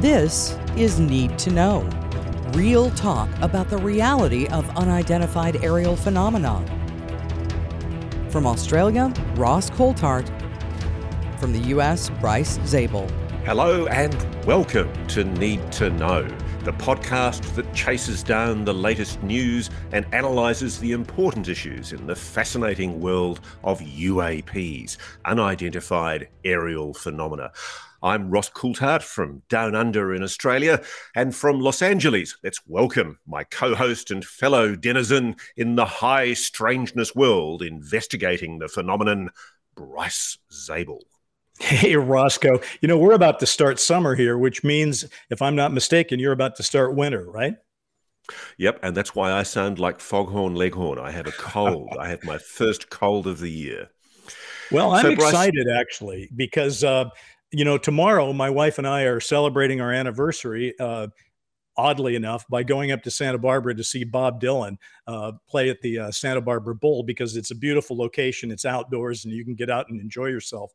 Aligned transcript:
This 0.00 0.58
is 0.78 0.98
Need 0.98 1.38
to 1.40 1.50
Know. 1.50 1.82
Real 2.54 2.90
talk 2.92 3.28
about 3.42 3.68
the 3.68 3.76
reality 3.76 4.46
of 4.46 4.66
unidentified 4.74 5.62
aerial 5.62 5.94
phenomena. 5.94 6.64
From 8.30 8.46
Australia, 8.46 9.12
Ross 9.34 9.68
Coulthart. 9.68 10.26
From 11.38 11.52
the 11.52 11.58
US, 11.76 12.08
Bryce 12.18 12.58
Zabel. 12.64 13.06
Hello 13.44 13.88
and 13.88 14.16
welcome 14.46 14.90
to 15.08 15.22
Need 15.22 15.70
to 15.72 15.90
Know, 15.90 16.22
the 16.64 16.72
podcast 16.72 17.54
that 17.54 17.70
chases 17.74 18.22
down 18.22 18.64
the 18.64 18.72
latest 18.72 19.22
news 19.22 19.68
and 19.92 20.06
analyses 20.14 20.80
the 20.80 20.92
important 20.92 21.46
issues 21.46 21.92
in 21.92 22.06
the 22.06 22.16
fascinating 22.16 23.02
world 23.02 23.40
of 23.64 23.80
UAPs, 23.80 24.96
unidentified 25.26 26.26
aerial 26.42 26.94
phenomena. 26.94 27.52
I'm 28.02 28.30
Ross 28.30 28.48
Coulthart 28.48 29.02
from 29.02 29.42
Down 29.50 29.74
Under 29.74 30.14
in 30.14 30.22
Australia 30.22 30.82
and 31.14 31.36
from 31.36 31.60
Los 31.60 31.82
Angeles. 31.82 32.34
Let's 32.42 32.60
welcome 32.66 33.18
my 33.26 33.44
co 33.44 33.74
host 33.74 34.10
and 34.10 34.24
fellow 34.24 34.74
denizen 34.74 35.36
in 35.54 35.76
the 35.76 35.84
high 35.84 36.32
strangeness 36.32 37.14
world 37.14 37.62
investigating 37.62 38.58
the 38.58 38.68
phenomenon, 38.68 39.28
Bryce 39.74 40.38
Zabel. 40.50 41.02
Hey, 41.60 41.94
Roscoe. 41.94 42.60
You 42.80 42.88
know, 42.88 42.96
we're 42.96 43.12
about 43.12 43.38
to 43.40 43.46
start 43.46 43.78
summer 43.78 44.14
here, 44.14 44.38
which 44.38 44.64
means, 44.64 45.04
if 45.28 45.42
I'm 45.42 45.54
not 45.54 45.74
mistaken, 45.74 46.18
you're 46.18 46.32
about 46.32 46.56
to 46.56 46.62
start 46.62 46.96
winter, 46.96 47.30
right? 47.30 47.56
Yep, 48.56 48.80
and 48.82 48.96
that's 48.96 49.14
why 49.14 49.32
I 49.32 49.42
sound 49.42 49.78
like 49.78 50.00
Foghorn 50.00 50.54
Leghorn. 50.54 50.98
I 50.98 51.10
have 51.10 51.26
a 51.26 51.32
cold. 51.32 51.94
I 52.00 52.08
have 52.08 52.24
my 52.24 52.38
first 52.38 52.88
cold 52.88 53.26
of 53.26 53.40
the 53.40 53.50
year. 53.50 53.90
Well, 54.70 54.92
I'm 54.92 55.02
so, 55.02 55.10
excited 55.10 55.66
Bryce, 55.66 55.78
actually 55.78 56.30
because 56.34 56.84
uh, 56.84 57.06
you 57.52 57.64
know, 57.64 57.78
tomorrow 57.78 58.32
my 58.32 58.50
wife 58.50 58.78
and 58.78 58.86
I 58.86 59.02
are 59.02 59.20
celebrating 59.20 59.80
our 59.80 59.92
anniversary. 59.92 60.74
Uh, 60.78 61.08
oddly 61.76 62.14
enough, 62.14 62.46
by 62.48 62.62
going 62.62 62.92
up 62.92 63.02
to 63.02 63.10
Santa 63.10 63.38
Barbara 63.38 63.74
to 63.74 63.82
see 63.82 64.04
Bob 64.04 64.40
Dylan 64.40 64.76
uh, 65.06 65.32
play 65.48 65.70
at 65.70 65.80
the 65.80 65.98
uh, 65.98 66.10
Santa 66.10 66.40
Barbara 66.40 66.74
Bowl 66.74 67.02
because 67.02 67.36
it's 67.36 67.52
a 67.52 67.54
beautiful 67.54 67.96
location. 67.96 68.50
It's 68.50 68.66
outdoors 68.66 69.24
and 69.24 69.32
you 69.32 69.44
can 69.44 69.54
get 69.54 69.70
out 69.70 69.88
and 69.88 69.98
enjoy 70.00 70.26
yourself. 70.26 70.72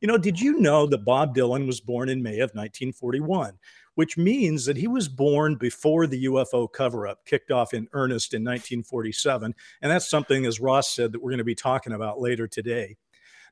You 0.00 0.08
know, 0.08 0.18
did 0.18 0.40
you 0.40 0.58
know 0.58 0.86
that 0.86 1.04
Bob 1.04 1.36
Dylan 1.36 1.66
was 1.66 1.80
born 1.80 2.08
in 2.08 2.22
May 2.22 2.40
of 2.40 2.50
1941? 2.50 3.58
Which 3.94 4.16
means 4.16 4.64
that 4.64 4.76
he 4.76 4.88
was 4.88 5.08
born 5.08 5.56
before 5.56 6.06
the 6.06 6.24
UFO 6.24 6.72
cover 6.72 7.06
up 7.06 7.24
kicked 7.26 7.50
off 7.50 7.74
in 7.74 7.86
earnest 7.92 8.34
in 8.34 8.42
1947. 8.42 9.54
And 9.82 9.90
that's 9.90 10.08
something, 10.08 10.46
as 10.46 10.58
Ross 10.58 10.94
said, 10.94 11.12
that 11.12 11.22
we're 11.22 11.30
going 11.30 11.38
to 11.38 11.44
be 11.44 11.54
talking 11.54 11.92
about 11.92 12.20
later 12.20 12.48
today. 12.48 12.96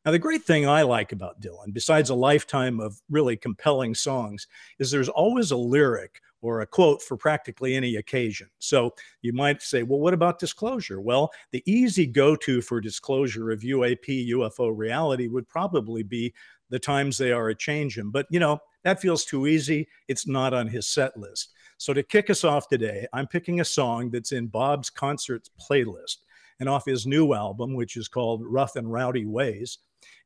Now, 0.08 0.12
the 0.12 0.18
great 0.18 0.44
thing 0.44 0.66
I 0.66 0.80
like 0.80 1.12
about 1.12 1.38
Dylan, 1.38 1.74
besides 1.74 2.08
a 2.08 2.14
lifetime 2.14 2.80
of 2.80 2.98
really 3.10 3.36
compelling 3.36 3.94
songs, 3.94 4.46
is 4.78 4.90
there's 4.90 5.10
always 5.10 5.50
a 5.50 5.56
lyric 5.58 6.22
or 6.40 6.62
a 6.62 6.66
quote 6.66 7.02
for 7.02 7.18
practically 7.18 7.76
any 7.76 7.96
occasion. 7.96 8.48
So 8.58 8.94
you 9.20 9.34
might 9.34 9.60
say, 9.60 9.82
well, 9.82 9.98
what 9.98 10.14
about 10.14 10.38
disclosure? 10.38 11.02
Well, 11.02 11.30
the 11.50 11.62
easy 11.70 12.06
go 12.06 12.34
to 12.36 12.62
for 12.62 12.80
disclosure 12.80 13.50
of 13.50 13.60
UAP, 13.60 14.30
UFO 14.30 14.74
reality 14.74 15.28
would 15.28 15.46
probably 15.46 16.02
be 16.04 16.32
the 16.70 16.78
times 16.78 17.18
they 17.18 17.30
are 17.30 17.50
a 17.50 17.54
changing. 17.54 18.10
But, 18.10 18.24
you 18.30 18.40
know, 18.40 18.60
that 18.84 19.02
feels 19.02 19.26
too 19.26 19.46
easy. 19.46 19.88
It's 20.08 20.26
not 20.26 20.54
on 20.54 20.68
his 20.68 20.86
set 20.86 21.18
list. 21.18 21.52
So 21.76 21.92
to 21.92 22.02
kick 22.02 22.30
us 22.30 22.44
off 22.44 22.66
today, 22.66 23.06
I'm 23.12 23.26
picking 23.26 23.60
a 23.60 23.64
song 23.66 24.08
that's 24.08 24.32
in 24.32 24.46
Bob's 24.46 24.88
concerts 24.88 25.50
playlist 25.60 26.16
and 26.60 26.68
off 26.68 26.86
his 26.86 27.06
new 27.06 27.34
album, 27.34 27.74
which 27.74 27.98
is 27.98 28.08
called 28.08 28.42
Rough 28.42 28.74
and 28.76 28.90
Rowdy 28.90 29.26
Ways. 29.26 29.76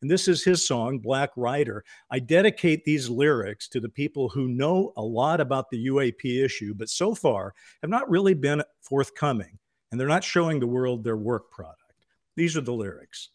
And 0.03 0.11
this 0.11 0.27
is 0.27 0.43
his 0.43 0.67
song, 0.67 0.99
Black 0.99 1.31
Rider. 1.37 1.85
I 2.11 2.19
dedicate 2.19 2.85
these 2.85 3.09
lyrics 3.09 3.69
to 3.69 3.79
the 3.79 3.89
people 3.89 4.29
who 4.29 4.49
know 4.49 4.93
a 4.97 5.03
lot 5.03 5.41
about 5.41 5.71
the 5.71 5.87
UAP 5.87 6.45
issue, 6.45 6.75
but 6.75 6.89
so 6.89 7.15
far 7.15 7.55
have 7.83 7.91
not 7.91 8.11
really 8.11 8.35
been 8.35 8.65
forthcoming, 8.81 9.59
and 9.91 10.01
they're 10.01 10.09
not 10.09 10.25
showing 10.25 10.59
the 10.59 10.67
world 10.67 11.05
their 11.05 11.17
work 11.17 11.53
product. 11.53 11.79
These 12.35 12.57
are 12.57 12.63
the 12.63 12.73
lyrics 12.73 13.31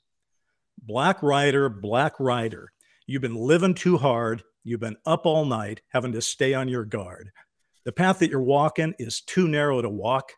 Black 0.84 1.24
Rider, 1.24 1.70
Black 1.70 2.20
Rider, 2.20 2.74
you've 3.08 3.22
been 3.22 3.36
living 3.36 3.74
too 3.74 3.98
hard. 3.98 4.44
You've 4.64 4.82
been 4.82 4.98
up 5.06 5.26
all 5.26 5.46
night 5.46 5.82
having 5.88 6.12
to 6.12 6.22
stay 6.22 6.54
on 6.54 6.68
your 6.68 6.84
guard. 6.84 7.32
The 7.86 7.94
path 7.94 8.20
that 8.20 8.30
you're 8.30 8.42
walking 8.42 8.94
is 9.00 9.22
too 9.22 9.48
narrow 9.48 9.82
to 9.82 9.90
walk. 9.90 10.34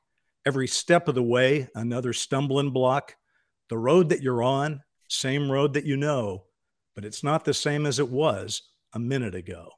Every 0.46 0.68
step 0.68 1.08
of 1.08 1.16
the 1.16 1.24
way, 1.24 1.68
another 1.74 2.14
stumbling 2.14 2.70
block. 2.70 3.16
The 3.70 3.78
road 3.80 4.10
that 4.10 4.22
you're 4.22 4.44
on, 4.44 4.82
same 5.10 5.52
road 5.52 5.74
that 5.74 5.86
you 5.86 5.98
know, 5.98 6.46
but 6.96 7.04
it's 7.04 7.24
not 7.24 7.44
the 7.44 7.54
same 7.54 7.86
as 7.86 8.00
it 8.00 8.10
was 8.10 8.62
a 8.94 9.00
minute 9.00 9.36
ago. 9.36 9.70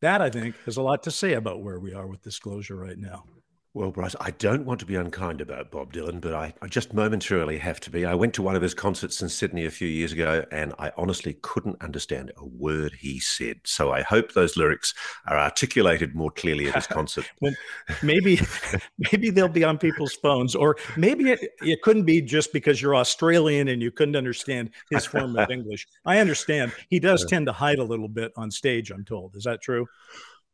That, 0.00 0.22
I 0.22 0.30
think, 0.30 0.56
has 0.64 0.76
a 0.76 0.82
lot 0.82 1.02
to 1.04 1.10
say 1.10 1.34
about 1.34 1.62
where 1.62 1.78
we 1.78 1.92
are 1.92 2.06
with 2.06 2.22
disclosure 2.22 2.76
right 2.76 2.98
now. 2.98 3.24
Well, 3.72 3.92
Bryce, 3.92 4.16
I 4.20 4.32
don't 4.32 4.66
want 4.66 4.80
to 4.80 4.86
be 4.86 4.96
unkind 4.96 5.40
about 5.40 5.70
Bob 5.70 5.92
Dylan, 5.92 6.20
but 6.20 6.34
I, 6.34 6.52
I, 6.60 6.66
just 6.66 6.92
momentarily 6.92 7.56
have 7.58 7.78
to 7.80 7.90
be. 7.90 8.04
I 8.04 8.16
went 8.16 8.34
to 8.34 8.42
one 8.42 8.56
of 8.56 8.62
his 8.62 8.74
concerts 8.74 9.22
in 9.22 9.28
Sydney 9.28 9.64
a 9.64 9.70
few 9.70 9.86
years 9.86 10.10
ago, 10.10 10.44
and 10.50 10.74
I 10.80 10.90
honestly 10.96 11.34
couldn't 11.40 11.80
understand 11.80 12.32
a 12.36 12.44
word 12.44 12.94
he 12.98 13.20
said. 13.20 13.60
So 13.62 13.92
I 13.92 14.02
hope 14.02 14.32
those 14.32 14.56
lyrics 14.56 14.92
are 15.28 15.38
articulated 15.38 16.16
more 16.16 16.32
clearly 16.32 16.66
at 16.66 16.74
his 16.74 16.86
concert. 16.88 17.30
well, 17.40 17.54
maybe, 18.02 18.40
maybe 19.12 19.30
they'll 19.30 19.46
be 19.46 19.62
on 19.62 19.78
people's 19.78 20.14
phones, 20.14 20.56
or 20.56 20.76
maybe 20.96 21.30
it, 21.30 21.40
it 21.62 21.80
couldn't 21.82 22.06
be 22.06 22.20
just 22.20 22.52
because 22.52 22.82
you're 22.82 22.96
Australian 22.96 23.68
and 23.68 23.80
you 23.80 23.92
couldn't 23.92 24.16
understand 24.16 24.70
his 24.90 25.06
form 25.06 25.36
of 25.38 25.48
English. 25.52 25.86
I 26.04 26.18
understand 26.18 26.72
he 26.88 26.98
does 26.98 27.24
tend 27.24 27.46
to 27.46 27.52
hide 27.52 27.78
a 27.78 27.84
little 27.84 28.08
bit 28.08 28.32
on 28.36 28.50
stage. 28.50 28.90
I'm 28.90 29.04
told. 29.04 29.36
Is 29.36 29.44
that 29.44 29.62
true? 29.62 29.86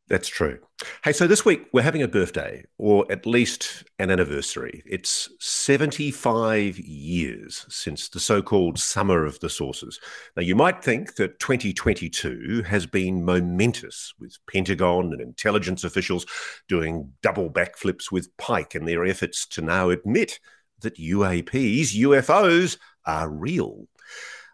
That's 0.09 0.29
true. 0.29 0.61
Hey, 1.03 1.13
so 1.13 1.27
this 1.27 1.45
week 1.45 1.67
we're 1.73 1.83
having 1.83 2.03
a 2.03 2.09
birthday, 2.09 2.65
or 2.79 3.11
at 3.11 3.27
least 3.27 3.83
an 3.99 4.09
anniversary. 4.09 4.85
It's 4.87 5.29
75 5.41 6.79
years 6.79 7.67
since 7.69 8.09
the 8.09 8.21
so 8.21 8.41
called 8.41 8.79
Summer 8.79 9.25
of 9.25 9.41
the 9.41 9.51
Saucers. 9.51 9.99
Now, 10.37 10.43
you 10.43 10.55
might 10.55 10.85
think 10.85 11.17
that 11.17 11.41
2022 11.41 12.63
has 12.69 12.87
been 12.87 13.25
momentous, 13.25 14.15
with 14.21 14.39
Pentagon 14.49 15.13
and 15.13 15.21
intelligence 15.21 15.83
officials 15.83 16.25
doing 16.69 17.13
double 17.21 17.51
backflips 17.51 18.13
with 18.13 18.37
Pike 18.37 18.77
in 18.77 18.85
their 18.85 19.05
efforts 19.05 19.45
to 19.49 19.61
now 19.61 19.91
admit 19.91 20.39
that 20.83 20.99
UAPs, 20.99 21.97
UFOs, 21.97 22.79
are 23.07 23.29
real. 23.29 23.89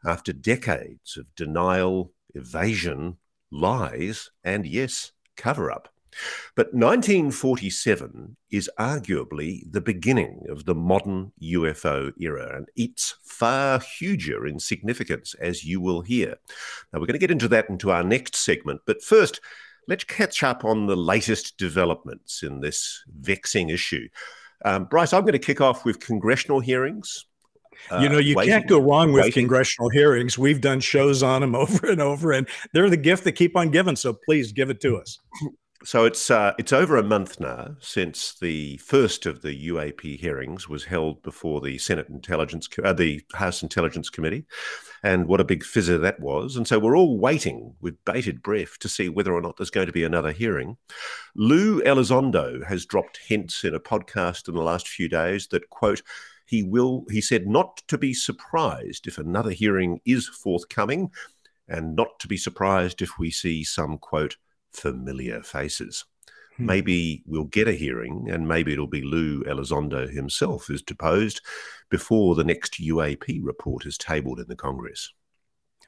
After 0.02 0.32
decades 0.32 1.18
of 1.18 1.26
denial, 1.36 2.12
evasion, 2.34 3.18
lies, 3.50 4.30
and 4.42 4.66
yes, 4.66 5.11
cover 5.36 5.70
up. 5.70 5.88
But 6.54 6.74
1947 6.74 8.36
is 8.50 8.70
arguably 8.78 9.62
the 9.70 9.80
beginning 9.80 10.44
of 10.50 10.66
the 10.66 10.74
modern 10.74 11.32
UFO 11.42 12.12
era, 12.20 12.56
and 12.56 12.68
it's 12.76 13.16
far 13.24 13.80
huger 13.80 14.46
in 14.46 14.58
significance, 14.58 15.34
as 15.40 15.64
you 15.64 15.80
will 15.80 16.02
hear. 16.02 16.36
Now, 16.92 17.00
we're 17.00 17.06
going 17.06 17.14
to 17.14 17.18
get 17.18 17.30
into 17.30 17.48
that 17.48 17.70
into 17.70 17.90
our 17.90 18.02
next 18.02 18.36
segment, 18.36 18.82
but 18.86 19.02
first, 19.02 19.40
let's 19.88 20.04
catch 20.04 20.42
up 20.42 20.64
on 20.64 20.86
the 20.86 20.96
latest 20.96 21.56
developments 21.56 22.42
in 22.42 22.60
this 22.60 23.02
vexing 23.20 23.70
issue. 23.70 24.08
Um, 24.64 24.84
Bryce, 24.84 25.12
I'm 25.12 25.22
going 25.22 25.32
to 25.32 25.38
kick 25.38 25.60
off 25.60 25.84
with 25.84 25.98
congressional 25.98 26.60
hearings 26.60 27.26
you 28.00 28.08
know, 28.08 28.18
you 28.18 28.38
uh, 28.38 28.44
can't 28.44 28.66
go 28.66 28.78
wrong 28.78 29.12
with 29.12 29.32
congressional 29.34 29.90
hearings. 29.90 30.38
We've 30.38 30.60
done 30.60 30.80
shows 30.80 31.22
on 31.22 31.40
them 31.40 31.54
over 31.62 31.90
and 31.90 32.00
over, 32.00 32.32
and 32.32 32.48
they're 32.72 32.90
the 32.90 32.96
gift 32.96 33.24
that 33.24 33.32
keep 33.32 33.56
on 33.56 33.70
giving. 33.70 33.96
So 33.96 34.12
please 34.12 34.52
give 34.52 34.70
it 34.70 34.80
to 34.82 34.96
us. 34.96 35.18
So 35.84 36.04
it's 36.04 36.30
uh, 36.30 36.52
it's 36.58 36.72
over 36.72 36.96
a 36.96 37.02
month 37.02 37.40
now 37.40 37.74
since 37.80 38.38
the 38.38 38.76
first 38.76 39.26
of 39.26 39.42
the 39.42 39.68
UAP 39.68 40.18
hearings 40.18 40.68
was 40.68 40.84
held 40.84 41.22
before 41.22 41.60
the 41.60 41.76
Senate 41.78 42.08
Intelligence, 42.08 42.68
uh, 42.82 42.92
the 42.92 43.20
House 43.34 43.64
Intelligence 43.64 44.08
Committee, 44.08 44.44
and 45.02 45.26
what 45.26 45.40
a 45.40 45.44
big 45.44 45.64
fizzer 45.64 46.00
that 46.00 46.20
was. 46.20 46.56
And 46.56 46.68
so 46.68 46.78
we're 46.78 46.96
all 46.96 47.18
waiting 47.18 47.74
with 47.80 48.04
bated 48.04 48.42
breath 48.42 48.78
to 48.78 48.88
see 48.88 49.08
whether 49.08 49.32
or 49.32 49.40
not 49.40 49.56
there's 49.56 49.70
going 49.70 49.88
to 49.88 49.92
be 49.92 50.04
another 50.04 50.30
hearing. 50.30 50.76
Lou 51.34 51.82
Elizondo 51.82 52.64
has 52.64 52.86
dropped 52.86 53.18
hints 53.18 53.64
in 53.64 53.74
a 53.74 53.80
podcast 53.80 54.48
in 54.48 54.54
the 54.54 54.62
last 54.62 54.86
few 54.86 55.08
days 55.08 55.48
that 55.48 55.68
quote 55.70 56.02
he 56.52 56.62
will, 56.62 57.06
he 57.10 57.22
said, 57.22 57.46
not 57.46 57.78
to 57.88 57.96
be 57.96 58.12
surprised 58.12 59.06
if 59.06 59.16
another 59.16 59.52
hearing 59.52 60.02
is 60.04 60.28
forthcoming 60.28 61.10
and 61.66 61.96
not 61.96 62.20
to 62.20 62.28
be 62.28 62.36
surprised 62.36 63.00
if 63.00 63.18
we 63.18 63.30
see 63.30 63.64
some, 63.64 63.96
quote, 63.96 64.36
familiar 64.70 65.42
faces. 65.42 66.04
Hmm. 66.58 66.66
Maybe 66.66 67.22
we'll 67.24 67.44
get 67.44 67.68
a 67.68 67.72
hearing, 67.72 68.28
and 68.28 68.46
maybe 68.46 68.74
it'll 68.74 68.86
be 68.86 69.00
Lou 69.00 69.42
Elizondo 69.44 70.12
himself 70.12 70.66
who's 70.66 70.82
deposed 70.82 71.40
before 71.88 72.34
the 72.34 72.44
next 72.44 72.74
UAP 72.74 73.40
report 73.42 73.86
is 73.86 73.96
tabled 73.96 74.38
in 74.38 74.46
the 74.46 74.54
Congress. 74.54 75.10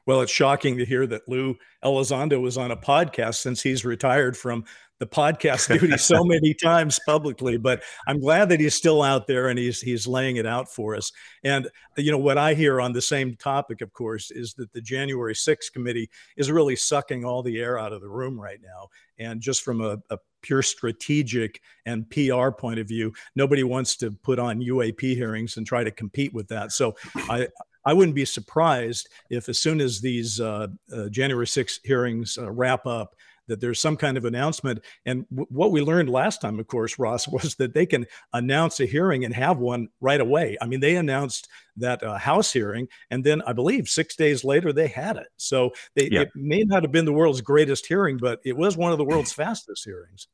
Well, 0.07 0.21
it's 0.21 0.31
shocking 0.31 0.77
to 0.77 0.85
hear 0.85 1.05
that 1.07 1.27
Lou 1.27 1.57
Elizondo 1.83 2.41
was 2.41 2.57
on 2.57 2.71
a 2.71 2.77
podcast 2.77 3.35
since 3.35 3.61
he's 3.61 3.85
retired 3.85 4.35
from 4.35 4.65
the 4.99 5.05
podcast 5.05 5.67
duty 5.67 5.97
so 5.97 6.23
many 6.23 6.53
times 6.53 6.99
publicly. 7.05 7.57
But 7.57 7.83
I'm 8.07 8.19
glad 8.19 8.49
that 8.49 8.59
he's 8.59 8.75
still 8.75 9.01
out 9.01 9.27
there 9.27 9.49
and 9.49 9.59
he's 9.59 9.81
he's 9.81 10.07
laying 10.07 10.37
it 10.37 10.45
out 10.45 10.69
for 10.69 10.95
us. 10.95 11.11
And 11.43 11.69
you 11.97 12.11
know 12.11 12.17
what 12.17 12.37
I 12.37 12.53
hear 12.53 12.81
on 12.81 12.93
the 12.93 13.01
same 13.01 13.35
topic, 13.35 13.81
of 13.81 13.93
course, 13.93 14.31
is 14.31 14.53
that 14.55 14.71
the 14.73 14.81
January 14.81 15.33
6th 15.33 15.71
committee 15.73 16.09
is 16.37 16.51
really 16.51 16.75
sucking 16.75 17.25
all 17.25 17.43
the 17.43 17.59
air 17.59 17.77
out 17.77 17.93
of 17.93 18.01
the 18.01 18.09
room 18.09 18.39
right 18.39 18.59
now. 18.61 18.89
And 19.17 19.41
just 19.41 19.61
from 19.61 19.81
a, 19.81 19.97
a 20.09 20.17
pure 20.41 20.61
strategic 20.61 21.61
and 21.85 22.09
PR 22.09 22.51
point 22.51 22.79
of 22.79 22.87
view, 22.87 23.13
nobody 23.35 23.63
wants 23.63 23.95
to 23.97 24.11
put 24.11 24.39
on 24.39 24.61
UAP 24.61 25.01
hearings 25.15 25.57
and 25.57 25.65
try 25.65 25.83
to 25.83 25.91
compete 25.91 26.33
with 26.33 26.47
that. 26.49 26.71
So 26.71 26.95
I 27.15 27.47
I 27.85 27.93
wouldn't 27.93 28.15
be 28.15 28.25
surprised 28.25 29.09
if, 29.29 29.47
as 29.47 29.59
soon 29.59 29.79
as 29.79 30.01
these 30.01 30.39
uh, 30.39 30.67
uh, 30.91 31.07
January 31.09 31.47
6 31.47 31.79
hearings 31.83 32.37
uh, 32.37 32.49
wrap 32.49 32.87
up, 32.87 33.15
that 33.47 33.61
there's 33.61 33.79
some 33.79 33.97
kind 33.97 34.17
of 34.17 34.25
announcement. 34.25 34.81
And 35.05 35.25
w- 35.29 35.47
what 35.49 35.71
we 35.71 35.81
learned 35.81 36.09
last 36.09 36.41
time, 36.41 36.59
of 36.59 36.67
course, 36.67 36.99
Ross, 36.99 37.27
was 37.35 37.55
that 37.55 37.73
they 37.73 37.85
can 37.85 38.05
announce 38.33 38.79
a 38.79 38.85
hearing 38.85 39.25
and 39.25 39.33
have 39.33 39.57
one 39.57 39.89
right 40.01 40.21
away. 40.21 40.57
I 40.61 40.67
mean, 40.67 40.79
they 40.79 40.95
announced 40.95 41.47
that 41.77 42.03
uh, 42.03 42.17
House 42.17 42.53
hearing, 42.53 42.87
and 43.09 43.23
then 43.23 43.41
I 43.41 43.53
believe 43.53 43.87
six 43.87 44.15
days 44.15 44.43
later 44.43 44.71
they 44.71 44.87
had 44.87 45.17
it. 45.17 45.27
So 45.37 45.71
they, 45.95 46.09
yeah. 46.09 46.21
it 46.21 46.29
may 46.35 46.63
not 46.63 46.83
have 46.83 46.91
been 46.91 47.05
the 47.05 47.13
world's 47.13 47.41
greatest 47.41 47.85
hearing, 47.85 48.17
but 48.17 48.39
it 48.45 48.55
was 48.55 48.77
one 48.77 48.91
of 48.91 48.97
the 48.97 49.05
world's 49.05 49.33
fastest 49.33 49.83
hearings. 49.83 50.27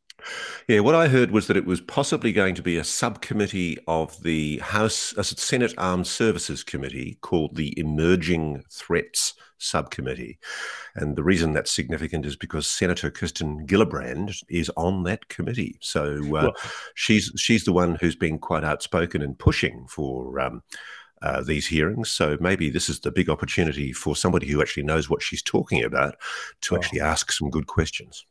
Yeah, 0.67 0.79
what 0.79 0.95
I 0.95 1.07
heard 1.07 1.31
was 1.31 1.47
that 1.47 1.57
it 1.57 1.65
was 1.65 1.81
possibly 1.81 2.31
going 2.31 2.55
to 2.55 2.61
be 2.61 2.77
a 2.77 2.83
subcommittee 2.83 3.77
of 3.87 4.21
the 4.23 4.59
House, 4.59 5.13
a 5.17 5.23
Senate 5.23 5.73
Armed 5.77 6.07
Services 6.07 6.63
Committee 6.63 7.17
called 7.21 7.55
the 7.55 7.77
Emerging 7.77 8.63
Threats 8.71 9.33
Subcommittee. 9.57 10.39
And 10.95 11.15
the 11.15 11.23
reason 11.23 11.53
that's 11.53 11.71
significant 11.71 12.25
is 12.25 12.35
because 12.35 12.67
Senator 12.67 13.11
Kirsten 13.11 13.65
Gillibrand 13.67 14.35
is 14.49 14.71
on 14.75 15.03
that 15.03 15.29
committee. 15.29 15.77
So 15.81 16.17
uh, 16.17 16.27
well, 16.27 16.53
she's 16.95 17.31
she's 17.37 17.63
the 17.63 17.73
one 17.73 17.97
who's 18.01 18.15
been 18.15 18.39
quite 18.39 18.63
outspoken 18.63 19.21
and 19.21 19.37
pushing 19.37 19.85
for. 19.87 20.39
Um, 20.39 20.63
uh, 21.23 21.39
these 21.39 21.67
hearings. 21.67 22.09
So 22.09 22.35
maybe 22.41 22.71
this 22.71 22.89
is 22.89 22.99
the 22.99 23.11
big 23.11 23.29
opportunity 23.29 23.93
for 23.93 24.15
somebody 24.15 24.47
who 24.47 24.59
actually 24.59 24.81
knows 24.81 25.07
what 25.07 25.21
she's 25.21 25.43
talking 25.43 25.83
about 25.83 26.15
to 26.61 26.73
well, 26.73 26.81
actually 26.81 27.01
ask 27.01 27.31
some 27.31 27.51
good 27.51 27.67
questions. 27.67 28.25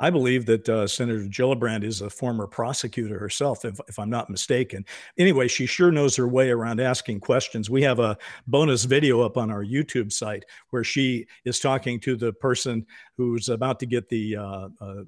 I 0.00 0.10
believe 0.10 0.46
that 0.46 0.68
uh, 0.68 0.86
Senator 0.86 1.24
Gillibrand 1.24 1.82
is 1.82 2.00
a 2.00 2.10
former 2.10 2.46
prosecutor 2.46 3.18
herself, 3.18 3.64
if, 3.64 3.80
if, 3.88 3.98
I'm 3.98 4.10
not 4.10 4.30
mistaken. 4.30 4.84
Anyway, 5.18 5.48
she 5.48 5.66
sure 5.66 5.90
knows 5.90 6.14
her 6.16 6.28
way 6.28 6.50
around 6.50 6.80
asking 6.80 7.20
questions. 7.20 7.68
We 7.68 7.82
have 7.82 7.98
a 7.98 8.16
bonus 8.46 8.84
video 8.84 9.22
up 9.22 9.36
on 9.36 9.50
our 9.50 9.64
YouTube 9.64 10.12
site 10.12 10.44
where 10.70 10.84
she 10.84 11.26
is 11.44 11.58
talking 11.58 11.98
to 12.00 12.16
the 12.16 12.32
person 12.32 12.86
who's 13.16 13.48
about 13.48 13.80
to 13.80 13.86
get 13.86 14.08
the. 14.08 14.36
Uh, 14.36 14.68
uh, 14.80 15.02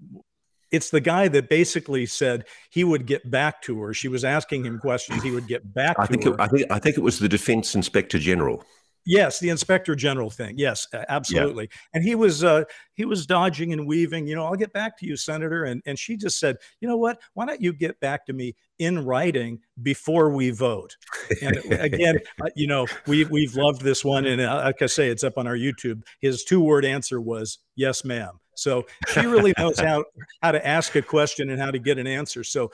it's 0.70 0.90
the 0.90 1.00
guy 1.00 1.26
that 1.28 1.48
basically 1.48 2.06
said 2.06 2.44
he 2.70 2.84
would 2.84 3.04
get 3.04 3.28
back 3.28 3.60
to 3.62 3.80
her. 3.82 3.92
She 3.92 4.06
was 4.06 4.24
asking 4.24 4.64
him 4.64 4.78
questions. 4.78 5.20
He 5.20 5.32
would 5.32 5.48
get 5.48 5.74
back 5.74 5.98
I 5.98 6.06
to 6.06 6.12
think 6.12 6.24
her. 6.24 6.34
It, 6.34 6.40
I 6.40 6.46
think 6.46 6.70
I 6.70 6.78
think 6.78 6.96
it 6.96 7.02
was 7.02 7.18
the 7.18 7.28
defense 7.28 7.74
inspector 7.74 8.18
general. 8.18 8.64
Yes, 9.06 9.40
the 9.40 9.48
inspector 9.48 9.94
general 9.94 10.30
thing. 10.30 10.58
Yes, 10.58 10.86
absolutely. 11.08 11.64
Yeah. 11.64 11.78
And 11.94 12.04
he 12.04 12.14
was 12.14 12.44
uh, 12.44 12.64
he 12.94 13.04
was 13.04 13.26
dodging 13.26 13.72
and 13.72 13.86
weaving. 13.86 14.26
You 14.26 14.36
know, 14.36 14.44
I'll 14.44 14.56
get 14.56 14.72
back 14.72 14.98
to 14.98 15.06
you, 15.06 15.16
Senator. 15.16 15.64
And 15.64 15.82
and 15.86 15.98
she 15.98 16.16
just 16.16 16.38
said, 16.38 16.56
you 16.80 16.88
know 16.88 16.96
what? 16.96 17.20
Why 17.34 17.46
don't 17.46 17.60
you 17.60 17.72
get 17.72 17.98
back 18.00 18.26
to 18.26 18.32
me 18.32 18.54
in 18.78 19.04
writing 19.04 19.60
before 19.82 20.30
we 20.30 20.50
vote? 20.50 20.96
And 21.42 21.56
again, 21.72 22.18
uh, 22.42 22.48
you 22.56 22.66
know, 22.66 22.86
we 23.06 23.24
we've 23.24 23.56
loved 23.56 23.82
this 23.82 24.04
one, 24.04 24.26
and 24.26 24.40
uh, 24.40 24.62
like 24.64 24.82
I 24.82 24.86
say, 24.86 25.08
it's 25.08 25.24
up 25.24 25.38
on 25.38 25.46
our 25.46 25.56
YouTube. 25.56 26.02
His 26.20 26.44
two 26.44 26.60
word 26.60 26.84
answer 26.84 27.20
was 27.20 27.58
yes, 27.76 28.04
ma'am. 28.04 28.38
So 28.54 28.84
she 29.08 29.20
really 29.20 29.54
knows 29.58 29.80
how 29.80 30.04
how 30.42 30.52
to 30.52 30.66
ask 30.66 30.94
a 30.94 31.02
question 31.02 31.48
and 31.48 31.60
how 31.60 31.70
to 31.70 31.78
get 31.78 31.98
an 31.98 32.06
answer. 32.06 32.44
So 32.44 32.70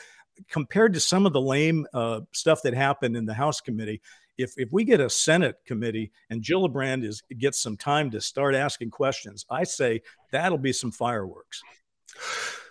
compared 0.50 0.94
to 0.94 1.00
some 1.00 1.26
of 1.26 1.32
the 1.32 1.40
lame 1.40 1.86
uh, 1.94 2.20
stuff 2.32 2.62
that 2.62 2.74
happened 2.74 3.16
in 3.16 3.24
the 3.24 3.34
House 3.34 3.60
committee 3.60 4.02
if 4.38 4.54
if 4.56 4.70
we 4.72 4.84
get 4.84 5.00
a 5.00 5.10
Senate 5.10 5.56
committee 5.66 6.12
and 6.30 6.42
Gillibrand 6.42 7.04
is 7.04 7.22
gets 7.38 7.60
some 7.60 7.76
time 7.76 8.10
to 8.10 8.20
start 8.20 8.54
asking 8.54 8.90
questions, 8.90 9.44
I 9.50 9.64
say 9.64 10.02
that'll 10.32 10.58
be 10.58 10.72
some 10.72 10.92
fireworks. 10.92 11.62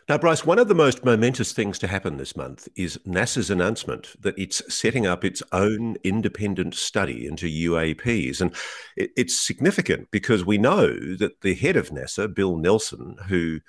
Now, 0.07 0.19
Bryce, 0.19 0.45
one 0.45 0.59
of 0.59 0.67
the 0.67 0.75
most 0.75 1.03
momentous 1.03 1.51
things 1.51 1.79
to 1.79 1.87
happen 1.87 2.17
this 2.17 2.37
month 2.37 2.67
is 2.75 2.99
NASA's 3.07 3.49
announcement 3.49 4.15
that 4.21 4.37
it's 4.37 4.61
setting 4.71 5.07
up 5.07 5.25
its 5.25 5.41
own 5.51 5.97
independent 6.03 6.75
study 6.75 7.25
into 7.25 7.47
UAPs. 7.47 8.39
And 8.39 8.53
it's 8.95 9.35
significant 9.35 10.11
because 10.11 10.45
we 10.45 10.59
know 10.59 10.89
that 11.15 11.41
the 11.41 11.55
head 11.55 11.75
of 11.75 11.89
NASA, 11.89 12.31
Bill 12.31 12.55
Nelson, 12.55 13.17
who 13.27 13.61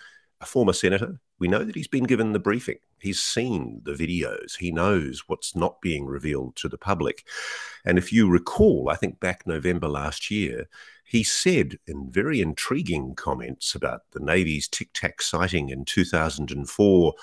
a 0.43 0.45
former 0.45 0.75
senator, 0.75 1.19
we 1.39 1.49
know 1.49 1.65
that 1.65 1.75
he's 1.75 1.89
been 1.89 2.05
given 2.05 2.33
the 2.33 2.39
briefing. 2.39 2.79
He's 2.99 3.21
seen 3.21 3.83
the 3.85 3.93
videos. 3.93 4.57
He 4.59 4.73
knows 4.73 5.25
what's 5.27 5.55
not 5.55 5.81
being 5.81 6.07
revealed 6.07 6.57
to 6.57 6.69
the 6.69 6.79
public. 6.79 7.27
And 7.85 7.99
if 7.99 8.13
you 8.13 8.29
recall, 8.29 8.89
I 8.91 8.97
think 8.97 9.21
back 9.21 9.47
November 9.47 9.89
last 9.89 10.31
year, 10.31 10.69
he 11.05 11.23
said 11.23 11.79
in 11.87 12.11
very 12.11 12.41
intriguing 12.41 13.15
comments 13.15 13.75
about 13.75 14.03
the 14.13 14.21
Navy's 14.21 14.67
Tic 14.67 14.89
Tac 14.93 15.23
sighting 15.23 15.69
in 15.69 15.85
2004 15.85 17.15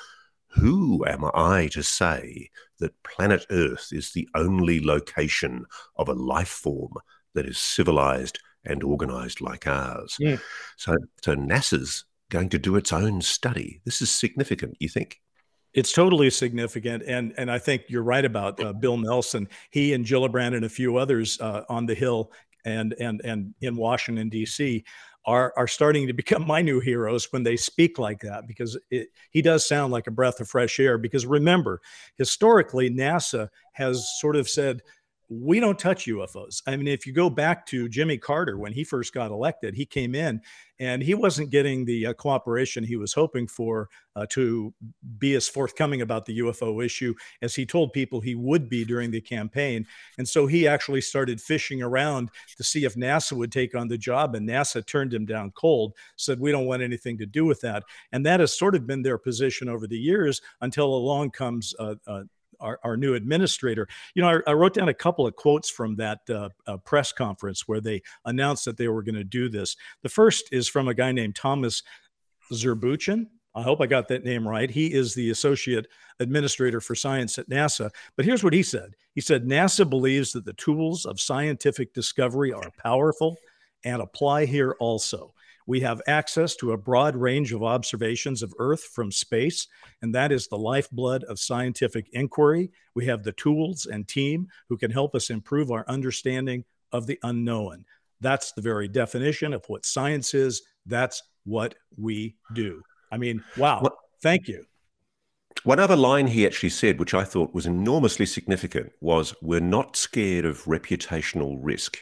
Who 0.50 1.06
am 1.06 1.26
I 1.34 1.68
to 1.74 1.82
say 1.82 2.50
that 2.80 3.02
planet 3.04 3.46
Earth 3.50 3.90
is 3.92 4.12
the 4.12 4.30
only 4.36 4.80
location 4.80 5.66
of 5.96 6.08
a 6.08 6.14
life 6.14 6.48
form 6.48 6.94
that 7.34 7.48
is 7.48 7.58
civilized 7.58 8.40
and 8.64 8.84
organized 8.84 9.42
like 9.42 9.66
ours? 9.66 10.16
Yeah. 10.20 10.38
So, 10.78 10.96
so 11.22 11.36
NASA's 11.36 12.06
going 12.34 12.50
to 12.50 12.60
do 12.60 12.76
its 12.76 12.92
own 12.92 13.22
study. 13.22 13.80
This 13.86 14.02
is 14.02 14.12
significant, 14.12 14.76
you 14.80 14.90
think? 14.90 15.22
It's 15.74 15.94
totally 15.94 16.30
significant, 16.30 17.04
and 17.08 17.34
and 17.38 17.50
I 17.50 17.58
think 17.58 17.84
you're 17.88 18.04
right 18.04 18.26
about 18.26 18.64
uh, 18.64 18.74
Bill 18.74 18.98
Nelson. 18.98 19.48
He 19.72 19.94
and 19.94 20.06
Gillibrand 20.06 20.56
and 20.56 20.66
a 20.66 20.70
few 20.70 20.98
others 20.98 21.40
uh, 21.40 21.64
on 21.70 21.86
the 21.86 21.96
Hill 21.96 22.32
and 22.66 22.94
and 23.00 23.22
and 23.24 23.54
in 23.62 23.76
Washington 23.76 24.30
D.C. 24.30 24.84
are 25.26 25.52
are 25.58 25.68
starting 25.68 26.06
to 26.08 26.14
become 26.14 26.46
my 26.46 26.62
new 26.62 26.80
heroes 26.80 27.32
when 27.32 27.42
they 27.42 27.58
speak 27.58 27.98
like 27.98 28.20
that 28.22 28.48
because 28.48 28.78
it, 28.92 29.08
he 29.32 29.42
does 29.42 29.68
sound 29.68 29.92
like 29.92 30.06
a 30.06 30.12
breath 30.12 30.40
of 30.40 30.48
fresh 30.48 30.80
air. 30.80 31.00
Because 31.00 31.26
remember, 31.26 31.82
historically, 32.18 32.92
NASA 32.92 33.50
has 33.74 34.08
sort 34.20 34.36
of 34.36 34.48
said 34.48 34.82
we 35.42 35.60
don't 35.60 35.80
touch 35.80 36.06
UFOs. 36.06 36.62
I 36.68 36.76
mean, 36.76 36.88
if 36.88 37.08
you 37.08 37.14
go 37.14 37.30
back 37.30 37.66
to 37.68 37.90
Jimmy 37.90 38.18
Carter 38.18 38.58
when 38.58 38.74
he 38.74 38.84
first 38.84 39.14
got 39.14 39.32
elected, 39.32 39.76
he 39.76 39.86
came 39.86 40.16
in 40.16 40.42
and 40.80 41.02
he 41.02 41.14
wasn't 41.14 41.50
getting 41.50 41.86
the 41.86 42.08
uh, 42.08 42.14
cooperation 42.14 42.84
he 42.84 42.96
was 42.96 43.14
hoping 43.14 43.48
for 43.48 43.90
uh, 44.16 44.26
to 44.30 44.74
be 45.18 45.34
as 45.36 45.48
forthcoming 45.48 46.02
about 46.02 46.26
the 46.26 46.40
UFO 46.40 46.84
issue 46.84 47.14
as 47.42 47.56
he 47.56 47.66
told 47.66 47.94
people 47.94 48.20
he 48.20 48.36
would 48.36 48.70
be 48.70 48.84
during 48.84 49.12
the 49.12 49.22
campaign. 49.22 49.86
And 50.18 50.28
so 50.28 50.46
he 50.46 50.68
actually 50.68 51.02
started 51.02 51.40
fishing 51.40 51.82
around 51.82 52.30
to 52.58 52.64
see 52.64 52.86
if 52.86 52.96
NASA 52.96 53.34
would 53.34 53.52
take 53.52 53.76
on 53.76 53.88
the 53.88 53.98
job, 53.98 54.36
and 54.36 54.48
NASA 54.48 54.86
turned 54.86 55.14
him 55.14 55.26
down 55.26 55.52
cold, 55.52 55.94
said, 56.16 56.40
We 56.40 56.52
don't 56.52 56.66
want 56.66 56.82
anything 56.82 57.18
to 57.20 57.26
do 57.26 57.46
with 57.46 57.62
that. 57.62 57.84
And 58.12 58.26
that 58.26 58.40
has 58.40 58.58
sort 58.58 58.76
of 58.76 58.86
been 58.86 59.04
their 59.04 59.18
position 59.18 59.70
over 59.70 59.88
the 59.88 59.98
years 59.98 60.42
until 60.62 60.94
along 60.94 61.32
comes 61.32 61.74
uh, 61.80 61.96
uh 62.08 62.24
our, 62.64 62.80
our 62.84 62.98
new 62.98 63.14
administrator. 63.14 63.88
You 64.16 64.24
know, 64.24 64.30
I, 64.30 64.52
I, 64.52 64.54
wrote 64.54 64.74
down 64.74 64.90
a 64.90 64.94
couple 64.94 65.28
of 65.28 65.36
quotes 65.36 65.70
from 65.70 65.96
that 65.98 66.20
uh, 66.30 66.50
uh, 66.66 66.78
press 66.78 67.12
conference 67.12 67.68
where 67.68 67.82
they 67.82 68.02
announced 68.26 68.66
that 68.66 68.78
they 68.78 68.88
were 68.88 69.04
going 69.04 69.16
to 69.16 69.24
do 69.24 69.50
this. 69.50 69.76
The 70.02 70.10
first 70.10 70.50
is 70.52 70.68
from 70.68 70.88
a 70.88 70.94
guy 70.94 71.12
named 71.12 71.36
Thomas 71.36 71.84
Zurbuchen. 72.52 73.28
I 73.56 73.62
hope 73.62 73.82
I 73.82 73.86
got 73.86 74.08
that 74.08 74.24
name 74.24 74.48
right. 74.48 74.70
He 74.70 74.92
is 74.92 75.14
the 75.14 75.30
associate 75.30 75.88
administrator 76.20 76.82
for 76.82 76.96
science 76.96 77.38
at 77.38 77.50
NASA. 77.50 77.92
But 78.16 78.26
here's 78.26 78.44
what 78.44 78.54
he 78.54 78.64
said 78.64 78.96
He 79.14 79.22
said, 79.22 79.46
NASA 79.46 79.88
believes 79.88 80.32
that 80.34 80.46
the 80.46 80.54
tools 80.54 81.06
of 81.06 81.20
scientific 81.20 81.94
discovery 81.94 82.52
are 82.52 82.72
powerful 82.82 83.38
and 83.84 84.02
apply 84.02 84.46
here 84.46 84.76
also. 84.80 85.34
We 85.66 85.80
have 85.82 86.02
access 86.08 86.56
to 86.58 86.74
a 86.74 86.78
broad 86.78 87.16
range 87.16 87.54
of 87.54 87.64
observations 87.64 88.44
of 88.44 88.54
Earth 88.60 88.84
from 88.84 89.12
space, 89.12 89.68
and 90.02 90.14
that 90.14 90.32
is 90.32 90.48
the 90.48 90.58
lifeblood 90.58 91.24
of 91.26 91.40
scientific 91.40 92.08
inquiry. 92.14 92.72
We 92.96 93.06
have 93.06 93.24
the 93.24 93.32
tools 93.32 93.86
and 93.86 94.08
team 94.08 94.48
who 94.70 94.78
can 94.78 94.92
help 94.92 95.16
us 95.16 95.30
improve 95.30 95.72
our 95.72 95.86
understanding 95.88 96.66
of 96.92 97.08
the 97.08 97.20
unknown. 97.24 97.86
That's 98.22 98.52
the 98.52 98.62
very 98.62 98.88
definition 98.88 99.54
of 99.54 99.66
what 99.68 99.86
science 99.86 100.34
is. 100.34 100.62
That's 100.86 101.24
what 101.46 101.76
we 101.98 102.36
do. 102.54 102.82
I 103.12 103.18
mean, 103.18 103.44
wow. 103.58 103.82
Well, 103.82 103.98
thank 104.22 104.48
you. 104.48 104.66
One 105.64 105.80
other 105.80 105.96
line 105.96 106.28
he 106.28 106.46
actually 106.46 106.70
said, 106.70 107.00
which 107.00 107.14
I 107.14 107.24
thought 107.24 107.54
was 107.54 107.66
enormously 107.66 108.26
significant, 108.26 108.92
was 109.02 109.34
We're 109.42 109.62
not 109.62 109.96
scared 109.96 110.46
of 110.46 110.64
reputational 110.66 111.58
risk. 111.62 112.00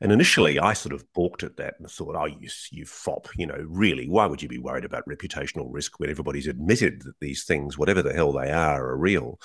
And 0.00 0.12
initially, 0.12 0.58
I 0.58 0.72
sort 0.72 0.92
of 0.92 1.10
balked 1.12 1.42
at 1.42 1.56
that 1.56 1.74
and 1.78 1.90
thought, 1.90 2.16
oh, 2.16 2.26
you, 2.26 2.48
you 2.70 2.84
fop, 2.84 3.28
you 3.36 3.46
know, 3.46 3.64
really, 3.68 4.08
why 4.08 4.26
would 4.26 4.42
you 4.42 4.48
be 4.48 4.58
worried 4.58 4.84
about 4.84 5.08
reputational 5.08 5.68
risk 5.70 5.98
when 5.98 6.10
everybody's 6.10 6.46
admitted 6.46 7.02
that 7.02 7.20
these 7.20 7.44
things, 7.44 7.78
whatever 7.78 8.02
the 8.02 8.12
hell 8.12 8.32
they 8.32 8.50
are, 8.50 8.86
are 8.86 8.96
real? 8.96 9.38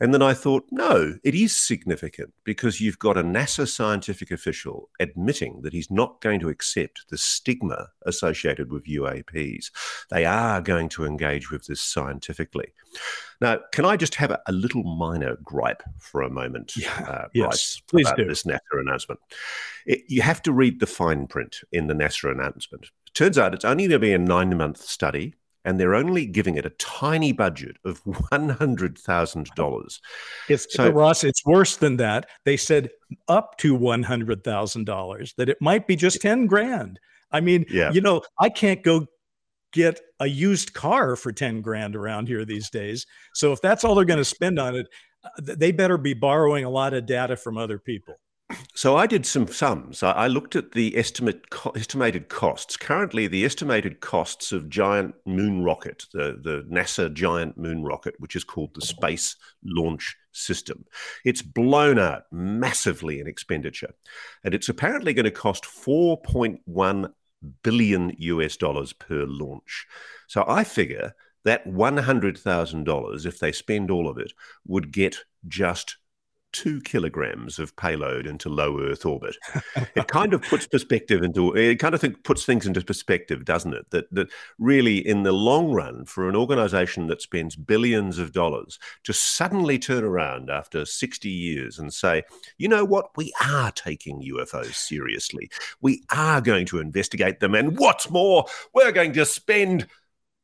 And 0.00 0.14
then 0.14 0.22
I 0.22 0.32
thought, 0.32 0.64
no, 0.70 1.18
it 1.24 1.34
is 1.34 1.54
significant 1.54 2.32
because 2.44 2.80
you've 2.80 2.98
got 2.98 3.16
a 3.16 3.22
NASA 3.22 3.66
scientific 3.66 4.30
official 4.30 4.90
admitting 5.00 5.62
that 5.62 5.72
he's 5.72 5.90
not 5.90 6.20
going 6.20 6.38
to 6.40 6.48
accept 6.48 7.08
the 7.08 7.18
stigma 7.18 7.88
associated 8.06 8.70
with 8.70 8.84
UAPs. 8.84 9.70
They 10.10 10.24
are 10.24 10.60
going 10.60 10.88
to 10.90 11.04
engage 11.04 11.50
with 11.50 11.66
this 11.66 11.80
scientifically. 11.80 12.72
Now, 13.40 13.58
can 13.72 13.84
I 13.84 13.96
just 13.96 14.14
have 14.16 14.30
a, 14.30 14.40
a 14.46 14.52
little 14.52 14.84
minor 14.84 15.36
gripe 15.42 15.82
for 15.98 16.22
a 16.22 16.30
moment? 16.30 16.76
Yeah, 16.76 17.04
uh, 17.06 17.28
yes, 17.34 17.82
please 17.88 18.10
do. 18.16 18.24
This 18.24 18.44
NASA 18.44 18.60
announcement. 18.72 19.20
It, 19.86 20.02
you 20.08 20.22
have 20.22 20.42
to 20.42 20.52
read 20.52 20.80
the 20.80 20.86
fine 20.86 21.26
print 21.26 21.60
in 21.72 21.86
the 21.86 21.94
NASA 21.94 22.30
announcement. 22.30 22.84
It 23.06 23.14
turns 23.14 23.38
out 23.38 23.54
it's 23.54 23.64
only 23.64 23.84
going 23.84 23.90
to 23.92 23.98
be 23.98 24.12
a 24.12 24.18
nine 24.18 24.56
month 24.56 24.80
study 24.80 25.34
and 25.64 25.78
they're 25.78 25.94
only 25.94 26.26
giving 26.26 26.56
it 26.56 26.66
a 26.66 26.70
tiny 26.70 27.32
budget 27.32 27.76
of 27.84 27.98
one 28.30 28.48
hundred 28.48 28.98
thousand 28.98 29.50
dollars. 29.54 30.00
It's 30.48 30.66
so, 30.74 30.90
Ross. 30.90 31.24
It's 31.24 31.44
worse 31.44 31.76
than 31.76 31.96
that. 31.98 32.28
They 32.44 32.56
said 32.56 32.90
up 33.28 33.58
to 33.58 33.74
one 33.74 34.02
hundred 34.02 34.44
thousand 34.44 34.84
dollars. 34.84 35.34
That 35.36 35.48
it 35.48 35.58
might 35.60 35.86
be 35.86 35.96
just 35.96 36.20
ten 36.20 36.46
grand. 36.46 36.98
I 37.30 37.40
mean, 37.40 37.66
yeah. 37.70 37.92
you 37.92 38.00
know, 38.00 38.22
I 38.40 38.48
can't 38.48 38.82
go 38.82 39.06
get 39.72 40.00
a 40.20 40.26
used 40.26 40.72
car 40.72 41.16
for 41.16 41.32
10 41.32 41.60
grand 41.60 41.94
around 41.94 42.26
here 42.26 42.44
these 42.44 42.70
days. 42.70 43.06
So 43.34 43.52
if 43.52 43.60
that's 43.60 43.84
all 43.84 43.94
they're 43.94 44.04
going 44.04 44.18
to 44.18 44.24
spend 44.24 44.58
on 44.58 44.76
it, 44.76 44.86
uh, 45.24 45.28
they 45.56 45.72
better 45.72 45.98
be 45.98 46.14
borrowing 46.14 46.64
a 46.64 46.70
lot 46.70 46.94
of 46.94 47.06
data 47.06 47.36
from 47.36 47.58
other 47.58 47.78
people. 47.78 48.18
So 48.74 48.96
I 48.96 49.06
did 49.06 49.26
some 49.26 49.46
sums. 49.46 50.02
I 50.02 50.26
looked 50.26 50.56
at 50.56 50.72
the 50.72 50.96
estimate 50.96 51.50
co- 51.50 51.70
estimated 51.70 52.28
costs. 52.28 52.78
Currently, 52.78 53.26
the 53.26 53.44
estimated 53.44 54.00
costs 54.00 54.52
of 54.52 54.70
giant 54.70 55.14
moon 55.26 55.62
rocket, 55.62 56.06
the, 56.14 56.38
the 56.42 56.66
NASA 56.70 57.12
giant 57.12 57.58
moon 57.58 57.82
rocket, 57.82 58.14
which 58.18 58.36
is 58.36 58.44
called 58.44 58.70
the 58.74 58.80
Space 58.80 59.36
Launch 59.62 60.16
System, 60.32 60.86
it's 61.26 61.42
blown 61.42 61.98
out 61.98 62.22
massively 62.32 63.20
in 63.20 63.26
expenditure, 63.26 63.92
and 64.44 64.54
it's 64.54 64.68
apparently 64.68 65.12
going 65.12 65.24
to 65.24 65.30
cost 65.30 65.64
4.1 65.64 67.12
billion 67.62 68.14
US 68.18 68.56
dollars 68.56 68.94
per 68.94 69.26
launch. 69.26 69.86
So 70.26 70.44
I 70.48 70.64
figure 70.64 71.14
that 71.44 71.66
$100,000, 71.66 73.26
if 73.26 73.38
they 73.38 73.52
spend 73.52 73.90
all 73.90 74.08
of 74.08 74.18
it, 74.18 74.32
would 74.66 74.92
get 74.92 75.18
just 75.46 75.97
two 76.52 76.80
kilograms 76.80 77.58
of 77.58 77.74
payload 77.76 78.26
into 78.26 78.48
low 78.48 78.80
Earth 78.80 79.04
orbit. 79.04 79.36
it 79.94 80.08
kind 80.08 80.32
of 80.32 80.42
puts 80.42 80.66
perspective 80.66 81.22
into 81.22 81.54
it. 81.54 81.76
Kind 81.76 81.94
of 81.94 82.00
think, 82.00 82.24
puts 82.24 82.44
things 82.44 82.66
into 82.66 82.80
perspective, 82.82 83.44
doesn't 83.44 83.74
it? 83.74 83.90
That 83.90 84.12
that 84.12 84.28
really, 84.58 85.06
in 85.06 85.22
the 85.22 85.32
long 85.32 85.72
run, 85.72 86.04
for 86.04 86.28
an 86.28 86.36
organisation 86.36 87.06
that 87.08 87.22
spends 87.22 87.56
billions 87.56 88.18
of 88.18 88.32
dollars, 88.32 88.78
to 89.04 89.12
suddenly 89.12 89.78
turn 89.78 90.04
around 90.04 90.50
after 90.50 90.84
sixty 90.84 91.30
years 91.30 91.78
and 91.78 91.92
say, 91.92 92.22
you 92.56 92.68
know 92.68 92.84
what, 92.84 93.16
we 93.16 93.32
are 93.44 93.72
taking 93.72 94.22
UFOs 94.22 94.74
seriously. 94.74 95.50
We 95.80 96.04
are 96.10 96.40
going 96.40 96.66
to 96.66 96.80
investigate 96.80 97.40
them, 97.40 97.54
and 97.54 97.78
what's 97.78 98.10
more, 98.10 98.46
we're 98.74 98.92
going 98.92 99.12
to 99.14 99.24
spend 99.24 99.86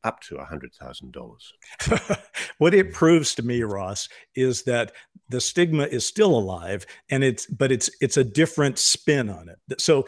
up 0.05 0.21
to 0.21 0.35
$100,000. 0.35 2.19
what 2.59 2.73
it 2.73 2.93
proves 2.93 3.35
to 3.35 3.43
me, 3.43 3.63
Ross, 3.63 4.07
is 4.35 4.63
that 4.63 4.93
the 5.29 5.41
stigma 5.41 5.83
is 5.83 6.05
still 6.05 6.37
alive 6.37 6.85
and 7.09 7.23
it's 7.23 7.47
but 7.47 7.71
it's 7.71 7.89
it's 7.99 8.17
a 8.17 8.23
different 8.23 8.77
spin 8.77 9.29
on 9.29 9.49
it. 9.49 9.81
So 9.81 10.05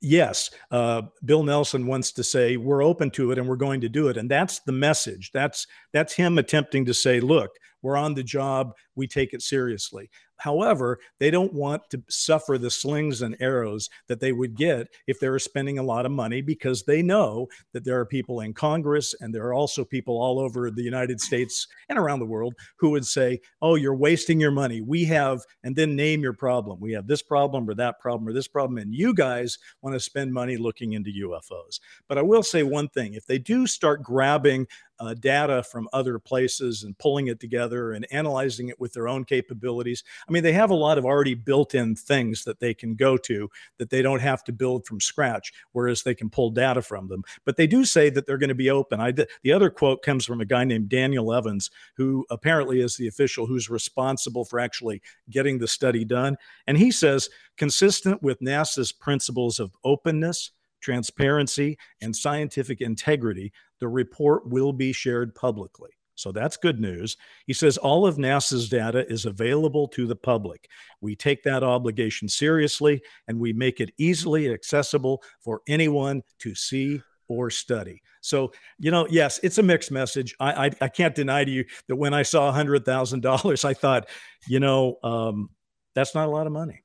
yes, 0.00 0.50
uh, 0.70 1.02
Bill 1.24 1.42
Nelson 1.42 1.86
wants 1.86 2.12
to 2.12 2.24
say 2.24 2.56
we're 2.56 2.84
open 2.84 3.10
to 3.12 3.32
it 3.32 3.38
and 3.38 3.48
we're 3.48 3.56
going 3.56 3.80
to 3.80 3.88
do 3.88 4.08
it, 4.08 4.16
and 4.16 4.30
that's 4.30 4.60
the 4.60 4.72
message. 4.72 5.30
That's 5.34 5.66
that's 5.92 6.12
him 6.12 6.38
attempting 6.38 6.84
to 6.86 6.94
say, 6.94 7.18
look, 7.20 7.50
we're 7.82 7.96
on 7.96 8.14
the 8.14 8.22
job, 8.22 8.74
we 8.94 9.06
take 9.06 9.34
it 9.34 9.42
seriously. 9.42 10.08
However, 10.42 10.98
they 11.20 11.30
don't 11.30 11.52
want 11.52 11.88
to 11.90 12.02
suffer 12.08 12.58
the 12.58 12.68
slings 12.68 13.22
and 13.22 13.36
arrows 13.38 13.88
that 14.08 14.18
they 14.18 14.32
would 14.32 14.56
get 14.56 14.88
if 15.06 15.20
they 15.20 15.28
were 15.28 15.38
spending 15.38 15.78
a 15.78 15.84
lot 15.84 16.04
of 16.04 16.10
money 16.10 16.40
because 16.40 16.82
they 16.82 17.00
know 17.00 17.46
that 17.72 17.84
there 17.84 18.00
are 18.00 18.04
people 18.04 18.40
in 18.40 18.52
Congress 18.52 19.14
and 19.20 19.32
there 19.32 19.44
are 19.44 19.54
also 19.54 19.84
people 19.84 20.20
all 20.20 20.40
over 20.40 20.68
the 20.68 20.82
United 20.82 21.20
States 21.20 21.68
and 21.88 21.96
around 21.96 22.18
the 22.18 22.26
world 22.26 22.54
who 22.76 22.90
would 22.90 23.06
say, 23.06 23.40
Oh, 23.60 23.76
you're 23.76 23.94
wasting 23.94 24.40
your 24.40 24.50
money. 24.50 24.80
We 24.80 25.04
have, 25.04 25.42
and 25.62 25.76
then 25.76 25.94
name 25.94 26.22
your 26.22 26.32
problem. 26.32 26.80
We 26.80 26.90
have 26.92 27.06
this 27.06 27.22
problem 27.22 27.70
or 27.70 27.74
that 27.74 28.00
problem 28.00 28.28
or 28.28 28.32
this 28.32 28.48
problem. 28.48 28.78
And 28.78 28.92
you 28.92 29.14
guys 29.14 29.58
want 29.80 29.94
to 29.94 30.00
spend 30.00 30.32
money 30.32 30.56
looking 30.56 30.94
into 30.94 31.12
UFOs. 31.28 31.78
But 32.08 32.18
I 32.18 32.22
will 32.22 32.42
say 32.42 32.64
one 32.64 32.88
thing 32.88 33.14
if 33.14 33.26
they 33.26 33.38
do 33.38 33.68
start 33.68 34.02
grabbing 34.02 34.66
uh, 35.02 35.14
data 35.14 35.64
from 35.64 35.88
other 35.92 36.16
places 36.20 36.84
and 36.84 36.96
pulling 36.96 37.26
it 37.26 37.40
together 37.40 37.92
and 37.92 38.06
analyzing 38.12 38.68
it 38.68 38.78
with 38.78 38.92
their 38.92 39.08
own 39.08 39.24
capabilities. 39.24 40.04
I 40.28 40.32
mean, 40.32 40.44
they 40.44 40.52
have 40.52 40.70
a 40.70 40.74
lot 40.74 40.96
of 40.96 41.04
already 41.04 41.34
built 41.34 41.74
in 41.74 41.96
things 41.96 42.44
that 42.44 42.60
they 42.60 42.72
can 42.72 42.94
go 42.94 43.16
to 43.16 43.50
that 43.78 43.90
they 43.90 44.00
don't 44.00 44.20
have 44.20 44.44
to 44.44 44.52
build 44.52 44.86
from 44.86 45.00
scratch, 45.00 45.52
whereas 45.72 46.04
they 46.04 46.14
can 46.14 46.30
pull 46.30 46.50
data 46.50 46.82
from 46.82 47.08
them. 47.08 47.24
But 47.44 47.56
they 47.56 47.66
do 47.66 47.84
say 47.84 48.10
that 48.10 48.26
they're 48.26 48.38
going 48.38 48.48
to 48.48 48.54
be 48.54 48.70
open. 48.70 49.00
I, 49.00 49.10
the 49.10 49.52
other 49.52 49.70
quote 49.70 50.04
comes 50.04 50.24
from 50.24 50.40
a 50.40 50.44
guy 50.44 50.62
named 50.62 50.88
Daniel 50.88 51.34
Evans, 51.34 51.68
who 51.96 52.24
apparently 52.30 52.80
is 52.80 52.96
the 52.96 53.08
official 53.08 53.46
who's 53.46 53.68
responsible 53.68 54.44
for 54.44 54.60
actually 54.60 55.02
getting 55.28 55.58
the 55.58 55.66
study 55.66 56.04
done. 56.04 56.36
And 56.68 56.78
he 56.78 56.92
says, 56.92 57.28
consistent 57.56 58.22
with 58.22 58.40
NASA's 58.40 58.92
principles 58.92 59.58
of 59.58 59.74
openness, 59.82 60.52
transparency, 60.82 61.78
and 62.00 62.14
scientific 62.14 62.80
integrity, 62.80 63.52
the 63.80 63.88
report 63.88 64.48
will 64.48 64.72
be 64.72 64.92
shared 64.92 65.34
publicly. 65.34 65.90
So 66.14 66.30
that's 66.30 66.56
good 66.56 66.78
news. 66.78 67.16
He 67.46 67.52
says 67.52 67.78
all 67.78 68.06
of 68.06 68.16
NASA's 68.16 68.68
data 68.68 69.10
is 69.10 69.24
available 69.24 69.88
to 69.88 70.06
the 70.06 70.16
public. 70.16 70.68
We 71.00 71.16
take 71.16 71.42
that 71.44 71.64
obligation 71.64 72.28
seriously 72.28 73.02
and 73.26 73.40
we 73.40 73.52
make 73.52 73.80
it 73.80 73.92
easily 73.98 74.52
accessible 74.52 75.22
for 75.40 75.62
anyone 75.66 76.22
to 76.40 76.54
see 76.54 77.00
or 77.28 77.50
study. 77.50 78.02
So, 78.20 78.52
you 78.78 78.90
know, 78.90 79.06
yes, 79.08 79.40
it's 79.42 79.58
a 79.58 79.62
mixed 79.62 79.90
message. 79.90 80.34
I 80.38 80.66
I, 80.66 80.70
I 80.82 80.88
can't 80.88 81.14
deny 81.14 81.44
to 81.44 81.50
you 81.50 81.64
that 81.88 81.96
when 81.96 82.12
I 82.12 82.22
saw 82.22 82.52
$100,000, 82.52 83.64
I 83.64 83.74
thought, 83.74 84.08
you 84.46 84.60
know, 84.60 84.98
um, 85.02 85.48
that's 85.94 86.14
not 86.14 86.28
a 86.28 86.30
lot 86.30 86.46
of 86.46 86.52
money. 86.52 86.82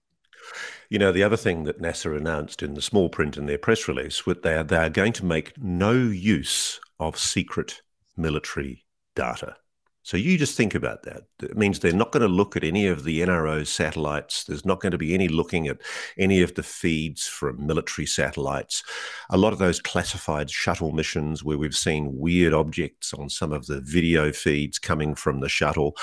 You 0.89 0.99
know, 0.99 1.11
the 1.11 1.23
other 1.23 1.37
thing 1.37 1.63
that 1.65 1.81
NASA 1.81 2.15
announced 2.15 2.63
in 2.63 2.73
the 2.73 2.81
small 2.81 3.09
print 3.09 3.37
in 3.37 3.45
their 3.45 3.57
press 3.57 3.87
release 3.87 4.25
was 4.25 4.37
they 4.43 4.55
are, 4.55 4.63
they 4.63 4.77
are 4.77 4.89
going 4.89 5.13
to 5.13 5.25
make 5.25 5.53
no 5.57 5.91
use 5.91 6.79
of 6.99 7.17
secret 7.17 7.81
military 8.15 8.85
data. 9.15 9.55
So 10.07 10.15
you 10.15 10.37
just 10.37 10.55
think 10.55 10.73
about 10.73 11.03
that. 11.03 11.23
It 11.43 11.57
means 11.57 11.79
they're 11.79 11.91
not 11.91 12.13
going 12.13 12.21
to 12.21 12.29
look 12.29 12.55
at 12.55 12.63
any 12.63 12.87
of 12.87 13.03
the 13.03 13.19
NRO 13.19 13.67
satellites. 13.67 14.45
There's 14.45 14.63
not 14.63 14.79
going 14.79 14.93
to 14.93 14.97
be 14.97 15.13
any 15.13 15.27
looking 15.27 15.67
at 15.67 15.81
any 16.17 16.41
of 16.41 16.55
the 16.55 16.63
feeds 16.63 17.27
from 17.27 17.67
military 17.67 18.05
satellites. 18.05 18.83
A 19.29 19.37
lot 19.37 19.51
of 19.51 19.59
those 19.59 19.81
classified 19.81 20.49
shuttle 20.49 20.93
missions 20.93 21.43
where 21.43 21.57
we've 21.57 21.75
seen 21.75 22.17
weird 22.17 22.53
objects 22.53 23.13
on 23.13 23.29
some 23.29 23.51
of 23.51 23.65
the 23.65 23.81
video 23.81 24.31
feeds 24.31 24.79
coming 24.79 25.13
from 25.13 25.41
the 25.41 25.49
shuttle, 25.49 25.97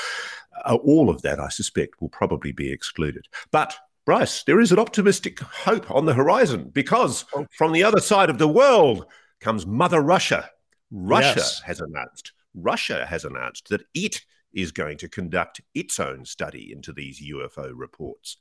uh, 0.67 0.75
all 0.75 1.09
of 1.09 1.23
that, 1.23 1.41
I 1.41 1.49
suspect, 1.49 2.03
will 2.03 2.11
probably 2.11 2.53
be 2.53 2.71
excluded. 2.71 3.27
But 3.53 3.75
Bryce, 4.07 4.43
there 4.43 4.61
is 4.61 4.71
an 4.71 4.79
optimistic 4.79 5.41
hope 5.41 5.91
on 5.91 6.05
the 6.05 6.15
horizon 6.15 6.71
because 6.73 7.25
oh. 7.35 7.47
from 7.51 7.73
the 7.73 7.85
other 7.85 8.01
side 8.01 8.29
of 8.31 8.39
the 8.39 8.49
world 8.49 9.07
comes 9.41 9.67
Mother 9.67 10.01
Russia. 10.01 10.51
Russia 10.91 11.35
yes. 11.37 11.61
has 11.63 11.81
announced 11.81 12.33
Russia 12.55 13.05
has 13.07 13.25
announced 13.25 13.69
that 13.69 13.83
it 13.95 14.21
is 14.55 14.73
going 14.73 14.99
to 14.99 15.09
conduct 15.09 15.61
its 15.75 15.99
own 16.01 16.25
study 16.25 16.73
into 16.73 16.93
these 16.93 17.23
UFO 17.23 17.73
reports. 17.75 18.37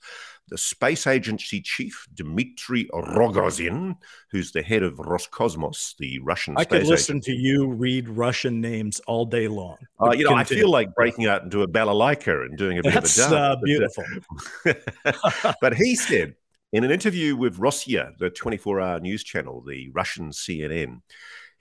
The 0.49 0.57
space 0.57 1.07
agency 1.07 1.61
chief, 1.61 2.07
Dmitry 2.13 2.89
Rogozin, 2.93 3.97
who's 4.31 4.51
the 4.51 4.61
head 4.61 4.83
of 4.83 4.95
Roscosmos, 4.95 5.95
the 5.97 6.19
Russian 6.19 6.55
I 6.57 6.65
could 6.65 6.85
listen 6.85 7.17
agency. 7.17 7.35
to 7.35 7.41
you 7.41 7.67
read 7.71 8.09
Russian 8.09 8.61
names 8.61 8.99
all 9.07 9.25
day 9.25 9.47
long. 9.47 9.77
Uh, 10.01 10.11
you 10.11 10.23
know, 10.23 10.35
Continue. 10.35 10.39
I 10.39 10.43
feel 10.43 10.71
like 10.71 10.95
breaking 10.95 11.25
out 11.25 11.43
into 11.43 11.61
a 11.61 11.67
balalaika 11.67 12.45
and 12.45 12.57
doing 12.57 12.79
a 12.79 12.83
bit 12.83 12.93
That's, 12.93 13.17
of 13.19 13.31
a 13.31 13.35
dance. 13.35 13.43
Uh, 13.43 13.55
beautiful. 13.63 14.03
but 15.61 15.75
he 15.75 15.95
said 15.95 16.35
in 16.73 16.83
an 16.83 16.89
interview 16.89 17.35
with 17.35 17.59
Rossiya, 17.59 18.17
the 18.17 18.31
24 18.31 18.81
hour 18.81 18.99
news 18.99 19.23
channel, 19.23 19.61
the 19.61 19.89
Russian 19.93 20.31
CNN, 20.31 21.01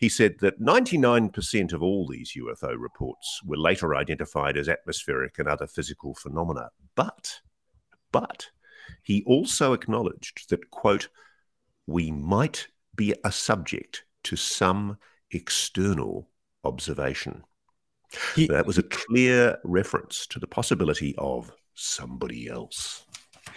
he 0.02 0.08
said 0.08 0.34
that 0.40 0.60
99% 0.60 1.72
of 1.72 1.80
all 1.80 2.08
these 2.08 2.32
UFO 2.36 2.74
reports 2.76 3.40
were 3.44 3.56
later 3.56 3.94
identified 3.94 4.56
as 4.56 4.68
atmospheric 4.68 5.38
and 5.38 5.46
other 5.46 5.68
physical 5.68 6.12
phenomena. 6.16 6.70
But, 6.96 7.38
but, 8.10 8.48
he 9.04 9.22
also 9.28 9.74
acknowledged 9.74 10.50
that, 10.50 10.72
quote, 10.72 11.08
we 11.86 12.10
might 12.10 12.66
be 12.96 13.14
a 13.24 13.30
subject 13.30 14.02
to 14.24 14.34
some 14.34 14.98
external 15.30 16.28
observation. 16.64 17.44
He, 18.34 18.48
that 18.48 18.66
was 18.66 18.78
a 18.78 18.82
clear 18.82 19.58
reference 19.62 20.26
to 20.30 20.40
the 20.40 20.48
possibility 20.48 21.14
of 21.16 21.52
somebody 21.74 22.48
else. 22.48 23.04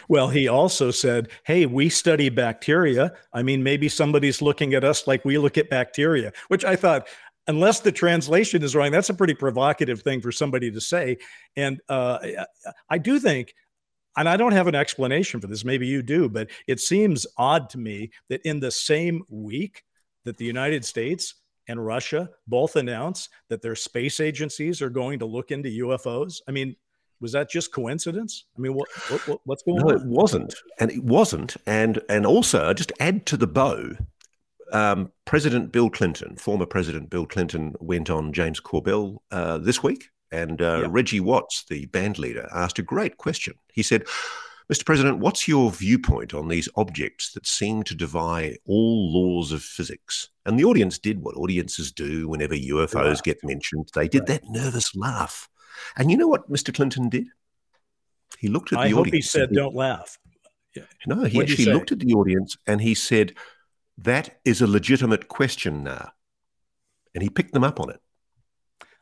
Well, 0.08 0.30
he 0.30 0.48
also 0.48 0.92
said, 0.92 1.30
Hey, 1.46 1.66
we 1.66 1.90
study 1.90 2.30
bacteria. 2.30 3.14
I 3.34 3.44
mean, 3.44 3.64
maybe 3.64 3.90
somebody's 3.90 4.42
looking 4.42 4.74
at 4.74 4.84
us 4.84 5.08
like 5.08 5.26
we 5.26 5.38
look 5.38 5.58
at 5.58 5.70
bacteria, 5.70 6.32
which 6.48 6.66
I 6.66 6.76
thought, 6.76 7.08
unless 7.48 7.80
the 7.80 7.92
translation 7.92 8.64
is 8.64 8.76
wrong, 8.76 8.92
that's 8.92 9.10
a 9.10 9.14
pretty 9.14 9.36
provocative 9.36 10.02
thing 10.02 10.22
for 10.22 10.32
somebody 10.32 10.72
to 10.72 10.82
say. 10.82 11.18
And 11.56 11.80
uh, 11.90 12.20
I 12.90 12.98
do 12.98 13.20
think, 13.20 13.54
and 14.18 14.30
I 14.30 14.38
don't 14.38 14.54
have 14.54 14.68
an 14.68 14.76
explanation 14.76 15.42
for 15.42 15.48
this, 15.48 15.66
maybe 15.66 15.88
you 15.88 16.02
do, 16.02 16.30
but 16.30 16.50
it 16.68 16.80
seems 16.80 17.28
odd 17.38 17.70
to 17.72 17.78
me 17.78 18.12
that 18.30 18.42
in 18.44 18.60
the 18.60 18.72
same 18.72 19.24
week 19.30 19.84
that 20.24 20.38
the 20.38 20.46
United 20.46 20.86
States 20.86 21.36
and 21.68 21.84
Russia 21.84 22.30
both 22.48 22.76
announce 22.76 23.30
that 23.50 23.62
their 23.62 23.76
space 23.76 24.20
agencies 24.20 24.82
are 24.82 24.90
going 24.90 25.20
to 25.20 25.26
look 25.26 25.52
into 25.52 25.70
UFOs. 25.70 26.42
I 26.48 26.52
mean, 26.52 26.76
was 27.20 27.32
that 27.32 27.50
just 27.50 27.72
coincidence? 27.72 28.46
I 28.58 28.62
mean, 28.62 28.74
what, 28.74 28.88
what 29.28 29.42
what's 29.46 29.64
going 29.64 29.78
no, 29.78 29.90
on? 29.90 29.96
No, 29.96 30.02
it 30.02 30.06
wasn't, 30.06 30.56
and 30.80 30.92
it 30.92 31.04
wasn't, 31.04 31.58
and 31.66 32.02
and 32.10 32.26
also 32.26 32.74
just 32.74 32.92
add 33.00 33.26
to 33.28 33.38
the 33.38 33.48
bow. 33.48 33.96
Um, 34.72 35.12
President 35.26 35.72
Bill 35.72 35.90
Clinton, 35.90 36.36
former 36.38 36.66
President 36.66 37.10
Bill 37.10 37.26
Clinton, 37.26 37.76
went 37.80 38.10
on 38.10 38.34
James 38.34 38.60
Corbell 38.60 39.18
uh, 39.32 39.58
this 39.60 39.84
week, 39.84 40.10
and 40.32 40.62
uh, 40.62 40.80
yep. 40.82 40.92
Reggie 40.92 41.20
Watts, 41.20 41.66
the 41.70 41.86
band 41.88 42.18
leader, 42.18 42.50
asked 42.54 42.80
a 42.80 42.84
great 42.84 43.18
question. 43.18 43.54
He 43.72 43.84
said, 43.84 44.06
Mr. 44.72 44.84
President, 44.84 45.20
what's 45.20 45.48
your 45.48 45.72
viewpoint 45.72 46.34
on 46.34 46.48
these 46.48 46.68
objects 46.76 47.34
that 47.34 47.46
seem 47.46 47.84
to 47.84 47.94
defy 47.94 48.58
all 48.66 49.14
laws 49.14 49.52
of 49.52 49.62
physics? 49.62 50.30
And 50.46 50.60
the 50.60 50.64
audience 50.64 50.98
did 50.98 51.22
what 51.22 51.36
audiences 51.36 51.92
do 51.92 52.28
whenever 52.28 52.56
UFOs 52.56 53.22
get 53.22 53.44
mentioned. 53.44 53.90
They 53.94 54.08
did 54.08 54.22
right. 54.22 54.42
that 54.42 54.50
nervous 54.50 54.96
laugh. 54.96 55.48
And 55.98 56.12
you 56.12 56.18
know 56.18 56.28
what 56.28 56.50
Mr. 56.50 56.74
Clinton 56.74 57.10
did? 57.10 57.28
He 58.38 58.48
looked 58.48 58.74
at 58.74 58.78
the 58.78 58.82
I 58.82 58.86
audience. 58.86 58.98
hope 58.98 59.14
he 59.14 59.22
said, 59.22 59.50
he, 59.50 59.56
"Don't 59.56 59.76
laugh." 59.76 60.18
Yeah. 60.76 60.84
No, 61.08 61.24
he 61.24 61.38
What'd 61.38 61.52
actually 61.52 61.74
looked 61.74 61.92
at 61.92 62.00
the 62.00 62.14
audience 62.14 62.58
and 62.68 62.82
he 62.82 62.94
said, 62.94 63.34
"That 63.98 64.38
is 64.44 64.62
a 64.62 64.68
legitimate 64.68 65.28
question 65.28 65.84
now," 65.84 66.12
and 67.14 67.24
he 67.24 67.30
picked 67.30 67.54
them 67.54 67.64
up 67.64 67.80
on 67.80 67.90
it. 67.90 68.00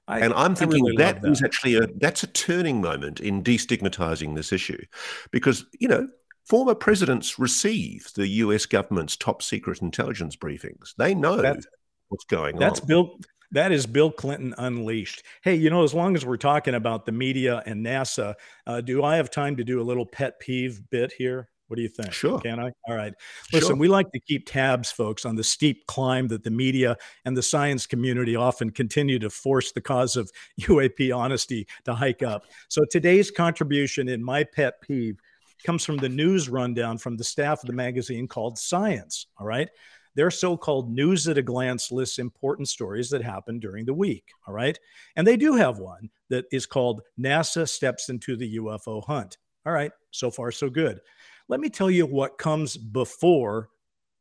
I, 0.08 0.20
and 0.20 0.34
I'm 0.34 0.54
thinking 0.54 0.84
really 0.84 0.98
that, 0.98 1.22
that 1.22 1.32
is 1.32 1.42
actually 1.42 1.78
a 1.78 1.88
that's 1.98 2.24
a 2.24 2.28
turning 2.28 2.82
moment 2.82 3.22
in 3.22 3.44
destigmatizing 3.44 4.36
this 4.36 4.52
issue, 4.52 4.84
because 5.32 5.66
you 5.80 5.88
know 5.88 6.10
former 6.46 6.76
presidents 6.76 7.40
receive 7.40 8.12
the 8.16 8.28
U.S. 8.28 8.66
government's 8.66 9.16
top 9.16 9.42
secret 9.42 9.82
intelligence 9.82 10.36
briefings. 10.36 10.94
They 10.98 11.16
know 11.16 11.42
that's, 11.42 11.66
what's 12.10 12.26
going 12.26 12.58
that's 12.58 12.64
on. 12.64 12.70
That's 12.70 12.80
Bill. 12.82 13.18
That 13.54 13.72
is 13.72 13.86
Bill 13.86 14.12
Clinton 14.12 14.56
unleashed. 14.58 15.22
Hey, 15.44 15.54
you 15.54 15.70
know, 15.70 15.84
as 15.84 15.94
long 15.94 16.16
as 16.16 16.26
we're 16.26 16.38
talking 16.38 16.74
about 16.74 17.06
the 17.06 17.12
media 17.12 17.62
and 17.68 17.86
NASA, 17.86 18.34
uh, 18.66 18.82
do 18.82 19.04
I 19.04 19.16
have 19.18 19.30
time 19.30 19.56
to 19.58 19.64
do 19.64 19.80
a 19.80 19.84
little 19.84 20.08
pet 20.08 20.40
peeve 20.40 20.82
bit 20.90 21.14
here? 21.16 21.50
What 21.68 21.76
do 21.78 21.84
you 21.84 21.90
think? 21.90 22.12
Sure. 22.12 22.40
Can 22.40 22.60
I? 22.60 22.72
All 22.88 22.96
right. 22.96 23.14
Listen, 23.52 23.70
sure. 23.70 23.76
we 23.76 23.88
like 23.88 24.12
to 24.12 24.20
keep 24.20 24.48
tabs, 24.48 24.92
folks, 24.92 25.24
on 25.24 25.36
the 25.36 25.44
steep 25.44 25.86
climb 25.86 26.28
that 26.30 26.44
the 26.44 26.50
media 26.50 26.98
and 27.26 27.38
the 27.38 27.44
science 27.44 27.86
community 27.86 28.36
often 28.36 28.72
continue 28.72 29.20
to 29.20 29.30
force 29.30 29.72
the 29.72 29.82
cause 29.82 30.16
of 30.16 30.32
UAP 30.62 31.16
honesty 31.16 31.68
to 31.86 31.94
hike 31.94 32.24
up. 32.24 32.46
So 32.70 32.84
today's 32.90 33.30
contribution 33.30 34.10
in 34.10 34.24
my 34.24 34.44
pet 34.44 34.82
peeve 34.82 35.20
comes 35.64 35.86
from 35.86 35.98
the 35.98 36.10
news 36.10 36.50
rundown 36.50 36.98
from 36.98 37.18
the 37.18 37.24
staff 37.24 37.62
of 37.62 37.68
the 37.68 37.74
magazine 37.74 38.28
called 38.28 38.58
Science. 38.58 39.28
All 39.40 39.46
right. 39.46 39.70
Their 40.16 40.32
so 40.32 40.56
called 40.58 40.92
news 40.92 41.28
at 41.28 41.38
a 41.38 41.42
glance 41.42 41.92
lists 41.92 42.20
important 42.20 42.70
stories 42.70 43.10
that 43.10 43.24
happened 43.24 43.62
during 43.62 43.86
the 43.86 43.94
week. 43.94 44.32
All 44.48 44.54
right. 44.54 44.78
And 45.16 45.26
they 45.26 45.38
do 45.38 45.54
have 45.54 45.80
one 45.80 46.10
that 46.30 46.46
is 46.52 46.66
called 46.66 47.02
NASA 47.20 47.68
Steps 47.68 48.10
into 48.10 48.36
the 48.36 48.58
UFO 48.58 49.04
Hunt. 49.06 49.38
All 49.66 49.74
right. 49.74 49.92
So 50.12 50.30
far, 50.30 50.52
so 50.52 50.70
good. 50.70 51.00
Let 51.48 51.60
me 51.60 51.70
tell 51.70 51.90
you 51.90 52.06
what 52.06 52.38
comes 52.38 52.78
before 52.78 53.70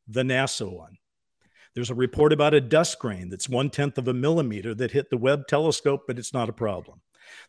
the 0.08 0.22
NASA 0.22 0.70
one. 0.70 0.96
There's 1.74 1.90
a 1.90 1.94
report 1.94 2.32
about 2.32 2.54
a 2.54 2.60
dust 2.60 2.98
grain 2.98 3.30
that's 3.30 3.48
one 3.48 3.70
tenth 3.70 3.96
of 3.96 4.08
a 4.08 4.14
millimeter 4.14 4.74
that 4.74 4.90
hit 4.90 5.08
the 5.08 5.16
Webb 5.16 5.46
telescope, 5.46 6.02
but 6.06 6.18
it's 6.18 6.34
not 6.34 6.48
a 6.48 6.52
problem. 6.52 7.00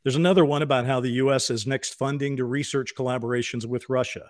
There's 0.04 0.16
another 0.16 0.46
one 0.46 0.62
about 0.62 0.86
how 0.86 1.00
the 1.00 1.12
U.S. 1.12 1.50
is 1.50 1.68
next 1.68 1.96
funding 1.96 2.38
to 2.38 2.46
research 2.46 2.94
collaborations 2.96 3.66
with 3.66 3.90
Russia. 3.90 4.30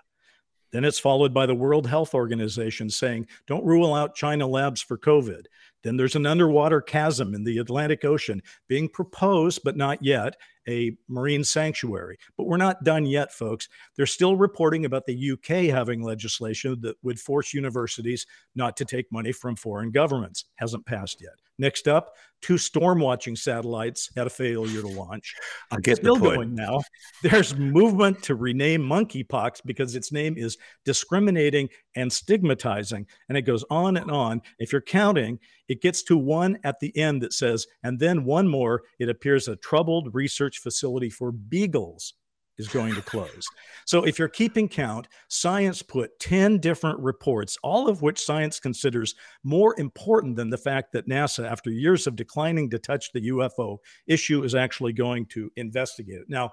Then 0.74 0.84
it's 0.84 0.98
followed 0.98 1.32
by 1.32 1.46
the 1.46 1.54
World 1.54 1.86
Health 1.86 2.16
Organization 2.16 2.90
saying, 2.90 3.28
don't 3.46 3.64
rule 3.64 3.94
out 3.94 4.16
China 4.16 4.48
labs 4.48 4.82
for 4.82 4.98
COVID. 4.98 5.44
Then 5.84 5.96
there's 5.96 6.16
an 6.16 6.26
underwater 6.26 6.80
chasm 6.80 7.34
in 7.34 7.44
the 7.44 7.58
Atlantic 7.58 8.04
Ocean 8.04 8.42
being 8.66 8.88
proposed, 8.88 9.60
but 9.62 9.76
not 9.76 10.02
yet, 10.02 10.36
a 10.68 10.96
marine 11.08 11.44
sanctuary. 11.44 12.18
But 12.36 12.44
we're 12.44 12.56
not 12.56 12.84
done 12.84 13.04
yet, 13.06 13.32
folks. 13.32 13.68
They're 13.96 14.06
still 14.06 14.36
reporting 14.36 14.86
about 14.86 15.06
the 15.06 15.32
UK 15.32 15.70
having 15.74 16.02
legislation 16.02 16.80
that 16.80 16.96
would 17.02 17.20
force 17.20 17.54
universities 17.54 18.26
not 18.54 18.76
to 18.78 18.84
take 18.84 19.12
money 19.12 19.30
from 19.32 19.56
foreign 19.56 19.90
governments. 19.90 20.46
Hasn't 20.56 20.86
passed 20.86 21.20
yet. 21.20 21.34
Next 21.56 21.86
up, 21.86 22.14
two 22.42 22.58
storm 22.58 22.98
watching 22.98 23.36
satellites 23.36 24.10
had 24.16 24.26
a 24.26 24.30
failure 24.30 24.80
to 24.80 24.88
launch. 24.88 25.36
I 25.70 25.76
get 25.78 25.98
Still 25.98 26.16
the 26.16 26.20
point. 26.22 26.34
going 26.34 26.54
now. 26.56 26.82
There's 27.22 27.56
movement 27.56 28.24
to 28.24 28.34
rename 28.34 28.82
monkeypox 28.82 29.60
because 29.64 29.94
its 29.94 30.10
name 30.10 30.34
is 30.36 30.58
discriminating 30.84 31.68
and 31.94 32.12
stigmatizing. 32.12 33.06
And 33.28 33.38
it 33.38 33.42
goes 33.42 33.64
on 33.70 33.96
and 33.96 34.10
on. 34.10 34.42
If 34.58 34.72
you're 34.72 34.80
counting, 34.80 35.38
it 35.68 35.82
gets 35.82 36.02
to 36.04 36.16
one 36.16 36.58
at 36.64 36.80
the 36.80 36.96
end 36.96 37.22
that 37.22 37.32
says, 37.32 37.66
and 37.82 37.98
then 37.98 38.24
one 38.24 38.48
more, 38.48 38.82
it 38.98 39.08
appears 39.08 39.48
a 39.48 39.56
troubled 39.56 40.14
research 40.14 40.58
facility 40.58 41.10
for 41.10 41.32
beagles 41.32 42.14
is 42.58 42.68
going 42.68 42.94
to 42.94 43.02
close. 43.02 43.46
So 43.84 44.04
if 44.04 44.18
you're 44.18 44.28
keeping 44.28 44.68
count, 44.68 45.08
science 45.28 45.82
put 45.82 46.18
10 46.20 46.58
different 46.58 47.00
reports, 47.00 47.58
all 47.62 47.88
of 47.88 48.02
which 48.02 48.24
science 48.24 48.60
considers 48.60 49.14
more 49.42 49.78
important 49.78 50.36
than 50.36 50.50
the 50.50 50.58
fact 50.58 50.92
that 50.92 51.08
NASA, 51.08 51.50
after 51.50 51.70
years 51.70 52.06
of 52.06 52.16
declining 52.16 52.70
to 52.70 52.78
touch 52.78 53.10
the 53.12 53.28
UFO 53.28 53.78
issue, 54.06 54.44
is 54.44 54.54
actually 54.54 54.92
going 54.92 55.26
to 55.26 55.50
investigate 55.56 56.20
it. 56.20 56.28
Now, 56.28 56.52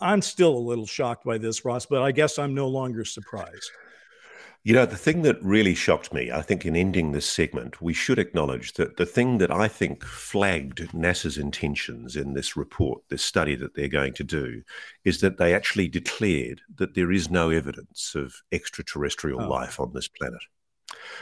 I'm 0.00 0.22
still 0.22 0.56
a 0.56 0.58
little 0.58 0.86
shocked 0.86 1.24
by 1.24 1.38
this, 1.38 1.64
Ross, 1.64 1.86
but 1.86 2.02
I 2.02 2.12
guess 2.12 2.38
I'm 2.38 2.54
no 2.54 2.68
longer 2.68 3.04
surprised. 3.04 3.70
You 4.66 4.72
know, 4.72 4.84
the 4.84 4.96
thing 4.96 5.22
that 5.22 5.40
really 5.44 5.76
shocked 5.76 6.12
me, 6.12 6.32
I 6.32 6.42
think, 6.42 6.66
in 6.66 6.74
ending 6.74 7.12
this 7.12 7.24
segment, 7.30 7.80
we 7.80 7.94
should 7.94 8.18
acknowledge 8.18 8.72
that 8.72 8.96
the 8.96 9.06
thing 9.06 9.38
that 9.38 9.52
I 9.52 9.68
think 9.68 10.04
flagged 10.04 10.88
NASA's 10.92 11.38
intentions 11.38 12.16
in 12.16 12.34
this 12.34 12.56
report, 12.56 13.00
this 13.08 13.24
study 13.24 13.54
that 13.54 13.76
they're 13.76 13.86
going 13.86 14.14
to 14.14 14.24
do, 14.24 14.62
is 15.04 15.20
that 15.20 15.38
they 15.38 15.54
actually 15.54 15.86
declared 15.86 16.62
that 16.78 16.94
there 16.94 17.12
is 17.12 17.30
no 17.30 17.50
evidence 17.50 18.16
of 18.16 18.34
extraterrestrial 18.50 19.40
oh. 19.40 19.48
life 19.48 19.78
on 19.78 19.92
this 19.92 20.08
planet. 20.08 20.42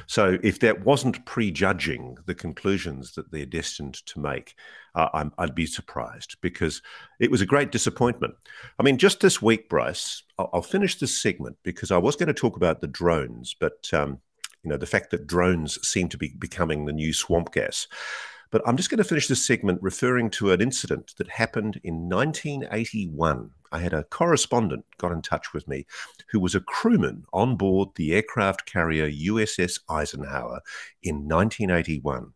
So, 0.07 0.39
if 0.43 0.61
that 0.61 0.85
wasn't 0.85 1.25
prejudging 1.25 2.17
the 2.27 2.35
conclusions 2.35 3.15
that 3.15 3.31
they're 3.31 3.47
destined 3.47 3.95
to 4.07 4.21
make, 4.21 4.55
uh, 4.95 5.09
i 5.15 5.43
would 5.43 5.55
be 5.55 5.67
surprised 5.67 6.37
because 6.41 6.83
it 7.21 7.31
was 7.31 7.41
a 7.41 7.47
great 7.47 7.73
disappointment. 7.73 8.35
I 8.79 8.83
mean, 8.83 8.99
just 8.99 9.21
this 9.21 9.41
week, 9.41 9.69
Bryce, 9.69 10.23
I'll, 10.39 10.51
I'll 10.55 10.63
finish 10.63 10.99
this 10.99 11.21
segment 11.21 11.57
because 11.63 11.91
I 11.91 11.99
was 11.99 12.17
going 12.17 12.29
to 12.29 12.35
talk 12.35 12.57
about 12.57 12.81
the 12.81 12.87
drones, 12.87 13.55
but 13.59 13.89
um, 13.93 14.21
you 14.63 14.71
know 14.71 14.77
the 14.77 14.87
fact 14.87 15.11
that 15.11 15.27
drones 15.27 15.79
seem 15.87 16.09
to 16.09 16.19
be 16.19 16.35
becoming 16.39 16.85
the 16.85 16.93
new 16.93 17.13
swamp 17.13 17.53
gas. 17.53 17.87
But 18.51 18.63
I'm 18.67 18.77
just 18.77 18.89
going 18.89 18.99
to 18.99 19.05
finish 19.05 19.27
this 19.27 19.45
segment 19.45 19.83
referring 19.83 20.31
to 20.31 20.53
an 20.53 20.61
incident 20.61 21.15
that 21.19 21.29
happened 21.29 21.81
in 21.83 22.09
1981. 22.09 23.51
I 23.75 23.81
had 23.81 23.93
a 23.93 24.05
correspondent 24.05 24.85
got 24.99 25.11
in 25.11 25.21
touch 25.21 25.53
with 25.53 25.67
me 25.67 25.85
who 26.31 26.39
was 26.39 26.55
a 26.55 26.61
crewman 26.61 27.25
on 27.33 27.57
board 27.57 27.89
the 27.97 28.15
aircraft 28.15 28.67
carrier 28.67 29.11
USS 29.11 29.81
Eisenhower 29.89 30.61
in 31.03 31.27
1981. 31.27 32.33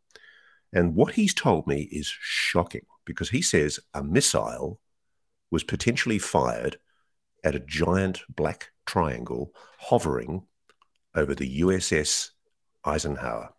And 0.72 0.96
what 0.96 1.14
he's 1.14 1.32
told 1.32 1.68
me 1.68 1.82
is 1.92 2.12
shocking 2.20 2.86
because 3.04 3.30
he 3.30 3.40
says 3.40 3.78
a 3.94 4.02
missile 4.02 4.80
was 5.52 5.62
potentially 5.62 6.18
fired 6.18 6.78
at 7.44 7.54
a 7.54 7.60
giant 7.60 8.22
black 8.28 8.70
triangle 8.84 9.52
hovering 9.78 10.42
over 11.14 11.36
the 11.36 11.60
USS 11.60 12.30
Eisenhower. 12.84 13.54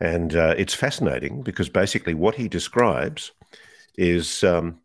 And 0.00 0.34
uh, 0.34 0.56
it's 0.58 0.74
fascinating 0.74 1.42
because 1.42 1.68
basically 1.68 2.14
what 2.14 2.34
he 2.34 2.48
describes 2.48 3.30
is 3.96 4.42
um, 4.42 4.80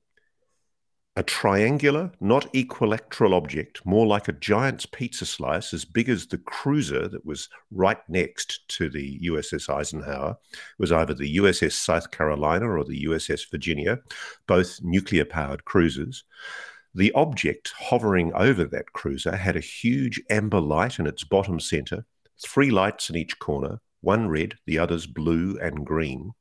a 1.19 1.23
triangular, 1.23 2.09
not 2.21 2.47
equilateral 2.55 3.33
object, 3.33 3.85
more 3.85 4.07
like 4.07 4.29
a 4.29 4.31
giant's 4.31 4.85
pizza 4.85 5.25
slice, 5.25 5.73
as 5.73 5.83
big 5.83 6.07
as 6.07 6.25
the 6.25 6.37
cruiser 6.37 7.09
that 7.09 7.25
was 7.25 7.49
right 7.71 7.97
next 8.07 8.61
to 8.69 8.89
the 8.89 9.19
USS 9.23 9.69
Eisenhower. 9.69 10.37
Was 10.77 10.93
either 10.93 11.13
the 11.13 11.35
USS 11.35 11.73
South 11.73 12.11
Carolina 12.11 12.69
or 12.69 12.85
the 12.85 13.03
USS 13.03 13.51
Virginia, 13.51 13.99
both 14.47 14.79
nuclear 14.81 15.25
powered 15.25 15.65
cruisers. 15.65 16.23
The 16.95 17.11
object 17.11 17.73
hovering 17.77 18.31
over 18.33 18.63
that 18.63 18.93
cruiser 18.93 19.35
had 19.35 19.57
a 19.57 19.71
huge 19.81 20.21
amber 20.29 20.61
light 20.61 20.99
in 20.99 21.05
its 21.05 21.25
bottom 21.25 21.59
center, 21.59 22.05
three 22.41 22.71
lights 22.71 23.09
in 23.09 23.17
each 23.17 23.37
corner, 23.39 23.81
one 24.01 24.29
red, 24.29 24.55
the 24.65 24.79
others 24.79 25.05
blue 25.07 25.57
and 25.61 25.85
green. 25.85 26.31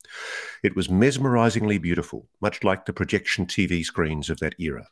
It 0.62 0.76
was 0.76 0.88
mesmerizingly 0.88 1.78
beautiful, 1.78 2.28
much 2.40 2.62
like 2.62 2.86
the 2.86 2.92
projection 2.92 3.46
TV 3.46 3.84
screens 3.84 4.30
of 4.30 4.38
that 4.38 4.54
era. 4.58 4.86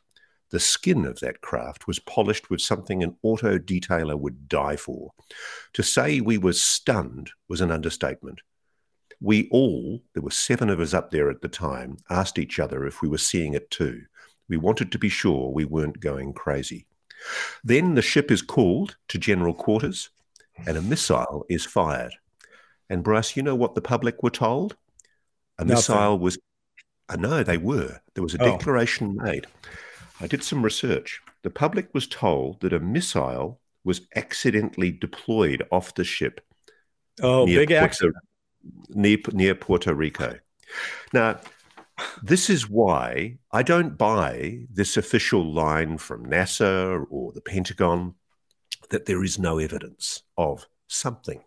The 0.49 0.59
skin 0.59 1.05
of 1.05 1.19
that 1.19 1.41
craft 1.41 1.87
was 1.87 1.99
polished 1.99 2.49
with 2.49 2.61
something 2.61 3.03
an 3.03 3.17
auto 3.21 3.57
detailer 3.57 4.17
would 4.17 4.47
die 4.47 4.77
for. 4.77 5.11
To 5.73 5.83
say 5.83 6.21
we 6.21 6.37
were 6.37 6.53
stunned 6.53 7.31
was 7.49 7.59
an 7.59 7.71
understatement. 7.71 8.41
We 9.19 9.49
all, 9.49 10.03
there 10.13 10.23
were 10.23 10.31
seven 10.31 10.69
of 10.69 10.79
us 10.79 10.93
up 10.93 11.11
there 11.11 11.29
at 11.29 11.41
the 11.41 11.49
time, 11.49 11.97
asked 12.09 12.39
each 12.39 12.59
other 12.59 12.85
if 12.85 13.01
we 13.01 13.09
were 13.09 13.17
seeing 13.17 13.55
it 13.55 13.69
too. 13.71 14.03
We 14.47 14.57
wanted 14.57 14.91
to 14.91 14.99
be 14.99 15.09
sure 15.09 15.49
we 15.49 15.65
weren't 15.65 15.99
going 15.99 16.33
crazy. 16.33 16.85
Then 17.63 17.95
the 17.95 18.01
ship 18.01 18.31
is 18.31 18.41
called 18.41 18.95
to 19.09 19.17
general 19.17 19.53
quarters 19.53 20.09
and 20.65 20.77
a 20.77 20.81
missile 20.81 21.45
is 21.49 21.65
fired. 21.65 22.13
And 22.89 23.03
Bryce, 23.03 23.35
you 23.35 23.43
know 23.43 23.55
what 23.55 23.75
the 23.75 23.81
public 23.81 24.23
were 24.23 24.29
told? 24.29 24.75
A 25.57 25.63
Nothing. 25.63 25.75
missile 25.75 26.19
was. 26.19 26.37
Uh, 27.09 27.15
no, 27.15 27.43
they 27.43 27.57
were. 27.57 27.99
There 28.13 28.23
was 28.23 28.35
a 28.35 28.41
oh. 28.41 28.45
declaration 28.45 29.15
made. 29.15 29.47
I 30.19 30.27
did 30.27 30.43
some 30.43 30.63
research. 30.63 31.21
The 31.43 31.49
public 31.49 31.93
was 31.93 32.07
told 32.07 32.61
that 32.61 32.73
a 32.73 32.79
missile 32.79 33.59
was 33.83 34.01
accidentally 34.15 34.91
deployed 34.91 35.65
off 35.71 35.95
the 35.95 36.03
ship. 36.03 36.41
Oh, 37.21 37.45
big 37.45 37.69
Puerto, 37.69 37.83
accident. 37.83 38.15
Near, 38.89 39.17
near 39.31 39.55
Puerto 39.55 39.93
Rico. 39.93 40.37
Now, 41.13 41.39
this 42.21 42.49
is 42.49 42.69
why 42.69 43.37
I 43.51 43.63
don't 43.63 43.97
buy 43.97 44.65
this 44.71 44.97
official 44.97 45.51
line 45.51 45.97
from 45.97 46.25
NASA 46.25 47.05
or 47.09 47.31
the 47.31 47.41
Pentagon 47.41 48.15
that 48.89 49.05
there 49.05 49.23
is 49.23 49.39
no 49.39 49.57
evidence 49.57 50.23
of 50.37 50.67
something. 50.87 51.41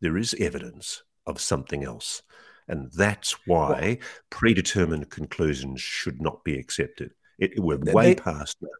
There 0.00 0.16
is 0.16 0.34
evidence 0.38 1.02
of 1.26 1.40
something 1.40 1.84
else. 1.84 2.22
And 2.68 2.90
that's 2.92 3.32
why 3.46 3.98
well, 3.98 4.08
predetermined 4.30 5.10
conclusions 5.10 5.80
should 5.80 6.22
not 6.22 6.44
be 6.44 6.58
accepted. 6.58 7.12
It, 7.38 7.58
we're 7.58 7.78
way 7.78 8.14
they, 8.14 8.14
past 8.14 8.60
that. 8.60 8.70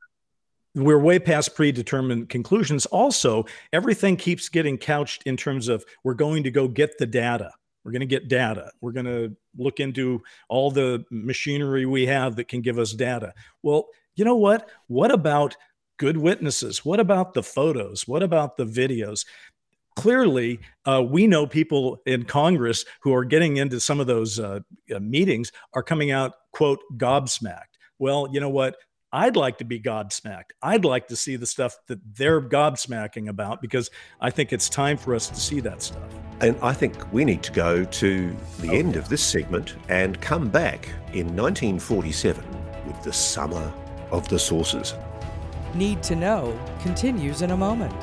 We're 0.74 1.00
way 1.00 1.18
past 1.18 1.56
predetermined 1.56 2.28
conclusions. 2.28 2.86
Also, 2.86 3.46
everything 3.72 4.16
keeps 4.16 4.48
getting 4.48 4.78
couched 4.78 5.24
in 5.24 5.36
terms 5.36 5.68
of 5.68 5.84
we're 6.04 6.14
going 6.14 6.44
to 6.44 6.50
go 6.50 6.68
get 6.68 6.98
the 6.98 7.06
data. 7.06 7.50
We're 7.84 7.92
going 7.92 8.00
to 8.00 8.06
get 8.06 8.28
data. 8.28 8.70
We're 8.80 8.92
going 8.92 9.06
to 9.06 9.36
look 9.56 9.80
into 9.80 10.22
all 10.48 10.70
the 10.70 11.04
machinery 11.10 11.86
we 11.86 12.06
have 12.06 12.36
that 12.36 12.48
can 12.48 12.60
give 12.60 12.78
us 12.78 12.92
data. 12.92 13.34
Well, 13.62 13.88
you 14.14 14.24
know 14.24 14.36
what? 14.36 14.68
What 14.86 15.10
about 15.10 15.56
good 15.98 16.16
witnesses? 16.16 16.84
What 16.84 17.00
about 17.00 17.34
the 17.34 17.42
photos? 17.42 18.06
What 18.06 18.22
about 18.22 18.56
the 18.56 18.66
videos? 18.66 19.24
Clearly, 19.96 20.60
uh, 20.86 21.02
we 21.06 21.26
know 21.26 21.46
people 21.46 22.00
in 22.06 22.24
Congress 22.24 22.84
who 23.02 23.14
are 23.14 23.24
getting 23.24 23.56
into 23.56 23.80
some 23.80 24.00
of 24.00 24.06
those 24.06 24.38
uh, 24.38 24.60
uh 24.94 25.00
meetings 25.00 25.52
are 25.74 25.82
coming 25.82 26.10
out, 26.10 26.32
quote, 26.52 26.80
gobsmacked. 26.96 27.76
Well, 27.98 28.28
you 28.32 28.40
know 28.40 28.48
what? 28.48 28.76
I'd 29.12 29.34
like 29.34 29.58
to 29.58 29.64
be 29.64 29.80
godsmacked. 29.80 30.52
I'd 30.62 30.84
like 30.84 31.08
to 31.08 31.16
see 31.16 31.34
the 31.34 31.46
stuff 31.46 31.76
that 31.88 31.98
they're 32.16 32.40
gobsmacking 32.40 33.28
about 33.28 33.60
because 33.60 33.90
I 34.20 34.30
think 34.30 34.52
it's 34.52 34.68
time 34.68 34.96
for 34.96 35.16
us 35.16 35.28
to 35.28 35.36
see 35.36 35.58
that 35.60 35.82
stuff. 35.82 36.02
And 36.40 36.56
I 36.62 36.72
think 36.72 37.12
we 37.12 37.24
need 37.24 37.42
to 37.42 37.52
go 37.52 37.84
to 37.84 38.36
the 38.60 38.70
oh, 38.70 38.72
end 38.72 38.94
of 38.94 39.08
this 39.08 39.22
segment 39.22 39.74
and 39.88 40.20
come 40.20 40.48
back 40.48 40.88
in 41.12 41.34
1947 41.36 42.44
with 42.86 43.02
the 43.02 43.12
summer 43.12 43.72
of 44.12 44.28
the 44.28 44.38
saucers 44.38 44.94
Need 45.74 46.02
to 46.02 46.16
know 46.16 46.58
continues 46.80 47.42
in 47.42 47.52
a 47.52 47.56
moment. 47.56 47.94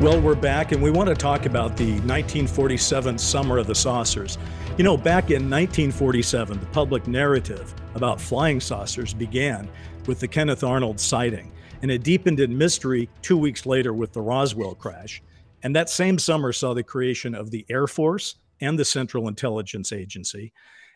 Well, 0.00 0.20
we're 0.20 0.36
back 0.36 0.70
and 0.70 0.80
we 0.80 0.92
want 0.92 1.08
to 1.08 1.14
talk 1.16 1.44
about 1.44 1.76
the 1.76 1.90
1947 1.90 3.18
Summer 3.18 3.58
of 3.58 3.66
the 3.66 3.74
Saucers. 3.74 4.38
You 4.76 4.84
know, 4.84 4.96
back 4.96 5.32
in 5.32 5.50
1947, 5.50 6.60
the 6.60 6.66
public 6.66 7.08
narrative 7.08 7.74
about 7.96 8.20
flying 8.20 8.60
saucers 8.60 9.12
began 9.12 9.68
with 10.06 10.20
the 10.20 10.28
Kenneth 10.28 10.62
Arnold 10.62 11.00
sighting, 11.00 11.50
and 11.82 11.90
it 11.90 12.04
deepened 12.04 12.38
in 12.38 12.56
mystery 12.56 13.10
two 13.22 13.36
weeks 13.36 13.66
later 13.66 13.92
with 13.92 14.12
the 14.12 14.22
Roswell 14.22 14.76
crash. 14.76 15.20
And 15.64 15.74
that 15.74 15.90
same 15.90 16.16
summer 16.16 16.52
saw 16.52 16.74
the 16.74 16.84
creation 16.84 17.34
of 17.34 17.50
the 17.50 17.66
Air 17.68 17.88
Force 17.88 18.36
and 18.60 18.78
the 18.78 18.84
Central 18.84 19.26
Intelligence 19.26 19.92
Agency. 19.92 20.52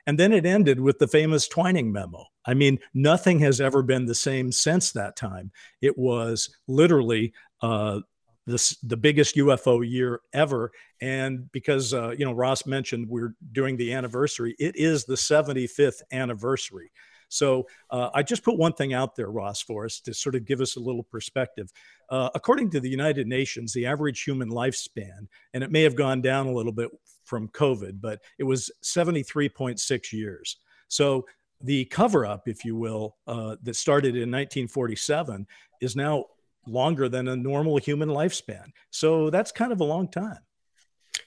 And 0.06 0.16
then 0.16 0.32
it 0.32 0.46
ended 0.46 0.78
with 0.78 1.00
the 1.00 1.08
famous 1.08 1.48
Twining 1.48 1.90
memo. 1.90 2.24
I 2.46 2.54
mean, 2.54 2.78
nothing 2.94 3.40
has 3.40 3.60
ever 3.60 3.82
been 3.82 4.06
the 4.06 4.14
same 4.14 4.52
since 4.52 4.92
that 4.92 5.16
time. 5.16 5.50
It 5.80 5.98
was 5.98 6.54
literally 6.68 7.32
uh, 7.62 8.00
this 8.46 8.76
the 8.82 8.96
biggest 8.96 9.36
UFO 9.36 9.88
year 9.88 10.20
ever. 10.32 10.72
And 11.00 11.50
because 11.52 11.94
uh, 11.94 12.10
you 12.10 12.24
know 12.24 12.32
Ross 12.32 12.66
mentioned 12.66 13.08
we're 13.08 13.34
doing 13.52 13.76
the 13.76 13.92
anniversary, 13.92 14.54
it 14.58 14.76
is 14.76 15.04
the 15.04 15.14
75th 15.14 16.02
anniversary. 16.12 16.90
So 17.28 17.66
uh, 17.90 18.10
I 18.12 18.22
just 18.22 18.44
put 18.44 18.58
one 18.58 18.74
thing 18.74 18.92
out 18.92 19.16
there, 19.16 19.30
Ross, 19.30 19.62
for 19.62 19.86
us 19.86 20.00
to 20.00 20.12
sort 20.12 20.34
of 20.34 20.44
give 20.44 20.60
us 20.60 20.76
a 20.76 20.80
little 20.80 21.02
perspective. 21.02 21.72
Uh, 22.10 22.28
according 22.34 22.70
to 22.70 22.80
the 22.80 22.90
United 22.90 23.26
Nations, 23.26 23.72
the 23.72 23.86
average 23.86 24.22
human 24.22 24.50
lifespan, 24.50 25.26
and 25.54 25.64
it 25.64 25.70
may 25.70 25.82
have 25.82 25.96
gone 25.96 26.20
down 26.20 26.46
a 26.46 26.52
little 26.52 26.72
bit 26.72 26.90
from 27.24 27.48
COVID, 27.48 28.02
but 28.02 28.20
it 28.38 28.44
was 28.44 28.70
73.6 28.84 30.12
years. 30.12 30.58
So 30.88 31.24
the 31.62 31.86
cover 31.86 32.26
up, 32.26 32.48
if 32.48 32.66
you 32.66 32.76
will, 32.76 33.16
uh, 33.26 33.56
that 33.62 33.76
started 33.76 34.14
in 34.14 34.30
1947 34.30 35.46
is 35.80 35.96
now 35.96 36.26
longer 36.66 37.08
than 37.08 37.28
a 37.28 37.36
normal 37.36 37.78
human 37.78 38.08
lifespan. 38.08 38.72
So 38.90 39.30
that's 39.30 39.52
kind 39.52 39.72
of 39.72 39.80
a 39.80 39.84
long 39.84 40.08
time. 40.08 40.38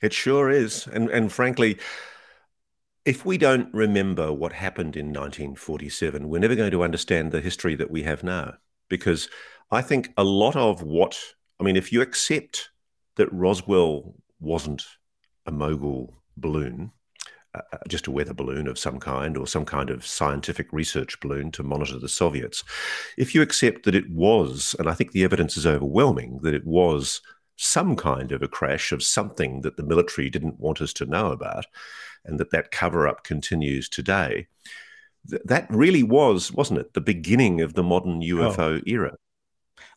It 0.02 0.14
sure 0.14 0.50
is. 0.50 0.88
And, 0.88 1.10
and 1.10 1.32
frankly, 1.32 1.80
if 3.06 3.26
we 3.26 3.38
don't 3.38 3.74
remember 3.74 4.34
what 4.34 4.54
happened 4.54 4.96
in 4.96 5.08
1947, 5.08 6.28
we're 6.28 6.40
never 6.40 6.56
going 6.56 6.72
to 6.72 6.84
understand 6.84 7.32
the 7.32 7.42
history 7.42 7.76
that 7.76 7.92
we 7.92 8.04
have 8.04 8.24
now. 8.24 8.56
Because 8.90 9.30
I 9.72 9.82
think 9.82 10.12
a 10.18 10.24
lot 10.24 10.56
of 10.56 10.82
what, 10.82 11.20
I 11.60 11.64
mean, 11.64 11.76
if 11.76 11.92
you 11.92 12.02
accept 12.02 12.70
that 13.16 13.32
Roswell 13.32 14.16
wasn't 14.40 14.86
a 15.46 15.52
mogul 15.52 16.16
balloon, 16.38 16.92
uh, 17.56 17.78
just 17.88 18.08
a 18.08 18.12
weather 18.12 18.34
balloon 18.34 18.68
of 18.68 18.80
some 18.80 19.00
kind 19.00 19.38
or 19.38 19.48
some 19.48 19.66
kind 19.66 19.90
of 19.90 20.06
scientific 20.06 20.72
research 20.72 21.20
balloon 21.20 21.52
to 21.52 21.64
monitor 21.64 22.00
the 22.00 22.10
Soviets. 22.10 22.64
If 23.18 23.34
you 23.34 23.42
accept 23.42 23.84
that 23.84 23.96
it 23.96 24.10
was, 24.10 24.76
and 24.80 24.90
I 24.90 24.94
think 24.94 25.12
the 25.12 25.24
evidence 25.24 25.58
is 25.58 25.66
overwhelming, 25.66 26.40
that 26.44 26.54
it 26.54 26.66
was 26.66 27.22
some 27.58 27.96
kind 27.96 28.32
of 28.32 28.42
a 28.42 28.48
crash 28.48 28.92
of 28.92 29.04
something 29.04 29.62
that 29.62 29.78
the 29.78 29.84
military 29.84 30.30
didn't 30.30 30.60
want 30.60 30.82
us 30.82 30.94
to 30.94 31.06
know 31.06 31.32
about, 31.32 31.66
and 32.26 32.40
that 32.40 32.52
that 32.52 32.72
cover 32.72 33.08
up 33.08 33.24
continues 33.24 33.88
today, 33.88 34.48
th- 35.30 35.42
that 35.46 35.68
really 35.70 36.04
was, 36.04 36.52
wasn't 36.52 36.80
it, 36.80 36.94
the 36.94 37.02
beginning 37.02 37.62
of 37.62 37.74
the 37.74 37.84
modern 37.84 38.22
UFO 38.22 38.80
oh. 38.80 38.82
era? 38.86 39.16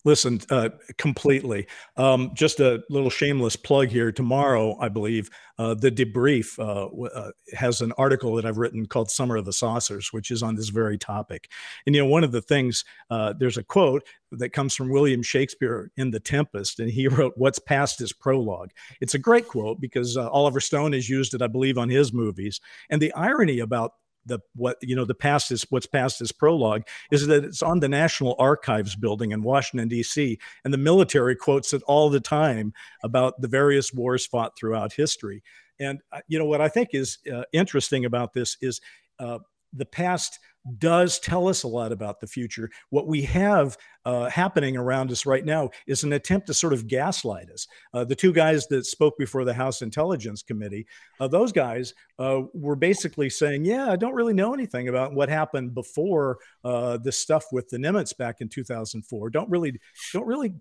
Listen, 0.08 0.40
uh, 0.48 0.70
completely. 0.96 1.66
Um, 1.98 2.30
just 2.32 2.60
a 2.60 2.82
little 2.88 3.10
shameless 3.10 3.56
plug 3.56 3.88
here. 3.88 4.10
Tomorrow, 4.10 4.78
I 4.80 4.88
believe, 4.88 5.28
uh, 5.58 5.74
the 5.74 5.90
debrief 5.90 6.58
uh, 6.58 6.86
uh, 7.08 7.30
has 7.52 7.82
an 7.82 7.92
article 7.98 8.34
that 8.36 8.46
I've 8.46 8.56
written 8.56 8.86
called 8.86 9.10
"Summer 9.10 9.36
of 9.36 9.44
the 9.44 9.52
Saucers," 9.52 10.10
which 10.10 10.30
is 10.30 10.42
on 10.42 10.54
this 10.54 10.70
very 10.70 10.96
topic. 10.96 11.50
And 11.84 11.94
you 11.94 12.00
know, 12.00 12.08
one 12.08 12.24
of 12.24 12.32
the 12.32 12.40
things 12.40 12.86
uh, 13.10 13.34
there's 13.38 13.58
a 13.58 13.62
quote 13.62 14.02
that 14.32 14.54
comes 14.54 14.74
from 14.74 14.88
William 14.88 15.22
Shakespeare 15.22 15.90
in 15.98 16.10
*The 16.10 16.20
Tempest*, 16.20 16.80
and 16.80 16.90
he 16.90 17.06
wrote, 17.08 17.34
"What's 17.36 17.58
past 17.58 18.00
is 18.00 18.14
prologue." 18.14 18.70
It's 19.02 19.12
a 19.12 19.18
great 19.18 19.46
quote 19.46 19.78
because 19.78 20.16
uh, 20.16 20.30
Oliver 20.30 20.60
Stone 20.60 20.94
has 20.94 21.10
used 21.10 21.34
it, 21.34 21.42
I 21.42 21.48
believe, 21.48 21.76
on 21.76 21.90
his 21.90 22.14
movies. 22.14 22.62
And 22.88 23.02
the 23.02 23.12
irony 23.12 23.58
about 23.58 23.92
the 24.26 24.38
what 24.54 24.76
you 24.82 24.94
know 24.94 25.04
the 25.04 25.14
past 25.14 25.50
is 25.50 25.66
what's 25.70 25.86
past 25.86 26.20
is 26.20 26.32
prologue 26.32 26.82
is 27.10 27.26
that 27.26 27.44
it's 27.44 27.62
on 27.62 27.80
the 27.80 27.88
National 27.88 28.34
Archives 28.38 28.96
building 28.96 29.32
in 29.32 29.42
Washington 29.42 29.88
D.C. 29.88 30.38
and 30.64 30.72
the 30.72 30.78
military 30.78 31.36
quotes 31.36 31.72
it 31.72 31.82
all 31.86 32.10
the 32.10 32.20
time 32.20 32.72
about 33.02 33.40
the 33.40 33.48
various 33.48 33.92
wars 33.92 34.26
fought 34.26 34.52
throughout 34.58 34.92
history. 34.92 35.42
And 35.80 36.00
uh, 36.12 36.20
you 36.28 36.38
know 36.38 36.44
what 36.44 36.60
I 36.60 36.68
think 36.68 36.90
is 36.92 37.18
uh, 37.32 37.44
interesting 37.52 38.04
about 38.04 38.32
this 38.32 38.56
is 38.60 38.80
uh, 39.18 39.38
the 39.72 39.86
past 39.86 40.38
does 40.78 41.18
tell 41.18 41.48
us 41.48 41.62
a 41.62 41.68
lot 41.68 41.92
about 41.92 42.20
the 42.20 42.26
future. 42.26 42.70
What 42.90 43.06
we 43.06 43.22
have 43.22 43.76
uh, 44.04 44.28
happening 44.28 44.76
around 44.76 45.10
us 45.10 45.24
right 45.24 45.44
now 45.44 45.70
is 45.86 46.04
an 46.04 46.12
attempt 46.12 46.46
to 46.48 46.54
sort 46.54 46.72
of 46.72 46.86
gaslight 46.86 47.50
us. 47.50 47.66
Uh, 47.94 48.04
the 48.04 48.14
two 48.14 48.32
guys 48.32 48.66
that 48.68 48.84
spoke 48.84 49.16
before 49.18 49.44
the 49.44 49.54
House 49.54 49.82
Intelligence 49.82 50.42
Committee, 50.42 50.86
uh, 51.20 51.28
those 51.28 51.52
guys 51.52 51.94
uh, 52.18 52.42
were 52.52 52.76
basically 52.76 53.30
saying, 53.30 53.64
"Yeah, 53.64 53.90
I 53.90 53.96
don't 53.96 54.14
really 54.14 54.34
know 54.34 54.52
anything 54.52 54.88
about 54.88 55.14
what 55.14 55.28
happened 55.28 55.74
before 55.74 56.38
uh, 56.64 56.98
this 56.98 57.18
stuff 57.18 57.46
with 57.52 57.68
the 57.68 57.78
Nimitz 57.78 58.16
back 58.16 58.40
in 58.40 58.48
2004. 58.48 59.30
Don't 59.30 59.50
really, 59.50 59.78
don't 60.12 60.26
really 60.26 60.54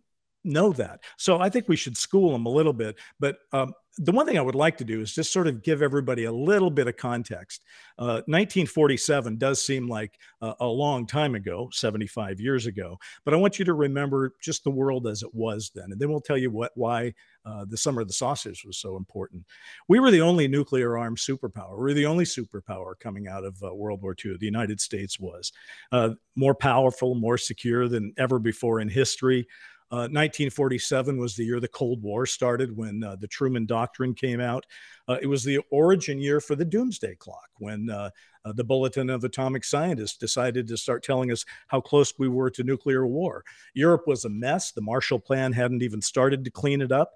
know 0.48 0.72
that. 0.74 1.02
So 1.18 1.40
I 1.40 1.50
think 1.50 1.68
we 1.68 1.76
should 1.76 1.98
school 1.98 2.32
them 2.32 2.46
a 2.46 2.52
little 2.52 2.74
bit. 2.74 2.98
But 3.20 3.38
um, 3.52 3.74
the 4.00 4.12
one 4.12 4.26
thing 4.26 4.38
I 4.38 4.42
would 4.42 4.56
like 4.56 4.78
to 4.78 4.84
do 4.84 5.02
is 5.02 5.14
just 5.14 5.34
sort 5.34 5.48
of 5.48 5.64
give 5.64 5.82
everybody 5.82 6.26
a 6.26 6.32
little 6.32 6.70
bit 6.70 6.88
of 6.88 6.98
context. 6.98 7.64
Uh, 7.98 8.22
1947 8.28 9.38
does 9.38 9.64
seem 9.64 9.88
like 9.88 10.20
a, 10.42 10.54
a 10.60 10.68
long 10.68 11.08
time 11.08 11.34
ago, 11.34 11.70
75 11.72 12.40
years 12.40 12.68
ago, 12.68 12.98
but 13.26 13.34
I 13.34 13.38
want 13.38 13.58
you 13.58 13.66
to 13.66 13.74
remember 13.74 14.34
just 14.40 14.64
the 14.64 14.70
world 14.70 15.08
as 15.08 15.24
it 15.24 15.34
was 15.34 15.72
then, 15.74 15.92
and 15.92 16.00
then 16.00 16.10
we'll 16.10 16.22
tell 16.22 16.38
you 16.38 16.52
what 16.52 16.72
why 16.76 17.14
uh, 17.46 17.66
the 17.68 17.78
summer 17.78 18.02
of 18.02 18.08
the 18.08 18.14
saucers 18.14 18.64
was 18.66 18.78
so 18.78 18.98
important. 18.98 19.44
We 19.88 20.00
were 20.00 20.12
the 20.12 20.22
only 20.22 20.48
nuclear 20.48 20.98
armed 20.98 21.18
superpower. 21.18 21.78
We 21.78 21.84
were 21.84 21.94
the 21.94 22.06
only 22.06 22.26
superpower 22.26 23.00
coming 23.00 23.28
out 23.28 23.46
of 23.46 23.62
uh, 23.64 23.74
World 23.74 24.04
War 24.04 24.16
II. 24.24 24.38
The 24.38 24.46
United 24.46 24.80
States 24.80 25.20
was 25.20 25.52
uh, 25.92 26.12
more 26.36 26.54
powerful, 26.54 27.16
more 27.16 27.38
secure 27.38 27.88
than 27.88 28.14
ever 28.18 28.38
before 28.38 28.80
in 28.80 28.90
history. 28.90 29.48
1947 29.90 31.16
uh, 31.16 31.22
was 31.22 31.36
the 31.36 31.46
year 31.46 31.60
the 31.60 31.68
Cold 31.68 32.02
War 32.02 32.26
started 32.26 32.76
when 32.76 33.04
uh, 33.04 33.16
the 33.16 33.28
Truman 33.28 33.66
Doctrine 33.66 34.14
came 34.14 34.42
out. 34.42 34.66
Uh, 35.08 35.18
it 35.22 35.28
was 35.28 35.44
the 35.44 35.60
origin 35.72 36.20
year 36.20 36.42
for 36.42 36.56
the 36.56 36.66
doomsday 36.66 37.16
clock 37.16 37.50
when 37.60 37.90
uh, 37.90 38.10
uh, 38.44 38.52
the 38.54 38.64
Bulletin 38.64 39.10
of 39.10 39.24
Atomic 39.24 39.64
Scientists 39.64 40.18
decided 40.18 40.68
to 40.68 40.78
start 40.78 41.04
telling 41.04 41.32
us 41.32 41.46
how 41.68 41.80
close 41.80 42.14
we 42.20 42.28
were 42.28 42.50
to 42.50 42.64
nuclear 42.64 43.08
war. 43.08 43.44
Europe 43.74 44.04
was 44.08 44.26
a 44.26 44.30
mess. 44.30 44.72
The 44.72 44.82
Marshall 44.82 45.20
Plan 45.20 45.54
hadn't 45.54 45.84
even 45.84 46.02
started 46.02 46.44
to 46.44 46.52
clean 46.52 46.82
it 46.82 46.92
up. 46.92 47.14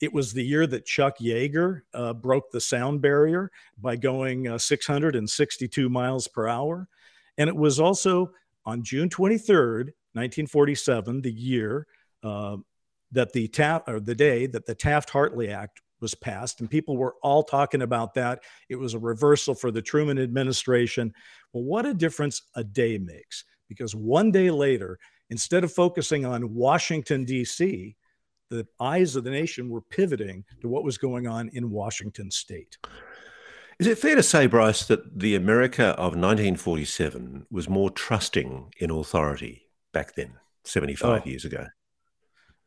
It 0.00 0.12
was 0.12 0.32
the 0.32 0.44
year 0.44 0.66
that 0.68 0.86
Chuck 0.86 1.18
Yeager 1.18 1.82
broke 2.20 2.52
the 2.52 2.60
sound 2.60 3.00
barrier 3.00 3.50
by 3.78 3.96
going 3.96 4.56
662 4.56 5.88
miles 5.88 6.28
per 6.28 6.46
hour. 6.46 6.88
And 7.36 7.48
it 7.48 7.56
was 7.56 7.80
also 7.80 8.30
on 8.64 8.84
June 8.84 9.08
23rd, 9.08 9.90
1947, 10.14 11.22
the 11.22 11.32
year 11.32 11.86
uh, 12.22 12.56
that 13.12 13.32
the 13.32 13.48
Taft 13.48 13.88
or 13.88 14.00
the 14.00 14.14
day 14.14 14.46
that 14.46 14.66
the 14.66 14.74
Taft 14.74 15.10
Hartley 15.10 15.50
Act 15.50 15.80
was 16.00 16.14
passed, 16.14 16.60
and 16.60 16.70
people 16.70 16.96
were 16.96 17.14
all 17.22 17.42
talking 17.42 17.82
about 17.82 18.14
that. 18.14 18.40
It 18.68 18.76
was 18.76 18.94
a 18.94 18.98
reversal 18.98 19.54
for 19.54 19.70
the 19.70 19.82
Truman 19.82 20.18
administration. 20.18 21.12
Well, 21.52 21.64
what 21.64 21.86
a 21.86 21.94
difference 21.94 22.42
a 22.54 22.64
day 22.64 22.98
makes! 22.98 23.44
Because 23.68 23.94
one 23.94 24.30
day 24.30 24.50
later, 24.50 24.98
instead 25.30 25.64
of 25.64 25.72
focusing 25.72 26.24
on 26.24 26.54
Washington 26.54 27.24
D.C., 27.24 27.96
the 28.50 28.66
eyes 28.80 29.16
of 29.16 29.24
the 29.24 29.30
nation 29.30 29.68
were 29.68 29.82
pivoting 29.82 30.44
to 30.60 30.68
what 30.68 30.84
was 30.84 30.98
going 30.98 31.26
on 31.26 31.50
in 31.50 31.70
Washington 31.70 32.30
State. 32.30 32.78
Is 33.78 33.86
it 33.86 33.98
fair 33.98 34.16
to 34.16 34.22
say, 34.22 34.46
Bryce, 34.46 34.86
that 34.86 35.20
the 35.20 35.36
America 35.36 35.90
of 35.90 36.16
1947 36.16 37.46
was 37.50 37.68
more 37.68 37.90
trusting 37.90 38.72
in 38.78 38.90
authority 38.90 39.68
back 39.92 40.14
then, 40.14 40.32
75 40.64 41.22
oh, 41.24 41.28
years 41.28 41.44
ago? 41.44 41.66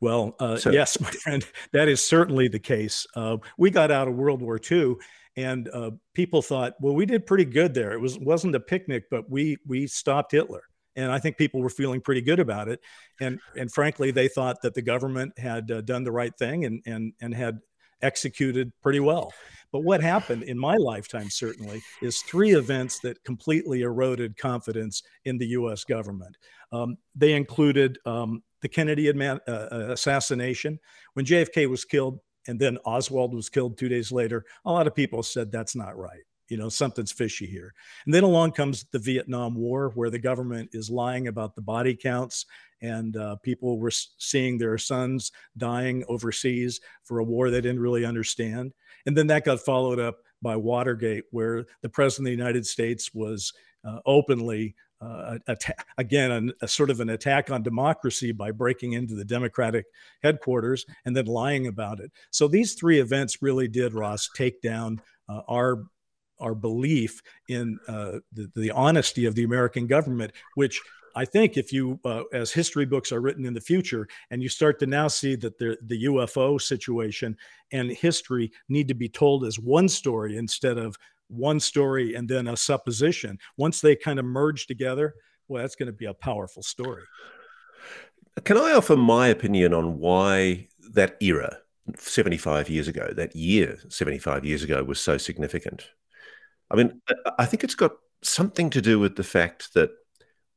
Well, 0.01 0.35
uh, 0.39 0.57
so, 0.57 0.71
yes, 0.71 0.99
my 1.01 1.11
friend, 1.11 1.45
that 1.71 1.87
is 1.87 2.03
certainly 2.03 2.47
the 2.47 2.59
case. 2.59 3.07
Uh, 3.15 3.37
we 3.57 3.69
got 3.69 3.91
out 3.91 4.07
of 4.07 4.15
World 4.15 4.41
War 4.41 4.59
II, 4.69 4.95
and 5.37 5.69
uh, 5.69 5.91
people 6.13 6.41
thought, 6.41 6.73
well, 6.81 6.93
we 6.93 7.05
did 7.05 7.25
pretty 7.25 7.45
good 7.45 7.73
there. 7.73 7.93
It 7.93 8.01
was 8.01 8.19
wasn't 8.19 8.55
a 8.55 8.59
picnic, 8.59 9.05
but 9.09 9.29
we 9.29 9.57
we 9.65 9.87
stopped 9.87 10.33
Hitler, 10.33 10.63
and 10.97 11.11
I 11.11 11.19
think 11.19 11.37
people 11.37 11.61
were 11.61 11.69
feeling 11.69 12.01
pretty 12.01 12.21
good 12.21 12.39
about 12.39 12.67
it. 12.67 12.81
And 13.21 13.39
and 13.55 13.71
frankly, 13.71 14.11
they 14.11 14.27
thought 14.27 14.61
that 14.63 14.73
the 14.73 14.81
government 14.81 15.37
had 15.39 15.71
uh, 15.71 15.81
done 15.81 16.03
the 16.03 16.11
right 16.11 16.35
thing 16.37 16.65
and 16.65 16.81
and 16.85 17.13
and 17.21 17.33
had 17.33 17.59
executed 18.01 18.71
pretty 18.81 18.99
well. 18.99 19.31
But 19.71 19.81
what 19.81 20.01
happened 20.01 20.43
in 20.43 20.57
my 20.57 20.75
lifetime, 20.75 21.29
certainly, 21.29 21.81
is 22.01 22.21
three 22.21 22.55
events 22.55 22.99
that 23.01 23.23
completely 23.23 23.83
eroded 23.83 24.35
confidence 24.37 25.01
in 25.23 25.37
the 25.37 25.47
U.S. 25.47 25.85
government. 25.85 26.35
Um, 26.73 26.97
they 27.15 27.33
included 27.33 27.97
um, 28.05 28.43
the 28.61 28.69
Kennedy 28.69 29.09
uh, 29.09 29.39
uh, 29.47 29.87
assassination. 29.89 30.79
When 31.13 31.25
JFK 31.25 31.69
was 31.69 31.85
killed 31.85 32.19
and 32.47 32.59
then 32.59 32.77
Oswald 32.85 33.33
was 33.33 33.49
killed 33.49 33.77
two 33.77 33.89
days 33.89 34.11
later, 34.11 34.45
a 34.65 34.71
lot 34.71 34.87
of 34.87 34.95
people 34.95 35.23
said 35.23 35.51
that's 35.51 35.75
not 35.75 35.97
right. 35.97 36.21
You 36.49 36.57
know, 36.57 36.69
something's 36.69 37.13
fishy 37.13 37.45
here. 37.45 37.73
And 38.05 38.13
then 38.13 38.23
along 38.23 38.51
comes 38.51 38.85
the 38.91 38.99
Vietnam 38.99 39.55
War, 39.55 39.91
where 39.95 40.09
the 40.09 40.19
government 40.19 40.71
is 40.73 40.89
lying 40.89 41.27
about 41.27 41.55
the 41.55 41.61
body 41.61 41.95
counts, 41.95 42.45
and 42.81 43.15
uh, 43.15 43.37
people 43.37 43.79
were 43.79 43.91
seeing 43.91 44.57
their 44.57 44.77
sons 44.77 45.31
dying 45.55 46.03
overseas 46.09 46.81
for 47.03 47.19
a 47.19 47.23
war 47.23 47.49
they 47.49 47.61
didn't 47.61 47.79
really 47.79 48.03
understand. 48.03 48.73
And 49.05 49.15
then 49.15 49.27
that 49.27 49.45
got 49.45 49.61
followed 49.61 49.99
up 49.99 50.17
by 50.41 50.57
Watergate, 50.57 51.23
where 51.31 51.65
the 51.83 51.89
president 51.89 52.27
of 52.27 52.37
the 52.37 52.43
United 52.43 52.65
States 52.65 53.13
was 53.13 53.53
uh, 53.85 53.99
openly 54.05 54.75
uh, 55.01 55.37
again, 55.97 56.53
a, 56.61 56.65
a, 56.65 56.67
sort 56.67 56.89
of 56.89 56.99
an 56.99 57.09
attack 57.09 57.49
on 57.49 57.63
democracy 57.63 58.31
by 58.31 58.51
breaking 58.51 58.93
into 58.93 59.15
the 59.15 59.25
Democratic 59.25 59.85
headquarters 60.21 60.85
and 61.05 61.15
then 61.15 61.25
lying 61.25 61.67
about 61.67 61.99
it. 61.99 62.11
So 62.29 62.47
these 62.47 62.75
three 62.75 62.99
events 62.99 63.41
really 63.41 63.67
did, 63.67 63.93
Ross, 63.93 64.29
take 64.35 64.61
down 64.61 65.01
uh, 65.27 65.41
our 65.47 65.83
our 66.39 66.55
belief 66.55 67.21
in 67.49 67.77
uh, 67.87 68.17
the, 68.33 68.51
the 68.55 68.71
honesty 68.71 69.25
of 69.25 69.35
the 69.35 69.43
American 69.43 69.85
government, 69.85 70.31
which 70.55 70.81
I 71.15 71.25
think 71.25 71.57
if 71.57 71.71
you, 71.71 71.99
uh, 72.05 72.23
as 72.33 72.51
history 72.51 72.85
books 72.85 73.11
are 73.11 73.21
written 73.21 73.45
in 73.45 73.53
the 73.53 73.61
future, 73.61 74.07
and 74.29 74.41
you 74.41 74.49
start 74.49 74.79
to 74.79 74.85
now 74.85 75.07
see 75.07 75.35
that 75.35 75.57
the, 75.57 75.77
the 75.83 76.05
UFO 76.05 76.59
situation 76.59 77.37
and 77.71 77.91
history 77.91 78.51
need 78.69 78.87
to 78.87 78.93
be 78.93 79.09
told 79.09 79.45
as 79.45 79.59
one 79.59 79.87
story 79.87 80.37
instead 80.37 80.77
of 80.77 80.97
one 81.31 81.59
story 81.59 82.15
and 82.15 82.27
then 82.27 82.47
a 82.47 82.57
supposition. 82.57 83.39
Once 83.57 83.81
they 83.81 83.95
kind 83.95 84.19
of 84.19 84.25
merge 84.25 84.67
together, 84.67 85.15
well, 85.47 85.61
that's 85.61 85.75
going 85.75 85.87
to 85.87 85.93
be 85.93 86.05
a 86.05 86.13
powerful 86.13 86.63
story. 86.63 87.03
Can 88.43 88.57
I 88.57 88.73
offer 88.73 88.95
my 88.95 89.27
opinion 89.27 89.73
on 89.73 89.99
why 89.99 90.67
that 90.93 91.17
era, 91.21 91.57
75 91.97 92.69
years 92.69 92.87
ago, 92.87 93.11
that 93.15 93.35
year, 93.35 93.77
75 93.89 94.45
years 94.45 94.63
ago, 94.63 94.83
was 94.83 95.01
so 95.01 95.17
significant? 95.17 95.89
I 96.69 96.75
mean, 96.75 97.01
I 97.37 97.45
think 97.45 97.63
it's 97.63 97.75
got 97.75 97.91
something 98.23 98.69
to 98.69 98.81
do 98.81 98.99
with 98.99 99.15
the 99.15 99.23
fact 99.23 99.73
that 99.73 99.91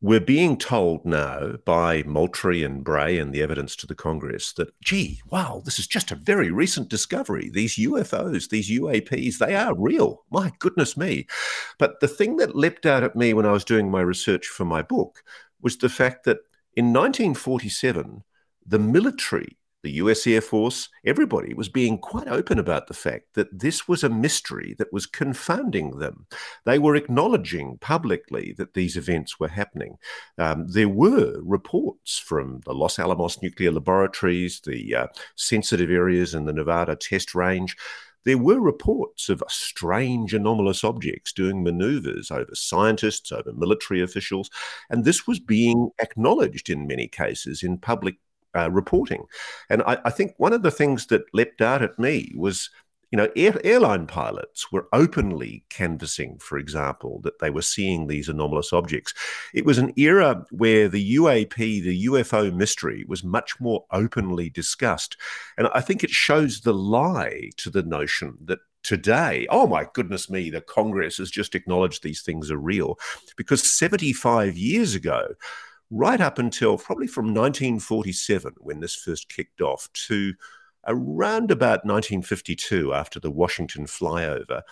we're 0.00 0.20
being 0.20 0.58
told 0.58 1.04
now 1.06 1.54
by 1.64 2.02
Moultrie 2.02 2.62
and 2.62 2.84
Bray 2.84 3.18
and 3.18 3.32
the 3.32 3.42
evidence 3.42 3.74
to 3.76 3.86
the 3.86 3.94
Congress 3.94 4.52
that, 4.54 4.68
gee, 4.82 5.22
wow, 5.30 5.62
this 5.64 5.78
is 5.78 5.86
just 5.86 6.10
a 6.10 6.16
very 6.16 6.50
recent 6.50 6.90
discovery. 6.90 7.48
These 7.50 7.76
UFOs, 7.76 8.50
these 8.50 8.70
UAPs, 8.70 9.38
they 9.38 9.54
are 9.54 9.74
real. 9.74 10.24
My 10.30 10.52
goodness 10.58 10.96
me. 10.96 11.26
But 11.78 12.00
the 12.00 12.08
thing 12.08 12.36
that 12.36 12.54
leapt 12.54 12.84
out 12.84 13.02
at 13.02 13.16
me 13.16 13.32
when 13.32 13.46
I 13.46 13.52
was 13.52 13.64
doing 13.64 13.90
my 13.90 14.02
research 14.02 14.46
for 14.46 14.64
my 14.66 14.82
book 14.82 15.22
was 15.62 15.78
the 15.78 15.88
fact 15.88 16.24
that 16.24 16.38
in 16.74 16.92
1947, 16.92 18.22
the 18.66 18.78
military 18.78 19.56
the 19.84 19.92
US 19.92 20.26
Air 20.26 20.40
Force, 20.40 20.88
everybody 21.04 21.54
was 21.54 21.68
being 21.68 21.98
quite 21.98 22.26
open 22.26 22.58
about 22.58 22.88
the 22.88 22.94
fact 22.94 23.34
that 23.34 23.56
this 23.56 23.86
was 23.86 24.02
a 24.02 24.08
mystery 24.08 24.74
that 24.78 24.92
was 24.92 25.06
confounding 25.06 25.98
them. 25.98 26.26
They 26.64 26.78
were 26.80 26.96
acknowledging 26.96 27.78
publicly 27.78 28.54
that 28.58 28.74
these 28.74 28.96
events 28.96 29.38
were 29.38 29.48
happening. 29.48 29.98
Um, 30.38 30.66
there 30.66 30.88
were 30.88 31.40
reports 31.42 32.18
from 32.18 32.62
the 32.64 32.74
Los 32.74 32.98
Alamos 32.98 33.40
nuclear 33.42 33.70
laboratories, 33.70 34.60
the 34.60 34.94
uh, 34.94 35.06
sensitive 35.36 35.90
areas 35.90 36.34
in 36.34 36.46
the 36.46 36.52
Nevada 36.52 36.96
test 36.96 37.34
range 37.34 37.76
there 38.24 38.38
were 38.38 38.58
reports 38.58 39.28
of 39.28 39.42
strange 39.48 40.32
anomalous 40.32 40.82
objects 40.82 41.30
doing 41.30 41.62
maneuvers 41.62 42.30
over 42.30 42.54
scientists, 42.54 43.30
over 43.30 43.52
military 43.52 44.02
officials, 44.02 44.48
and 44.88 45.04
this 45.04 45.26
was 45.26 45.38
being 45.38 45.90
acknowledged 46.00 46.70
in 46.70 46.86
many 46.86 47.06
cases 47.06 47.62
in 47.62 47.76
public 47.76 48.16
uh, 48.56 48.70
reporting. 48.70 49.24
And 49.70 49.82
I, 49.82 49.98
I, 50.04 50.10
think 50.10 50.34
one 50.36 50.52
of 50.52 50.62
the 50.62 50.70
things 50.70 51.06
that 51.06 51.22
leapt 51.32 51.60
out 51.60 51.82
at 51.82 51.98
me 51.98 52.32
was, 52.36 52.70
you 53.10 53.16
know, 53.16 53.28
air, 53.36 53.58
airline 53.64 54.06
pilots 54.06 54.72
were 54.72 54.88
openly 54.92 55.64
canvassing, 55.70 56.38
for 56.38 56.58
example, 56.58 57.20
that 57.22 57.38
they 57.40 57.50
were 57.50 57.62
seeing 57.62 58.06
these 58.06 58.28
anomalous 58.28 58.72
objects. 58.72 59.14
It 59.52 59.64
was 59.64 59.78
an 59.78 59.92
era 59.96 60.44
where 60.50 60.88
the 60.88 61.16
UAP, 61.16 61.56
the 61.56 62.06
UFO 62.06 62.54
mystery, 62.54 63.04
was 63.08 63.24
much 63.24 63.60
more 63.60 63.84
openly 63.92 64.50
discussed. 64.50 65.16
And 65.56 65.68
I 65.74 65.80
think 65.80 66.02
it 66.02 66.10
shows 66.10 66.60
the 66.60 66.74
lie 66.74 67.50
to 67.58 67.70
the 67.70 67.82
notion 67.82 68.36
that 68.44 68.58
today, 68.84 69.46
oh 69.50 69.66
my 69.66 69.86
goodness 69.94 70.30
me, 70.30 70.50
the 70.50 70.60
Congress 70.60 71.16
has 71.16 71.30
just 71.30 71.54
acknowledged 71.54 72.02
these 72.02 72.22
things 72.22 72.50
are 72.50 72.58
real. 72.58 72.98
Because 73.36 73.68
75 73.68 74.56
years 74.56 74.94
ago, 74.94 75.34
right 75.90 76.20
up 76.20 76.38
until 76.38 76.78
probably 76.78 77.06
from 77.06 77.26
1947, 77.26 78.54
when 78.58 78.80
this 78.80 78.94
first 78.94 79.28
kicked 79.28 79.60
off, 79.60 79.88
to 80.08 80.34
around 80.86 81.50
about 81.50 81.84
1952, 81.84 82.92
after 82.92 83.20
the 83.20 83.30
Washington 83.30 83.86
flyover, 83.86 84.62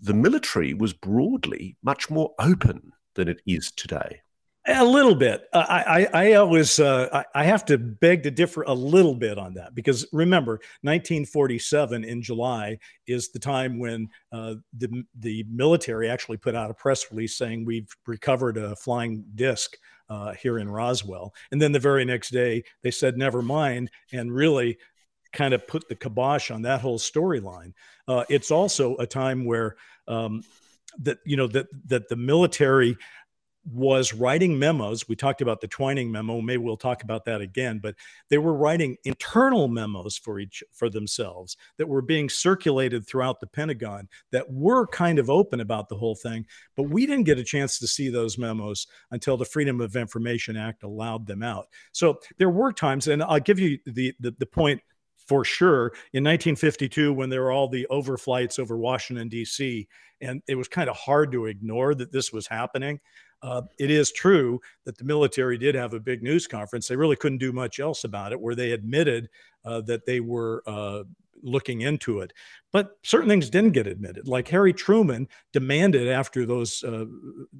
the 0.00 0.14
military 0.14 0.74
was 0.74 0.92
broadly 0.92 1.76
much 1.82 2.10
more 2.10 2.34
open 2.38 2.92
than 3.14 3.28
it 3.28 3.40
is 3.46 3.70
today. 3.72 4.20
A 4.66 4.84
little 4.84 5.14
bit. 5.14 5.44
I, 5.52 6.08
I, 6.14 6.22
I 6.22 6.32
always 6.34 6.80
uh, 6.80 7.22
I, 7.34 7.44
have 7.44 7.66
to 7.66 7.76
beg 7.76 8.22
to 8.22 8.30
differ 8.30 8.62
a 8.62 8.72
little 8.72 9.14
bit 9.14 9.36
on 9.36 9.52
that 9.54 9.74
because 9.74 10.06
remember, 10.10 10.52
1947 10.80 12.02
in 12.02 12.22
July 12.22 12.78
is 13.06 13.28
the 13.28 13.38
time 13.38 13.78
when 13.78 14.08
uh, 14.32 14.54
the 14.78 15.04
the 15.20 15.44
military 15.50 16.08
actually 16.08 16.38
put 16.38 16.54
out 16.54 16.70
a 16.70 16.74
press 16.74 17.10
release 17.10 17.36
saying 17.36 17.66
we've 17.66 17.94
recovered 18.06 18.56
a 18.56 18.74
flying 18.74 19.22
disc 19.34 19.76
uh, 20.08 20.32
here 20.32 20.58
in 20.58 20.68
Roswell. 20.68 21.34
And 21.50 21.60
then 21.60 21.72
the 21.72 21.78
very 21.78 22.04
next 22.04 22.30
day, 22.30 22.64
they 22.82 22.90
said, 22.90 23.16
never 23.16 23.42
mind, 23.42 23.90
and 24.12 24.32
really 24.32 24.78
kind 25.32 25.52
of 25.52 25.66
put 25.66 25.88
the 25.88 25.94
kibosh 25.96 26.50
on 26.50 26.62
that 26.62 26.80
whole 26.80 26.98
storyline. 26.98 27.72
Uh, 28.06 28.24
it's 28.28 28.50
also 28.50 28.96
a 28.96 29.06
time 29.06 29.44
where 29.44 29.76
um, 30.08 30.42
that 31.00 31.18
you 31.24 31.36
know 31.36 31.48
that 31.48 31.66
that 31.86 32.08
the 32.08 32.16
military 32.16 32.96
was 33.64 34.12
writing 34.12 34.58
memos. 34.58 35.08
We 35.08 35.16
talked 35.16 35.40
about 35.40 35.60
the 35.60 35.68
Twining 35.68 36.10
memo. 36.10 36.40
Maybe 36.40 36.62
we'll 36.62 36.76
talk 36.76 37.02
about 37.02 37.24
that 37.24 37.40
again. 37.40 37.78
But 37.78 37.94
they 38.28 38.38
were 38.38 38.54
writing 38.54 38.96
internal 39.04 39.68
memos 39.68 40.16
for 40.16 40.38
each 40.38 40.62
for 40.72 40.90
themselves 40.90 41.56
that 41.78 41.88
were 41.88 42.02
being 42.02 42.28
circulated 42.28 43.06
throughout 43.06 43.40
the 43.40 43.46
Pentagon 43.46 44.08
that 44.32 44.50
were 44.50 44.86
kind 44.86 45.18
of 45.18 45.30
open 45.30 45.60
about 45.60 45.88
the 45.88 45.96
whole 45.96 46.14
thing. 46.14 46.46
But 46.76 46.84
we 46.84 47.06
didn't 47.06 47.24
get 47.24 47.38
a 47.38 47.44
chance 47.44 47.78
to 47.78 47.86
see 47.86 48.10
those 48.10 48.38
memos 48.38 48.86
until 49.10 49.36
the 49.36 49.44
Freedom 49.44 49.80
of 49.80 49.96
Information 49.96 50.56
Act 50.56 50.82
allowed 50.82 51.26
them 51.26 51.42
out. 51.42 51.68
So 51.92 52.20
there 52.38 52.50
were 52.50 52.72
times, 52.72 53.08
and 53.08 53.22
I'll 53.22 53.40
give 53.40 53.58
you 53.58 53.78
the 53.86 54.14
the, 54.20 54.34
the 54.38 54.46
point 54.46 54.80
for 55.26 55.44
sure 55.44 55.86
in 56.12 56.22
1952 56.22 57.12
when 57.12 57.30
there 57.30 57.42
were 57.42 57.52
all 57.52 57.68
the 57.68 57.86
overflights 57.90 58.58
over 58.58 58.76
Washington 58.76 59.28
D.C. 59.28 59.88
and 60.20 60.42
it 60.46 60.54
was 60.54 60.68
kind 60.68 60.90
of 60.90 60.96
hard 60.96 61.32
to 61.32 61.46
ignore 61.46 61.94
that 61.94 62.12
this 62.12 62.32
was 62.32 62.46
happening. 62.46 63.00
Uh, 63.44 63.60
it 63.78 63.90
is 63.90 64.10
true 64.10 64.58
that 64.86 64.96
the 64.96 65.04
military 65.04 65.58
did 65.58 65.74
have 65.74 65.92
a 65.92 66.00
big 66.00 66.22
news 66.22 66.46
conference. 66.46 66.88
They 66.88 66.96
really 66.96 67.14
couldn't 67.14 67.38
do 67.38 67.52
much 67.52 67.78
else 67.78 68.04
about 68.04 68.32
it, 68.32 68.40
where 68.40 68.54
they 68.54 68.72
admitted 68.72 69.28
uh, 69.66 69.82
that 69.82 70.06
they 70.06 70.20
were 70.20 70.62
uh, 70.66 71.02
looking 71.42 71.82
into 71.82 72.20
it. 72.20 72.32
But 72.72 72.96
certain 73.02 73.28
things 73.28 73.50
didn't 73.50 73.72
get 73.72 73.86
admitted. 73.86 74.26
Like 74.26 74.48
Harry 74.48 74.72
Truman 74.72 75.28
demanded 75.52 76.08
after 76.08 76.46
those 76.46 76.82
uh, 76.84 77.04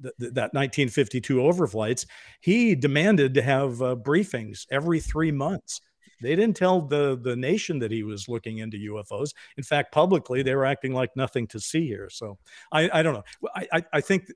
th- 0.01 0.33
that 0.33 0.55
1952 0.55 1.35
overflights, 1.37 2.07
he 2.41 2.73
demanded 2.73 3.35
to 3.35 3.43
have 3.43 3.79
uh, 3.83 3.95
briefings 3.95 4.65
every 4.71 4.99
three 4.99 5.31
months. 5.31 5.81
They 6.19 6.35
didn't 6.35 6.57
tell 6.57 6.81
the 6.81 7.19
the 7.21 7.35
nation 7.35 7.77
that 7.79 7.91
he 7.91 8.01
was 8.01 8.27
looking 8.27 8.57
into 8.57 8.77
UFOs. 8.91 9.35
In 9.57 9.63
fact, 9.63 9.91
publicly, 9.91 10.41
they 10.41 10.55
were 10.55 10.65
acting 10.65 10.93
like 10.93 11.15
nothing 11.15 11.45
to 11.47 11.59
see 11.59 11.85
here. 11.85 12.09
So 12.09 12.39
I, 12.71 12.89
I 12.91 13.03
don't 13.03 13.13
know. 13.13 13.49
I, 13.55 13.67
I, 13.71 13.83
I 13.93 14.01
think 14.01 14.31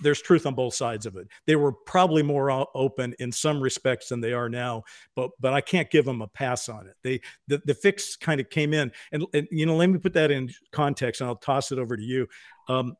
there's 0.00 0.22
truth 0.22 0.46
on 0.46 0.54
both 0.54 0.74
sides 0.74 1.06
of 1.06 1.16
it. 1.16 1.28
They 1.46 1.56
were 1.56 1.72
probably 1.72 2.22
more 2.22 2.66
open 2.74 3.14
in 3.18 3.32
some 3.32 3.60
respects 3.60 4.08
than 4.08 4.20
they 4.20 4.32
are 4.32 4.48
now, 4.48 4.84
but 5.16 5.30
but 5.40 5.52
I 5.52 5.60
can't 5.60 5.90
give 5.90 6.04
them 6.04 6.22
a 6.22 6.28
pass 6.28 6.68
on 6.68 6.86
it. 6.86 6.94
They 7.02 7.20
the, 7.48 7.60
the 7.64 7.74
fix 7.74 8.16
kind 8.16 8.40
of 8.40 8.50
came 8.50 8.72
in, 8.74 8.92
and, 9.12 9.24
and 9.34 9.48
you 9.50 9.66
know 9.66 9.76
let 9.76 9.90
me 9.90 9.98
put 9.98 10.14
that 10.14 10.30
in 10.30 10.50
context, 10.70 11.20
and 11.20 11.28
I'll 11.28 11.36
toss 11.36 11.72
it 11.72 11.78
over 11.78 11.96
to 11.96 12.02
you, 12.02 12.28
um, 12.68 12.96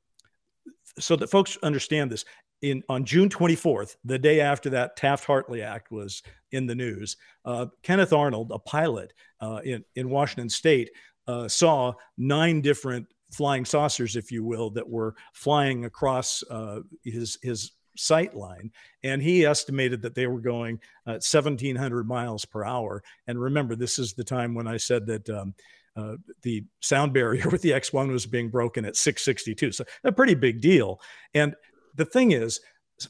so 0.99 1.17
that 1.17 1.31
folks 1.31 1.57
understand 1.63 2.11
this. 2.11 2.25
In 2.63 2.83
on 2.89 3.05
June 3.05 3.29
24th, 3.29 3.97
the 4.05 4.19
day 4.19 4.41
after 4.41 4.71
that 4.71 4.97
Taft 4.97 5.25
Hartley 5.25 5.63
Act 5.63 5.91
was 5.91 6.23
in 6.53 6.67
the 6.67 6.75
news, 6.75 7.17
uh, 7.45 7.67
Kenneth 7.83 8.13
Arnold, 8.13 8.53
a 8.53 8.59
pilot 8.59 9.13
uh, 9.41 9.61
in 9.65 9.85
in 9.97 10.11
Washington 10.11 10.49
State, 10.49 10.91
uh, 11.27 11.49
saw 11.49 11.93
nine 12.17 12.61
different 12.61 13.07
flying 13.33 13.65
saucers, 13.65 14.17
if 14.17 14.31
you 14.31 14.45
will, 14.45 14.71
that 14.71 14.89
were 14.89 15.15
flying 15.33 15.85
across 15.85 16.43
uh, 16.51 16.81
his 17.05 17.39
his 17.43 17.73
sight 17.97 18.35
line, 18.35 18.71
and 19.03 19.23
he 19.23 19.45
estimated 19.45 20.03
that 20.03 20.15
they 20.15 20.27
were 20.27 20.41
going 20.41 20.81
at 21.07 21.23
1,700 21.25 22.07
miles 22.07 22.45
per 22.45 22.65
hour. 22.65 23.03
And 23.27 23.41
remember, 23.41 23.77
this 23.77 23.99
is 23.99 24.15
the 24.15 24.25
time 24.25 24.55
when 24.55 24.67
I 24.67 24.77
said 24.77 25.07
that. 25.07 25.29
Um, 25.29 25.55
uh, 25.95 26.17
the 26.41 26.65
sound 26.81 27.13
barrier 27.13 27.47
with 27.51 27.61
the 27.61 27.73
X1 27.73 28.11
was 28.11 28.25
being 28.25 28.49
broken 28.49 28.87
at 28.87 28.97
662. 28.97 29.73
So 29.73 29.85
a 30.05 30.11
pretty 30.11 30.35
big 30.35 30.63
deal. 30.63 30.99
And 31.35 31.55
the 31.97 32.07
thing 32.07 32.33
is, 32.33 32.61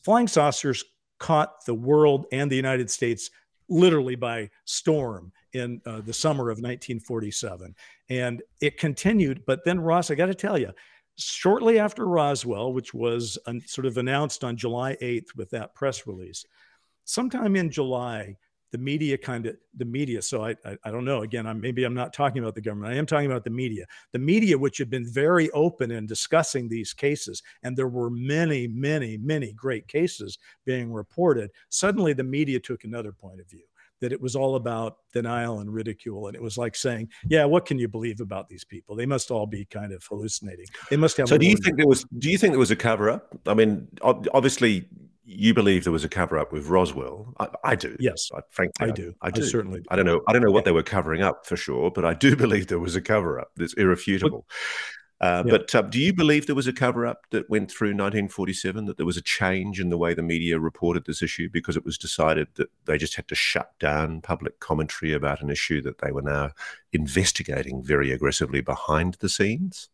flying 0.03 0.27
saucers 0.27 0.83
caught 1.21 1.65
the 1.65 1.75
world 1.75 2.27
and 2.33 2.51
the 2.51 2.57
United 2.57 2.91
States 2.91 3.31
literally 3.69 4.17
by 4.17 4.51
storm 4.65 5.31
in 5.53 5.81
uh, 5.87 6.01
the 6.01 6.13
summer 6.13 6.45
of 6.45 6.59
1947. 6.59 7.75
And 8.09 8.43
it 8.61 8.79
continued. 8.79 9.45
But 9.47 9.65
then, 9.65 9.81
Ross, 9.81 10.11
I 10.11 10.15
got 10.15 10.27
to 10.27 10.35
tell 10.35 10.59
you, 10.59 10.73
shortly 11.17 11.79
after 11.79 12.07
Roswell, 12.07 12.73
which 12.73 12.95
was 12.95 13.39
sort 13.67 13.87
of 13.87 13.99
announced 13.99 14.45
on 14.45 14.57
July 14.57 14.97
8th 15.03 15.37
with 15.37 15.51
that 15.51 15.75
press 15.75 16.07
release, 16.07 16.45
sometime 17.05 17.57
in 17.57 17.71
July, 17.71 18.37
the 18.73 18.79
media 18.79 19.19
kind 19.19 19.47
of 19.47 19.57
the 19.77 19.85
media 19.85 20.21
so 20.21 20.43
I, 20.45 20.57
I, 20.65 20.77
I 20.85 20.91
don't 20.91 21.05
know 21.05 21.23
again 21.23 21.47
i'm 21.47 21.61
maybe 21.61 21.85
i'm 21.85 21.95
not 21.95 22.13
talking 22.13 22.43
about 22.43 22.55
the 22.55 22.63
government 22.63 22.93
i 22.93 22.97
am 22.97 23.07
talking 23.07 23.31
about 23.31 23.45
the 23.45 23.51
media 23.51 23.85
the 24.13 24.19
media 24.19 24.57
which 24.57 24.79
had 24.79 24.89
been 24.89 25.07
very 25.07 25.51
open 25.51 25.91
in 25.91 26.07
discussing 26.07 26.69
these 26.69 26.95
cases 26.95 27.43
and 27.63 27.77
there 27.77 27.89
were 27.89 28.11
many 28.11 28.67
many 28.67 29.19
many 29.19 29.53
great 29.53 29.87
cases 29.89 30.39
being 30.65 30.91
reported 30.91 31.51
suddenly 31.69 32.15
the 32.15 32.25
media 32.25 32.59
took 32.59 32.85
another 32.85 33.13
point 33.13 33.41
of 33.41 33.49
view 33.49 33.63
that 34.03 34.13
it 34.13 34.21
was 34.21 34.37
all 34.37 34.57
about 34.57 34.99
denial 35.13 35.61
and 35.61 35.73
ridicule. 35.73 36.27
And 36.27 36.37
it 36.37 36.43
was 36.43 36.59
like 36.59 36.75
saying, 36.75 37.09
yeah, 37.29 37.45
what 37.45 37.65
can 37.65 37.79
you 37.79 37.89
believe 37.89 38.21
about 38.21 38.49
these 38.49 38.65
people? 38.65 38.97
They 38.97 39.07
must 39.07 39.31
all 39.31 39.47
be 39.47 39.65
kind 39.65 39.93
of 39.93 40.05
hallucinating. 40.05 40.67
They 40.91 40.97
must 40.97 41.17
have. 41.17 41.29
So 41.29 41.39
do 41.39 41.47
you 41.47 41.57
think 41.57 41.77
there 41.77 41.87
was, 41.87 42.05
do 42.19 42.29
you 42.29 42.37
think 42.37 42.53
there 42.53 42.59
was 42.59 42.73
a 42.73 42.77
cover 42.77 43.09
up? 43.09 43.35
I 43.47 43.55
mean, 43.55 43.87
obviously 44.03 44.89
you 45.25 45.55
believe 45.55 45.85
there 45.85 45.93
was 45.93 46.05
a 46.05 46.09
cover 46.09 46.37
up 46.37 46.53
with 46.53 46.67
Roswell. 46.67 47.33
I, 47.39 47.49
I 47.65 47.75
do. 47.77 47.97
Yes. 48.01 48.29
I, 48.35 48.41
frankly, 48.51 48.89
I 48.89 48.91
do. 48.91 49.15
I, 49.23 49.31
do. 49.31 49.43
I 49.43 49.45
certainly 49.47 49.81
do. 49.81 49.87
I 49.89 49.97
don't 49.97 50.05
know. 50.05 50.21
I 50.27 50.33
don't 50.33 50.43
know 50.43 50.51
what 50.51 50.65
they 50.65 50.73
were 50.73 50.83
covering 50.83 51.23
up 51.23 51.47
for 51.47 51.57
sure, 51.57 51.93
but 51.93 52.05
I 52.05 52.13
do 52.13 52.35
believe 52.45 52.67
there 52.67 52.81
was 52.81 52.97
a 52.97 53.01
cover 53.01 53.41
up 53.41 53.53
that's 53.57 53.75
irrefutable. 53.75 54.47
Uh, 55.23 55.45
yeah. 55.47 55.53
But 55.53 55.75
uh, 55.75 55.83
do 55.83 56.01
you 56.01 56.13
believe 56.13 56.47
there 56.47 56.57
was 56.57 56.67
a 56.67 56.73
cover 56.73 57.07
up 57.07 57.27
that 57.31 57.49
went 57.49 57.71
through 57.71 57.91
1947, 57.91 58.87
that 58.87 58.97
there 58.97 59.07
was 59.07 59.17
a 59.17 59.23
change 59.23 59.79
in 59.79 59.89
the 59.89 59.97
way 59.97 60.15
the 60.15 60.23
media 60.23 60.59
reported 60.59 61.07
this 61.07 61.23
issue 61.23 61.49
because 61.49 61.77
it 61.77 61.85
was 61.85 61.97
decided 61.97 62.49
that 62.55 62.71
they 62.87 62.99
just 62.99 63.15
had 63.15 63.29
to 63.29 63.37
shut 63.37 63.71
down 63.79 64.21
public 64.21 64.59
commentary 64.59 65.13
about 65.13 65.41
an 65.41 65.49
issue 65.49 65.81
that 65.83 65.99
they 65.99 66.11
were 66.11 66.23
now 66.23 66.51
investigating 66.93 67.85
very 67.85 68.11
aggressively 68.11 68.61
behind 68.61 69.15
the 69.21 69.29
scenes? 69.29 69.89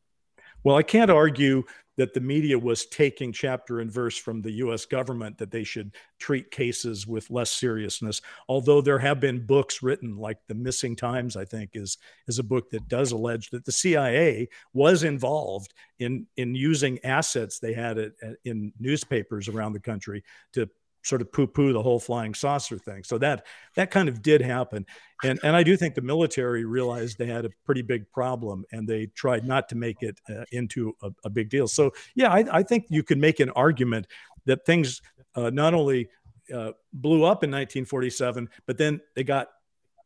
Well, 0.69 0.77
I 0.77 0.83
can't 0.83 1.11
argue 1.11 1.65
that 1.97 2.13
the 2.13 2.21
media 2.21 2.59
was 2.59 2.85
taking 2.85 3.33
chapter 3.33 3.81
and 3.81 3.91
verse 3.91 4.19
from 4.19 4.43
the 4.43 4.51
US 4.51 4.85
government 4.85 5.39
that 5.39 5.51
they 5.51 5.65
should 5.65 5.95
treat 6.19 6.51
cases 6.51 7.07
with 7.07 7.31
less 7.31 7.51
seriousness. 7.51 8.21
Although 8.51 8.83
there 8.83 8.99
have 8.99 9.19
been 9.19 9.47
books 9.47 9.83
written, 9.83 10.19
like 10.19 10.37
The 10.47 10.55
Missing 10.55 10.97
Times, 10.97 11.39
I 11.39 11.47
think, 11.47 11.71
is, 11.73 11.97
is 12.27 12.39
a 12.39 12.43
book 12.43 12.69
that 12.73 12.87
does 12.87 13.13
allege 13.13 13.49
that 13.49 13.65
the 13.65 13.73
CIA 13.73 14.47
was 14.75 15.05
involved 15.05 15.73
in, 16.01 16.27
in 16.37 16.55
using 16.55 17.03
assets 17.03 17.59
they 17.59 17.73
had 17.73 17.97
at, 17.97 18.13
at, 18.21 18.37
in 18.45 18.71
newspapers 18.79 19.49
around 19.49 19.73
the 19.73 19.81
country 19.81 20.23
to 20.53 20.69
sort 21.03 21.23
of 21.23 21.33
poo-poo 21.33 21.73
the 21.73 21.83
whole 21.83 22.01
flying 22.01 22.35
saucer 22.35 22.79
thing. 22.79 23.05
So 23.05 23.19
that 23.19 23.47
that 23.77 23.91
kind 23.91 24.09
of 24.09 24.23
did 24.23 24.41
happen, 24.41 24.87
and 25.25 25.39
and 25.43 25.57
I 25.57 25.63
do 25.63 25.77
think 25.77 25.95
the 25.95 26.03
military 26.03 26.65
realized 26.65 27.19
they 27.19 27.27
had 27.27 27.45
a 27.45 27.51
pretty 27.65 27.83
big 27.83 28.11
problem, 28.11 28.65
and 28.73 28.89
they 28.89 29.07
tried 29.07 29.47
not 29.47 29.69
to 29.71 29.77
make 29.77 30.03
it 30.03 30.21
uh, 30.29 30.45
into 30.53 30.95
a, 31.03 31.11
a, 31.25 31.31
big 31.31 31.51
deal. 31.51 31.69
So 31.69 31.93
yeah, 32.15 32.33
I, 32.33 32.45
I, 32.59 32.63
think 32.63 32.87
you 32.89 33.03
could 33.03 33.19
make 33.19 33.41
an 33.41 33.51
argument 33.51 34.07
that 34.47 34.65
things 34.67 35.01
uh, 35.35 35.51
not 35.51 35.75
only 35.75 36.09
uh, 36.55 36.73
blew 36.93 37.25
up 37.25 37.45
in 37.45 37.51
1947, 37.51 38.49
but 38.67 38.79
then 38.79 39.01
they 39.15 39.25
got 39.25 39.49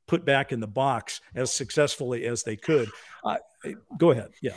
put 0.07 0.24
back 0.24 0.52
in 0.52 0.61
the 0.61 0.66
box 0.66 1.20
as 1.35 1.52
successfully 1.52 2.26
as 2.26 2.42
they 2.42 2.57
could. 2.57 2.88
go 3.96 4.11
ahead, 4.11 4.31
yeah. 4.42 4.57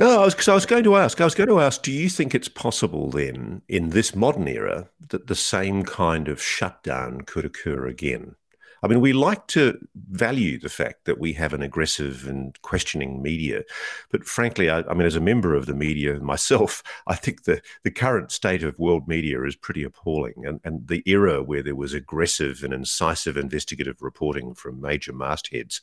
No, 0.00 0.22
I 0.22 0.24
was, 0.24 0.48
I 0.48 0.54
was 0.54 0.64
going 0.64 0.84
to 0.84 0.96
ask. 0.96 1.20
I 1.20 1.24
was 1.24 1.34
going 1.34 1.50
to 1.50 1.60
ask. 1.60 1.82
Do 1.82 1.92
you 1.92 2.08
think 2.08 2.34
it's 2.34 2.48
possible 2.48 3.10
then, 3.10 3.60
in 3.68 3.90
this 3.90 4.14
modern 4.14 4.48
era, 4.48 4.88
that 5.10 5.26
the 5.26 5.34
same 5.34 5.84
kind 5.84 6.26
of 6.26 6.42
shutdown 6.42 7.20
could 7.20 7.44
occur 7.44 7.86
again? 7.86 8.34
I 8.82 8.88
mean, 8.88 9.00
we 9.00 9.12
like 9.12 9.46
to 9.48 9.78
value 9.94 10.58
the 10.58 10.68
fact 10.68 11.04
that 11.04 11.18
we 11.18 11.34
have 11.34 11.52
an 11.52 11.62
aggressive 11.62 12.26
and 12.26 12.60
questioning 12.62 13.22
media. 13.22 13.62
But 14.10 14.24
frankly, 14.24 14.70
I, 14.70 14.80
I, 14.80 14.94
mean, 14.94 15.06
as 15.06 15.16
a 15.16 15.20
member 15.20 15.54
of 15.54 15.66
the 15.66 15.74
media 15.74 16.18
myself, 16.20 16.82
I 17.06 17.14
think 17.14 17.44
the, 17.44 17.60
the 17.84 17.90
current 17.90 18.32
state 18.32 18.62
of 18.62 18.78
world 18.78 19.06
media 19.06 19.42
is 19.44 19.56
pretty 19.56 19.82
appalling. 19.82 20.46
And, 20.46 20.60
and 20.64 20.88
the 20.88 21.02
era 21.06 21.42
where 21.42 21.62
there 21.62 21.76
was 21.76 21.94
aggressive 21.94 22.62
and 22.64 22.72
incisive 22.72 23.36
investigative 23.36 24.00
reporting 24.00 24.54
from 24.54 24.80
major 24.80 25.12
mastheads 25.12 25.80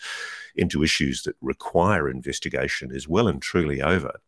into 0.55 0.83
issues 0.83 1.23
that 1.23 1.36
require 1.41 2.10
investigation 2.10 2.91
is 2.91 3.07
well 3.07 3.27
and 3.27 3.41
truly 3.41 3.81
over. 3.81 4.19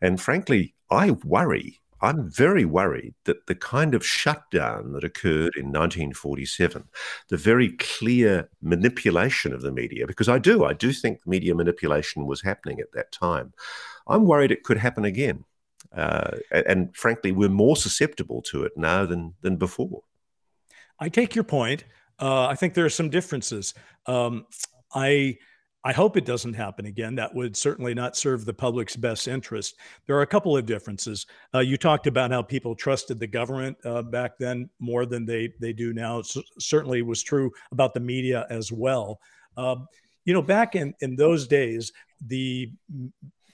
And 0.00 0.20
frankly, 0.20 0.74
I 0.90 1.12
worry 1.12 1.80
I'm 2.02 2.30
very 2.30 2.64
worried 2.64 3.14
that 3.24 3.46
the 3.46 3.54
kind 3.54 3.94
of 3.94 4.04
shutdown 4.04 4.92
that 4.92 5.04
occurred 5.04 5.54
in 5.56 5.66
1947, 5.66 6.84
the 7.28 7.36
very 7.36 7.70
clear 7.76 8.48
manipulation 8.62 9.52
of 9.52 9.62
the 9.62 9.72
media, 9.72 10.06
because 10.06 10.28
I 10.28 10.38
do, 10.38 10.64
I 10.64 10.72
do 10.72 10.92
think 10.92 11.26
media 11.26 11.54
manipulation 11.54 12.26
was 12.26 12.42
happening 12.42 12.80
at 12.80 12.92
that 12.92 13.12
time. 13.12 13.52
I'm 14.06 14.24
worried 14.26 14.50
it 14.50 14.64
could 14.64 14.78
happen 14.78 15.04
again. 15.04 15.44
Uh, 15.94 16.38
and 16.50 16.94
frankly, 16.96 17.32
we're 17.32 17.48
more 17.48 17.76
susceptible 17.76 18.42
to 18.42 18.64
it 18.64 18.72
now 18.76 19.04
than, 19.04 19.34
than 19.42 19.56
before. 19.56 20.02
I 20.98 21.08
take 21.08 21.34
your 21.34 21.44
point. 21.44 21.84
Uh, 22.18 22.46
I 22.46 22.54
think 22.54 22.74
there 22.74 22.84
are 22.84 22.90
some 22.90 23.10
differences. 23.10 23.74
Um, 24.06 24.46
I 24.94 25.38
I 25.82 25.92
hope 25.92 26.16
it 26.16 26.26
doesn't 26.26 26.54
happen 26.54 26.86
again. 26.86 27.14
That 27.14 27.34
would 27.34 27.56
certainly 27.56 27.94
not 27.94 28.16
serve 28.16 28.44
the 28.44 28.52
public's 28.52 28.96
best 28.96 29.26
interest. 29.26 29.76
There 30.06 30.16
are 30.16 30.22
a 30.22 30.26
couple 30.26 30.56
of 30.56 30.66
differences. 30.66 31.26
Uh, 31.54 31.60
you 31.60 31.78
talked 31.78 32.06
about 32.06 32.30
how 32.30 32.42
people 32.42 32.74
trusted 32.74 33.18
the 33.18 33.26
government 33.26 33.78
uh, 33.84 34.02
back 34.02 34.36
then 34.38 34.68
more 34.78 35.06
than 35.06 35.24
they 35.24 35.52
they 35.58 35.72
do 35.72 35.92
now. 35.92 36.18
It 36.18 36.26
certainly 36.58 37.02
was 37.02 37.22
true 37.22 37.50
about 37.72 37.94
the 37.94 38.00
media 38.00 38.46
as 38.50 38.70
well. 38.70 39.20
Uh, 39.56 39.76
you 40.24 40.34
know, 40.34 40.42
back 40.42 40.74
in 40.74 40.94
in 41.00 41.16
those 41.16 41.46
days, 41.46 41.92
the 42.26 42.70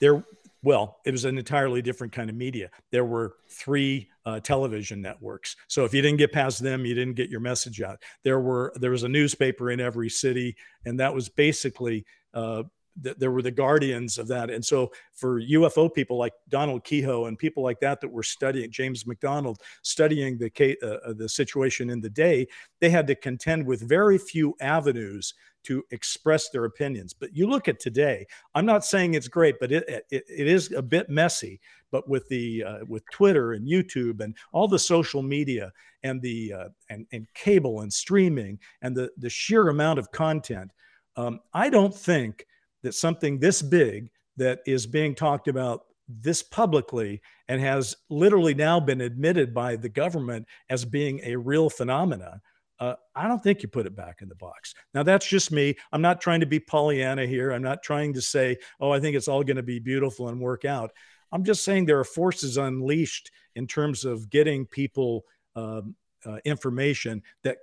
there 0.01 0.25
well, 0.63 0.99
it 1.05 1.11
was 1.11 1.23
an 1.23 1.37
entirely 1.37 1.81
different 1.81 2.11
kind 2.11 2.29
of 2.29 2.35
media. 2.35 2.69
There 2.91 3.05
were 3.05 3.35
three 3.47 4.09
uh, 4.25 4.41
television 4.41 5.01
networks, 5.01 5.55
so 5.67 5.85
if 5.85 5.93
you 5.93 6.01
didn't 6.01 6.17
get 6.17 6.33
past 6.33 6.61
them, 6.61 6.85
you 6.85 6.93
didn't 6.93 7.15
get 7.15 7.29
your 7.29 7.39
message 7.39 7.81
out. 7.81 8.01
There 8.23 8.41
were 8.41 8.73
there 8.75 8.91
was 8.91 9.03
a 9.03 9.09
newspaper 9.09 9.71
in 9.71 9.79
every 9.79 10.09
city, 10.09 10.57
and 10.85 10.99
that 10.99 11.13
was 11.13 11.29
basically 11.29 12.05
uh, 12.33 12.63
th- 13.03 13.17
there 13.17 13.31
were 13.31 13.41
the 13.41 13.51
guardians 13.51 14.17
of 14.17 14.27
that. 14.27 14.49
And 14.49 14.63
so 14.63 14.91
for 15.13 15.41
UFO 15.41 15.93
people 15.93 16.17
like 16.17 16.33
Donald 16.49 16.83
Keyhoe 16.83 17.25
and 17.25 17.37
people 17.37 17.63
like 17.63 17.79
that 17.79 18.01
that 18.01 18.11
were 18.11 18.23
studying 18.23 18.71
James 18.71 19.05
McDonald 19.05 19.61
studying 19.81 20.37
the 20.37 20.77
uh, 20.81 21.09
uh, 21.09 21.13
the 21.13 21.29
situation 21.29 21.89
in 21.89 22.01
the 22.01 22.09
day, 22.09 22.47
they 22.79 22.89
had 22.89 23.07
to 23.07 23.15
contend 23.15 23.65
with 23.65 23.87
very 23.87 24.17
few 24.17 24.53
avenues 24.61 25.33
to 25.63 25.83
express 25.91 26.49
their 26.49 26.63
opinions. 26.63 27.13
But 27.13 27.35
you 27.35 27.45
look 27.47 27.67
at 27.67 27.79
today, 27.79 28.25
I'm 28.55 28.65
not 28.65 28.85
saying 28.85 29.15
it's 29.15 29.27
great, 29.27 29.55
but 29.59 29.71
it, 29.71 29.83
it, 30.09 30.23
it 30.29 30.47
is 30.47 30.71
a 30.71 30.81
bit 30.81 31.09
messy. 31.09 31.59
But 31.91 32.07
with 32.07 32.27
the 32.29 32.63
uh, 32.63 32.77
with 32.87 33.03
Twitter 33.11 33.53
and 33.53 33.67
YouTube 33.67 34.21
and 34.21 34.35
all 34.51 34.67
the 34.67 34.79
social 34.79 35.21
media 35.21 35.71
and 36.03 36.21
the 36.21 36.53
uh, 36.53 36.69
and, 36.89 37.05
and 37.11 37.27
cable 37.33 37.81
and 37.81 37.91
streaming 37.91 38.59
and 38.81 38.95
the 38.95 39.09
the 39.17 39.29
sheer 39.29 39.69
amount 39.69 39.99
of 39.99 40.11
content, 40.11 40.71
um, 41.17 41.41
I 41.53 41.69
don't 41.69 41.93
think 41.93 42.45
that 42.83 42.93
something 42.93 43.39
this 43.39 43.61
big 43.61 44.11
that 44.37 44.59
is 44.65 44.85
being 44.85 45.15
talked 45.15 45.47
about 45.47 45.81
this 46.07 46.41
publicly 46.41 47.21
and 47.49 47.59
has 47.59 47.97
literally 48.09 48.53
now 48.53 48.79
been 48.79 49.01
admitted 49.01 49.53
by 49.53 49.75
the 49.75 49.89
government 49.89 50.47
as 50.69 50.85
being 50.85 51.19
a 51.23 51.35
real 51.35 51.69
phenomena. 51.69 52.41
Uh, 52.79 52.93
I 53.15 53.27
don't 53.27 53.41
think 53.41 53.63
you 53.63 53.67
put 53.67 53.87
it 53.87 53.95
back 53.95 54.21
in 54.21 54.29
the 54.29 54.35
box. 54.35 54.75
Now, 54.93 55.01
that's 55.03 55.27
just 55.27 55.51
me. 55.51 55.75
I'm 55.91 56.01
not 56.01 56.21
trying 56.21 56.41
to 56.41 56.45
be 56.45 56.59
Pollyanna 56.59 57.25
here. 57.25 57.51
I'm 57.51 57.63
not 57.63 57.81
trying 57.81 58.13
to 58.13 58.21
say, 58.21 58.57
oh, 58.79 58.91
I 58.91 58.99
think 58.99 59.15
it's 59.17 59.27
all 59.27 59.43
going 59.43 59.57
to 59.57 59.63
be 59.63 59.79
beautiful 59.79 60.29
and 60.29 60.39
work 60.39 60.63
out. 60.63 60.91
I'm 61.31 61.43
just 61.43 61.63
saying 61.63 61.85
there 61.85 61.99
are 61.99 62.05
forces 62.05 62.55
unleashed 62.57 63.31
in 63.55 63.65
terms 63.67 64.05
of 64.05 64.29
getting 64.29 64.67
people 64.67 65.25
um, 65.55 65.95
uh, 66.25 66.37
information 66.45 67.23
that 67.43 67.57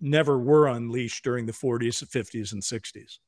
never 0.00 0.38
were 0.38 0.68
unleashed 0.68 1.24
during 1.24 1.46
the 1.46 1.52
40s, 1.52 2.04
50s, 2.04 2.52
and 2.52 2.62
60s. 2.62 3.18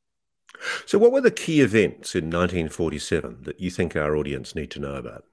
So, 0.87 0.99
what 0.99 1.13
were 1.13 1.21
the 1.21 1.31
key 1.31 1.61
events 1.61 2.15
in 2.15 2.25
1947 2.25 3.43
that 3.43 3.61
you 3.61 3.71
think 3.71 3.95
our 3.97 4.17
audience 4.17 4.55
need 4.55 4.71
to 4.73 4.81
know 4.81 4.95
about? 4.95 5.25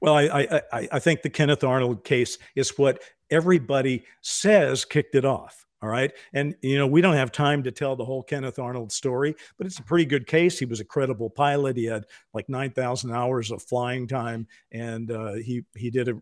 Well, 0.00 0.14
I, 0.14 0.62
I, 0.72 0.88
I 0.92 0.98
think 0.98 1.22
the 1.22 1.30
Kenneth 1.30 1.64
Arnold 1.64 2.04
case 2.04 2.38
is 2.56 2.78
what 2.78 3.02
everybody 3.30 4.04
says 4.22 4.84
kicked 4.84 5.14
it 5.14 5.24
off. 5.24 5.66
All 5.80 5.88
right. 5.88 6.10
And, 6.32 6.56
you 6.60 6.76
know, 6.76 6.88
we 6.88 7.00
don't 7.00 7.14
have 7.14 7.30
time 7.30 7.62
to 7.62 7.70
tell 7.70 7.94
the 7.94 8.04
whole 8.04 8.24
Kenneth 8.24 8.58
Arnold 8.58 8.90
story, 8.90 9.36
but 9.56 9.66
it's 9.66 9.78
a 9.78 9.84
pretty 9.84 10.06
good 10.06 10.26
case. 10.26 10.58
He 10.58 10.64
was 10.64 10.80
a 10.80 10.84
credible 10.84 11.30
pilot. 11.30 11.76
He 11.76 11.84
had 11.84 12.04
like 12.34 12.48
9,000 12.48 13.12
hours 13.12 13.52
of 13.52 13.62
flying 13.62 14.08
time 14.08 14.48
and 14.72 15.12
uh, 15.12 15.34
he, 15.34 15.64
he 15.76 15.90
did 15.90 16.08
a 16.08 16.14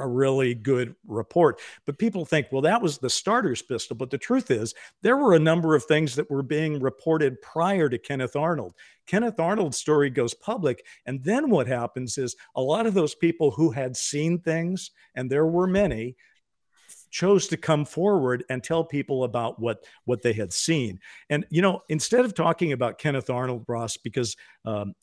a 0.00 0.06
really 0.06 0.54
good 0.54 0.94
report. 1.06 1.60
But 1.86 1.98
people 1.98 2.24
think, 2.24 2.48
well, 2.50 2.62
that 2.62 2.82
was 2.82 2.98
the 2.98 3.10
starter's 3.10 3.62
pistol. 3.62 3.96
But 3.96 4.10
the 4.10 4.18
truth 4.18 4.50
is, 4.50 4.74
there 5.02 5.16
were 5.16 5.34
a 5.34 5.38
number 5.38 5.74
of 5.74 5.84
things 5.84 6.14
that 6.16 6.30
were 6.30 6.42
being 6.42 6.80
reported 6.80 7.40
prior 7.42 7.88
to 7.88 7.98
Kenneth 7.98 8.36
Arnold. 8.36 8.74
Kenneth 9.06 9.40
Arnold's 9.40 9.78
story 9.78 10.10
goes 10.10 10.34
public. 10.34 10.84
And 11.06 11.22
then 11.22 11.50
what 11.50 11.66
happens 11.66 12.18
is 12.18 12.36
a 12.54 12.62
lot 12.62 12.86
of 12.86 12.94
those 12.94 13.14
people 13.14 13.50
who 13.50 13.70
had 13.70 13.96
seen 13.96 14.38
things, 14.38 14.90
and 15.14 15.30
there 15.30 15.46
were 15.46 15.66
many, 15.66 16.16
chose 17.10 17.48
to 17.48 17.56
come 17.56 17.84
forward 17.84 18.44
and 18.50 18.62
tell 18.62 18.84
people 18.84 19.24
about 19.24 19.58
what 19.58 19.84
what 20.04 20.20
they 20.22 20.32
had 20.34 20.52
seen 20.52 21.00
and 21.30 21.46
you 21.48 21.62
know 21.62 21.80
instead 21.88 22.24
of 22.24 22.34
talking 22.34 22.72
about 22.72 22.98
kenneth 22.98 23.30
arnold 23.30 23.64
ross 23.66 23.96
because 23.96 24.36
um, 24.66 24.94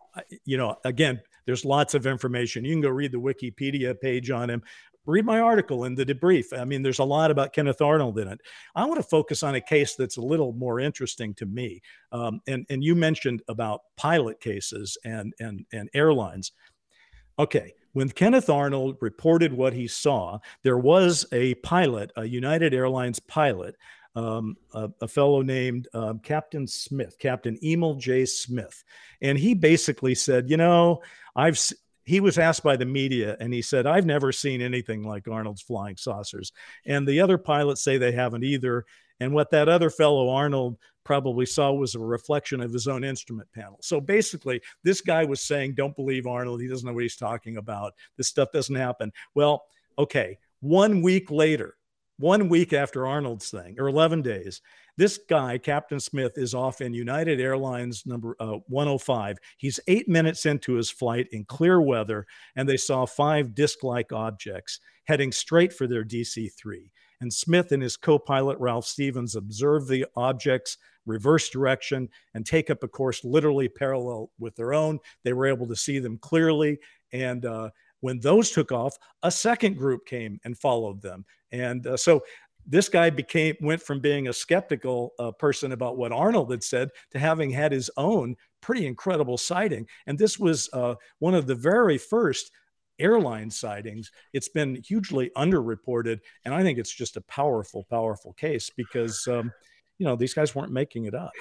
you 0.45 0.55
know 0.55 0.75
again 0.85 1.19
there's 1.45 1.65
lots 1.65 1.93
of 1.93 2.05
information. 2.05 2.65
You 2.65 2.73
can 2.73 2.81
go 2.81 2.89
read 2.89 3.11
the 3.11 3.19
Wikipedia 3.19 3.99
page 3.99 4.31
on 4.31 4.49
him. 4.49 4.61
Read 5.05 5.25
my 5.25 5.39
article 5.39 5.83
in 5.83 5.93
the 5.93 6.05
debrief. 6.05 6.57
I 6.57 6.65
mean, 6.65 6.81
there's 6.81 6.99
a 6.99 7.03
lot 7.03 7.29
about 7.29 7.53
Kenneth 7.53 7.81
Arnold 7.81 8.17
in 8.17 8.27
it. 8.27 8.41
I 8.75 8.85
want 8.85 8.97
to 8.97 9.07
focus 9.07 9.43
on 9.43 9.53
a 9.53 9.61
case 9.61 9.95
that's 9.95 10.17
a 10.17 10.21
little 10.21 10.53
more 10.53 10.79
interesting 10.79 11.35
to 11.35 11.45
me. 11.45 11.81
Um, 12.11 12.41
and 12.47 12.65
and 12.69 12.83
you 12.83 12.95
mentioned 12.95 13.43
about 13.47 13.81
pilot 13.97 14.39
cases 14.39 14.97
and 15.05 15.33
and 15.39 15.65
and 15.71 15.89
airlines. 15.93 16.53
Okay, 17.37 17.73
when 17.93 18.09
Kenneth 18.09 18.49
Arnold 18.49 18.97
reported 18.99 19.53
what 19.53 19.73
he 19.73 19.87
saw, 19.87 20.39
there 20.63 20.77
was 20.77 21.25
a 21.31 21.53
pilot, 21.55 22.11
a 22.17 22.25
United 22.25 22.73
Airlines 22.73 23.19
pilot, 23.19 23.75
um, 24.15 24.57
a, 24.73 24.89
a, 25.01 25.07
fellow 25.07 25.41
named 25.41 25.87
um, 25.93 26.19
Captain 26.19 26.65
Smith, 26.67 27.17
Captain 27.19 27.57
Emil 27.63 27.95
J. 27.95 28.25
Smith. 28.25 28.83
And 29.21 29.37
he 29.37 29.53
basically 29.53 30.15
said, 30.15 30.49
you 30.49 30.57
know, 30.57 31.01
I've 31.36 31.59
he 32.05 32.19
was 32.19 32.38
asked 32.38 32.63
by 32.63 32.77
the 32.77 32.86
media 32.86 33.36
and 33.39 33.51
he 33.51 33.61
said, 33.61 33.88
I've 33.88 34.05
never 34.05 34.31
seen 34.31 34.61
anything 34.61 35.03
like 35.03 35.27
Arnold's 35.27 35.63
flying 35.63 35.97
saucers. 35.97 36.51
And 36.86 37.07
the 37.07 37.19
other 37.19 37.39
pilots 37.39 37.83
say 37.83 37.97
they 37.97 38.11
haven't 38.11 38.43
either. 38.43 38.86
And 39.19 39.33
what 39.33 39.49
that 39.51 39.67
other 39.67 39.89
fellow 39.89 40.29
Arnold 40.29 40.77
probably 41.03 41.45
saw 41.45 41.71
was 41.71 41.95
a 41.95 41.99
reflection 41.99 42.61
of 42.61 42.71
his 42.71 42.88
own 42.88 43.03
instrument 43.03 43.49
panel. 43.53 43.79
So 43.81 43.99
basically, 43.99 44.61
this 44.83 45.01
guy 45.01 45.25
was 45.25 45.41
saying, 45.41 45.75
Don't 45.75 45.95
believe 45.95 46.27
Arnold. 46.27 46.61
He 46.61 46.67
doesn't 46.67 46.86
know 46.86 46.93
what 46.93 47.03
he's 47.03 47.15
talking 47.15 47.57
about. 47.57 47.93
This 48.17 48.27
stuff 48.27 48.51
doesn't 48.51 48.75
happen. 48.75 49.11
Well, 49.33 49.63
okay. 49.97 50.38
One 50.59 51.01
week 51.01 51.31
later, 51.31 51.75
one 52.17 52.49
week 52.49 52.73
after 52.73 53.07
Arnold's 53.07 53.49
thing, 53.49 53.79
or 53.79 53.88
11 53.88 54.21
days, 54.21 54.61
this 54.97 55.19
guy, 55.29 55.57
Captain 55.57 55.99
Smith, 55.99 56.33
is 56.37 56.53
off 56.53 56.81
in 56.81 56.93
United 56.93 57.39
Airlines 57.39 58.03
number 58.05 58.35
uh, 58.39 58.57
105. 58.67 59.37
He's 59.57 59.79
eight 59.87 60.07
minutes 60.07 60.45
into 60.45 60.73
his 60.73 60.89
flight 60.89 61.27
in 61.31 61.45
clear 61.45 61.81
weather, 61.81 62.25
and 62.55 62.67
they 62.67 62.77
saw 62.77 63.05
five 63.05 63.53
disc 63.53 63.83
like 63.83 64.11
objects 64.11 64.79
heading 65.05 65.31
straight 65.31 65.73
for 65.73 65.87
their 65.87 66.03
DC 66.03 66.49
3. 66.53 66.91
And 67.21 67.33
Smith 67.33 67.71
and 67.71 67.81
his 67.81 67.97
co 67.97 68.19
pilot, 68.19 68.57
Ralph 68.59 68.85
Stevens, 68.85 69.35
observe 69.35 69.87
the 69.87 70.05
objects 70.15 70.77
reverse 71.05 71.49
direction 71.49 72.09
and 72.33 72.45
take 72.45 72.69
up 72.69 72.83
a 72.83 72.87
course 72.87 73.23
literally 73.23 73.69
parallel 73.69 74.31
with 74.39 74.55
their 74.55 74.73
own. 74.73 74.99
They 75.23 75.33
were 75.33 75.45
able 75.45 75.67
to 75.67 75.75
see 75.75 75.99
them 75.99 76.17
clearly. 76.17 76.79
And 77.13 77.45
uh, 77.45 77.69
when 78.01 78.19
those 78.19 78.51
took 78.51 78.71
off, 78.71 78.97
a 79.23 79.31
second 79.31 79.77
group 79.77 80.05
came 80.05 80.39
and 80.43 80.57
followed 80.57 81.01
them. 81.01 81.25
And 81.51 81.85
uh, 81.87 81.97
so 81.97 82.23
this 82.66 82.89
guy 82.89 83.09
became 83.09 83.55
went 83.61 83.82
from 83.82 83.99
being 83.99 84.28
a 84.28 84.34
skeptical 84.34 85.13
uh, 85.20 85.32
person 85.32 85.72
about 85.72 85.97
what 85.97 86.11
Arnold 86.11 86.51
had 86.51 86.63
said 86.63 86.89
to 87.11 87.20
having 87.20 87.49
had 87.49 87.72
his 87.72 87.89
own 87.97 88.36
pretty 88.61 88.88
incredible 88.88 89.38
sighting. 89.38 89.88
And 90.07 90.18
this 90.18 90.39
was 90.39 90.70
uh, 90.74 90.95
one 91.20 91.36
of 91.36 91.45
the 91.45 91.55
very 91.55 91.97
first 91.97 92.51
airline 92.97 93.51
sightings. 93.51 94.11
It's 94.34 94.49
been 94.49 94.82
hugely 94.88 95.32
underreported, 95.38 96.20
and 96.43 96.53
I 96.53 96.63
think 96.63 96.80
it's 96.80 96.93
just 96.93 97.18
a 97.18 97.22
powerful, 97.22 97.86
powerful 97.89 98.34
case 98.34 98.70
because 98.76 99.28
um, 99.28 99.51
you 99.97 100.05
know 100.05 100.16
these 100.16 100.34
guys 100.34 100.55
weren't 100.55 100.72
making 100.72 101.05
it 101.05 101.13
up. 101.13 101.32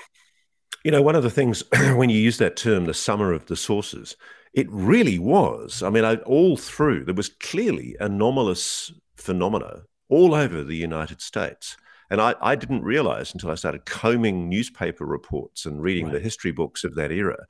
You 0.85 0.91
know, 0.91 1.01
one 1.01 1.17
of 1.17 1.23
the 1.23 1.31
things 1.31 1.63
when 1.95 2.11
you 2.11 2.19
use 2.19 2.39
that 2.39 2.57
term, 2.57 2.85
the 2.85 2.95
summer 2.95 3.33
of 3.33 3.47
the 3.47 3.57
saucers, 3.57 4.17
it 4.53 4.67
really 4.71 5.19
was. 5.19 5.83
I 5.83 5.91
mean, 5.91 6.05
I, 6.05 6.17
all 6.17 6.57
through 6.57 7.05
there 7.05 7.15
was 7.15 7.29
clearly 7.29 7.97
anomalous 8.01 8.93
phenomena 9.17 9.85
all 10.15 10.33
over 10.33 10.63
the 10.63 10.77
United 10.77 11.21
States. 11.21 11.77
And 12.09 12.21
I, 12.21 12.37
I 12.41 12.55
didn't 12.55 12.85
realize 12.85 13.33
until 13.33 13.51
I 13.51 13.57
started 13.57 13.85
combing 13.85 14.49
newspaper 14.49 15.05
reports 15.05 15.67
and 15.67 15.83
reading 15.83 16.05
right. 16.05 16.15
the 16.15 16.21
history 16.21 16.53
books 16.53 16.85
of 16.85 16.95
that 16.95 17.11
era. 17.11 17.47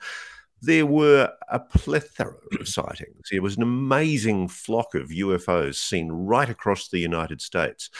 There 0.63 0.87
were 0.87 1.31
a 1.51 1.61
plethora 1.61 2.39
of 2.59 2.67
sightings. 2.81 3.29
It 3.31 3.43
was 3.43 3.59
an 3.59 3.63
amazing 3.63 4.49
flock 4.49 4.95
of 4.95 5.11
UFOs 5.11 5.75
seen 5.75 6.11
right 6.11 6.49
across 6.49 6.89
the 6.89 7.01
United 7.01 7.43
States. 7.43 7.91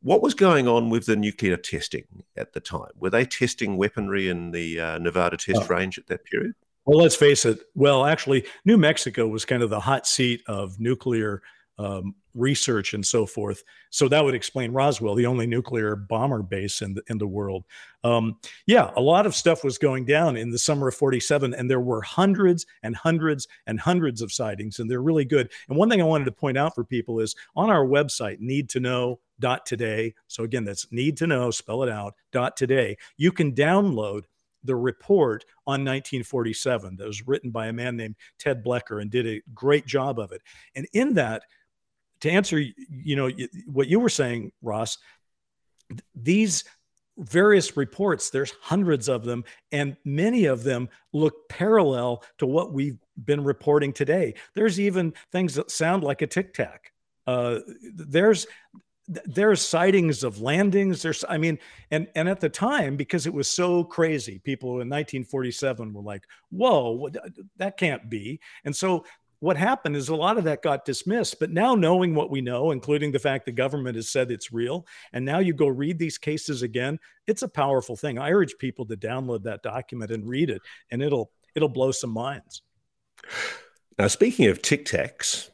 What 0.00 0.22
was 0.22 0.32
going 0.32 0.66
on 0.66 0.88
with 0.88 1.04
the 1.04 1.16
nuclear 1.16 1.58
testing 1.58 2.06
at 2.38 2.54
the 2.54 2.60
time? 2.60 2.92
Were 2.98 3.10
they 3.10 3.26
testing 3.26 3.76
weaponry 3.76 4.30
in 4.30 4.52
the 4.52 4.80
uh, 4.80 4.98
Nevada 4.98 5.36
test 5.36 5.60
oh. 5.64 5.66
range 5.66 5.98
at 5.98 6.06
that 6.06 6.24
period? 6.24 6.54
Well, 6.86 7.00
let's 7.00 7.16
face 7.16 7.44
it. 7.44 7.60
Well, 7.74 8.06
actually, 8.06 8.46
New 8.64 8.78
Mexico 8.78 9.28
was 9.28 9.44
kind 9.44 9.62
of 9.62 9.68
the 9.68 9.80
hot 9.80 10.06
seat 10.06 10.42
of 10.46 10.80
nuclear 10.80 11.42
um, 11.78 12.14
research 12.34 12.94
and 12.94 13.04
so 13.04 13.26
forth. 13.26 13.62
So 13.90 14.08
that 14.08 14.24
would 14.24 14.34
explain 14.34 14.72
Roswell, 14.72 15.14
the 15.14 15.26
only 15.26 15.46
nuclear 15.46 15.96
bomber 15.96 16.42
base 16.42 16.82
in 16.82 16.94
the 16.94 17.02
in 17.08 17.18
the 17.18 17.26
world. 17.26 17.64
Um, 18.02 18.38
yeah, 18.66 18.90
a 18.96 19.00
lot 19.00 19.26
of 19.26 19.34
stuff 19.34 19.62
was 19.62 19.78
going 19.78 20.04
down 20.04 20.36
in 20.36 20.50
the 20.50 20.58
summer 20.58 20.88
of 20.88 20.94
'47, 20.94 21.54
and 21.54 21.70
there 21.70 21.80
were 21.80 22.02
hundreds 22.02 22.66
and 22.82 22.96
hundreds 22.96 23.48
and 23.66 23.78
hundreds 23.78 24.22
of 24.22 24.32
sightings, 24.32 24.78
and 24.78 24.90
they're 24.90 25.02
really 25.02 25.24
good. 25.24 25.50
And 25.68 25.76
one 25.76 25.90
thing 25.90 26.00
I 26.00 26.06
wanted 26.06 26.24
to 26.26 26.32
point 26.32 26.58
out 26.58 26.74
for 26.74 26.84
people 26.84 27.20
is 27.20 27.34
on 27.56 27.70
our 27.70 27.84
website, 27.84 28.40
need 28.40 28.68
to 28.70 28.80
know 28.80 29.20
dot 29.38 29.66
today. 29.66 30.14
So 30.28 30.44
again, 30.44 30.64
that's 30.64 30.90
need 30.92 31.16
to 31.18 31.26
know, 31.26 31.50
spell 31.50 31.82
it 31.82 31.88
out 31.88 32.14
dot 32.32 32.56
today. 32.56 32.96
You 33.16 33.32
can 33.32 33.52
download 33.52 34.24
the 34.64 34.76
report 34.76 35.44
on 35.66 35.80
1947 35.80 36.96
that 36.96 37.06
was 37.06 37.26
written 37.26 37.50
by 37.50 37.68
a 37.68 37.72
man 37.72 37.96
named 37.96 38.16
Ted 38.38 38.64
Bloecher 38.64 39.00
and 39.00 39.10
did 39.10 39.26
a 39.26 39.42
great 39.54 39.86
job 39.86 40.18
of 40.18 40.32
it. 40.32 40.42
And 40.74 40.86
in 40.92 41.14
that, 41.14 41.42
to 42.20 42.30
answer, 42.30 42.58
you 42.58 43.16
know, 43.16 43.30
what 43.66 43.88
you 43.88 44.00
were 44.00 44.08
saying, 44.08 44.52
Ross, 44.62 44.98
these 46.14 46.64
various 47.18 47.76
reports, 47.76 48.30
there's 48.30 48.52
hundreds 48.62 49.08
of 49.08 49.24
them, 49.24 49.44
and 49.72 49.96
many 50.04 50.46
of 50.46 50.62
them 50.62 50.88
look 51.12 51.48
parallel 51.48 52.24
to 52.38 52.46
what 52.46 52.72
we've 52.72 52.98
been 53.24 53.44
reporting 53.44 53.92
today. 53.92 54.34
There's 54.54 54.80
even 54.80 55.12
things 55.30 55.54
that 55.54 55.70
sound 55.70 56.02
like 56.02 56.22
a 56.22 56.26
tic 56.26 56.54
tac. 56.54 56.92
Uh, 57.26 57.60
there's 57.94 58.46
there's 59.24 59.60
sightings 59.60 60.22
of 60.22 60.40
landings 60.40 61.02
there's 61.02 61.24
i 61.28 61.36
mean 61.36 61.58
and 61.90 62.06
and 62.14 62.28
at 62.28 62.38
the 62.38 62.48
time 62.48 62.96
because 62.96 63.26
it 63.26 63.34
was 63.34 63.50
so 63.50 63.82
crazy 63.82 64.38
people 64.38 64.72
in 64.72 64.88
1947 64.88 65.92
were 65.92 66.02
like 66.02 66.22
whoa 66.50 67.08
that 67.56 67.76
can't 67.76 68.08
be 68.08 68.38
and 68.64 68.74
so 68.74 69.04
what 69.40 69.56
happened 69.56 69.96
is 69.96 70.08
a 70.08 70.14
lot 70.14 70.38
of 70.38 70.44
that 70.44 70.62
got 70.62 70.84
dismissed 70.84 71.38
but 71.40 71.50
now 71.50 71.74
knowing 71.74 72.14
what 72.14 72.30
we 72.30 72.40
know 72.40 72.70
including 72.70 73.12
the 73.12 73.18
fact 73.18 73.46
the 73.46 73.52
government 73.52 73.96
has 73.96 74.08
said 74.08 74.30
it's 74.30 74.52
real 74.52 74.86
and 75.12 75.24
now 75.24 75.38
you 75.38 75.52
go 75.52 75.66
read 75.66 75.98
these 75.98 76.18
cases 76.18 76.62
again 76.62 76.98
it's 77.26 77.42
a 77.42 77.48
powerful 77.48 77.96
thing 77.96 78.18
i 78.18 78.30
urge 78.30 78.56
people 78.58 78.86
to 78.86 78.96
download 78.96 79.42
that 79.42 79.62
document 79.62 80.10
and 80.10 80.28
read 80.28 80.50
it 80.50 80.62
and 80.90 81.02
it'll 81.02 81.30
it'll 81.54 81.68
blow 81.68 81.90
some 81.90 82.10
minds 82.10 82.62
now 83.98 84.06
speaking 84.06 84.46
of 84.46 84.62
tic 84.62 84.84
tacs 84.84 85.50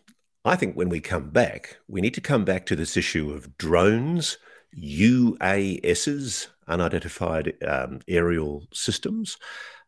I 0.47 0.55
think 0.55 0.77
when 0.77 0.89
we 0.89 1.01
come 1.01 1.31
back, 1.31 1.79
we 1.89 2.01
need 2.01 2.15
to 2.15 2.21
come 2.21 2.45
back 2.45 2.67
to 2.67 2.77
this 2.77 2.97
issue 2.97 3.33
of 3.33 3.59
drones, 3.59 4.39
UASs, 4.79 6.47
unidentified 6.69 7.55
um, 7.67 8.01
aerial 8.07 8.69
systems. 8.73 9.39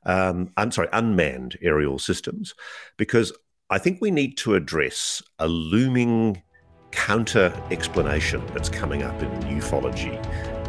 Um, 0.05 0.53
I'm 0.57 0.73
sorry, 0.73 0.89
unmanned 0.93 1.59
aerial 1.63 2.01
systems, 2.01 2.55
because 2.97 3.33
I 3.71 3.77
think 3.77 4.01
we 4.01 4.11
need 4.11 4.39
to 4.39 4.55
address 4.55 5.23
a 5.39 5.47
looming 5.47 6.43
counter 6.91 7.53
explanation 7.71 8.43
that's 8.55 8.71
coming 8.71 9.03
up 9.03 9.23
in 9.23 9.29
ufology. 9.43 10.17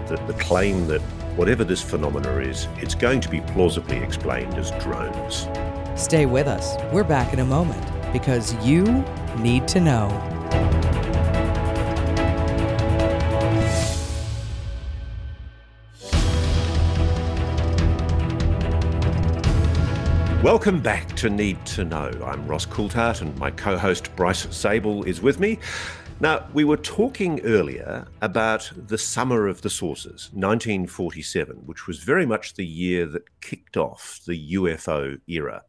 That 0.10 0.28
the 0.28 0.34
claim 0.34 0.86
that 0.88 1.00
whatever 1.38 1.64
this 1.64 1.82
phenomena 1.82 2.40
is, 2.40 2.68
it's 2.80 2.96
going 2.96 3.22
to 3.22 3.30
be 3.30 3.40
plausibly 3.40 3.96
explained 4.00 4.54
as 4.56 4.72
drones. 4.84 5.48
Stay 5.96 6.26
with 6.26 6.48
us. 6.48 6.76
We're 6.92 7.06
back 7.06 7.32
in 7.32 7.40
a 7.40 7.46
moment 7.46 7.86
because 8.12 8.54
you 8.66 8.84
need 9.38 9.66
to 9.70 9.80
know. 9.80 10.10
Welcome 20.44 20.80
back 20.80 21.06
to 21.18 21.30
Need 21.30 21.66
to 21.66 21.84
Know. 21.84 22.10
I'm 22.26 22.48
Ross 22.48 22.66
Coulthart 22.66 23.22
and 23.22 23.38
my 23.38 23.52
co 23.52 23.78
host 23.78 24.16
Bryce 24.16 24.48
Zabel 24.54 25.04
is 25.04 25.22
with 25.22 25.38
me. 25.38 25.60
Now, 26.22 26.48
we 26.54 26.64
were 26.64 26.78
talking 26.78 27.42
earlier 27.42 28.08
about 28.22 28.72
the 28.74 28.98
summer 28.98 29.48
of 29.48 29.62
the 29.62 29.70
Saucers, 29.70 30.30
1947, 30.32 31.58
which 31.66 31.88
was 31.88 32.00
very 32.00 32.26
much 32.26 32.54
the 32.54 32.66
year 32.66 33.06
that 33.08 33.42
kicked 33.42 33.76
off 33.76 34.22
the 34.26 34.54
UFO 34.54 35.20
era. 35.28 35.62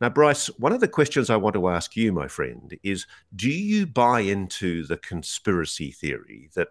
Now, 0.00 0.10
Bryce, 0.10 0.46
one 0.58 0.72
of 0.72 0.80
the 0.80 0.86
questions 0.86 1.28
I 1.28 1.36
want 1.36 1.54
to 1.54 1.68
ask 1.68 1.96
you, 1.96 2.12
my 2.12 2.28
friend, 2.28 2.78
is 2.84 3.08
do 3.34 3.50
you 3.50 3.86
buy 3.86 4.20
into 4.20 4.86
the 4.86 4.98
conspiracy 4.98 5.90
theory 5.90 6.48
that 6.54 6.68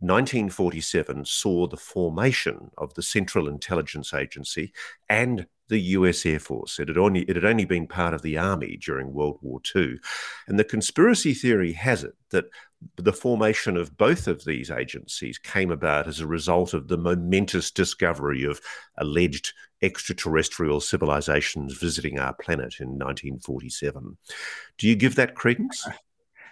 1947 0.00 1.24
saw 1.24 1.66
the 1.66 1.76
formation 1.76 2.70
of 2.78 2.94
the 2.94 3.02
Central 3.02 3.48
Intelligence 3.48 4.14
Agency 4.14 4.72
and 5.08 5.46
the 5.68 5.80
US 5.80 6.24
Air 6.24 6.38
Force. 6.38 6.78
It 6.78 6.88
had 6.88 6.96
only 6.96 7.22
it 7.22 7.36
had 7.36 7.44
only 7.44 7.64
been 7.64 7.86
part 7.86 8.14
of 8.14 8.22
the 8.22 8.38
army 8.38 8.78
during 8.80 9.12
World 9.12 9.38
War 9.42 9.60
II. 9.74 9.96
And 10.46 10.58
the 10.58 10.64
conspiracy 10.64 11.34
theory 11.34 11.72
has 11.72 12.04
it 12.04 12.14
that 12.30 12.46
the 12.96 13.12
formation 13.12 13.76
of 13.76 13.96
both 13.96 14.28
of 14.28 14.44
these 14.44 14.70
agencies 14.70 15.36
came 15.36 15.70
about 15.70 16.06
as 16.06 16.20
a 16.20 16.26
result 16.26 16.74
of 16.74 16.88
the 16.88 16.98
momentous 16.98 17.70
discovery 17.70 18.44
of 18.44 18.60
alleged 18.98 19.52
extraterrestrial 19.82 20.80
civilizations 20.80 21.76
visiting 21.76 22.18
our 22.18 22.34
planet 22.34 22.76
in 22.80 22.90
1947. 22.90 24.16
Do 24.78 24.88
you 24.88 24.96
give 24.96 25.16
that 25.16 25.34
credence? 25.34 25.86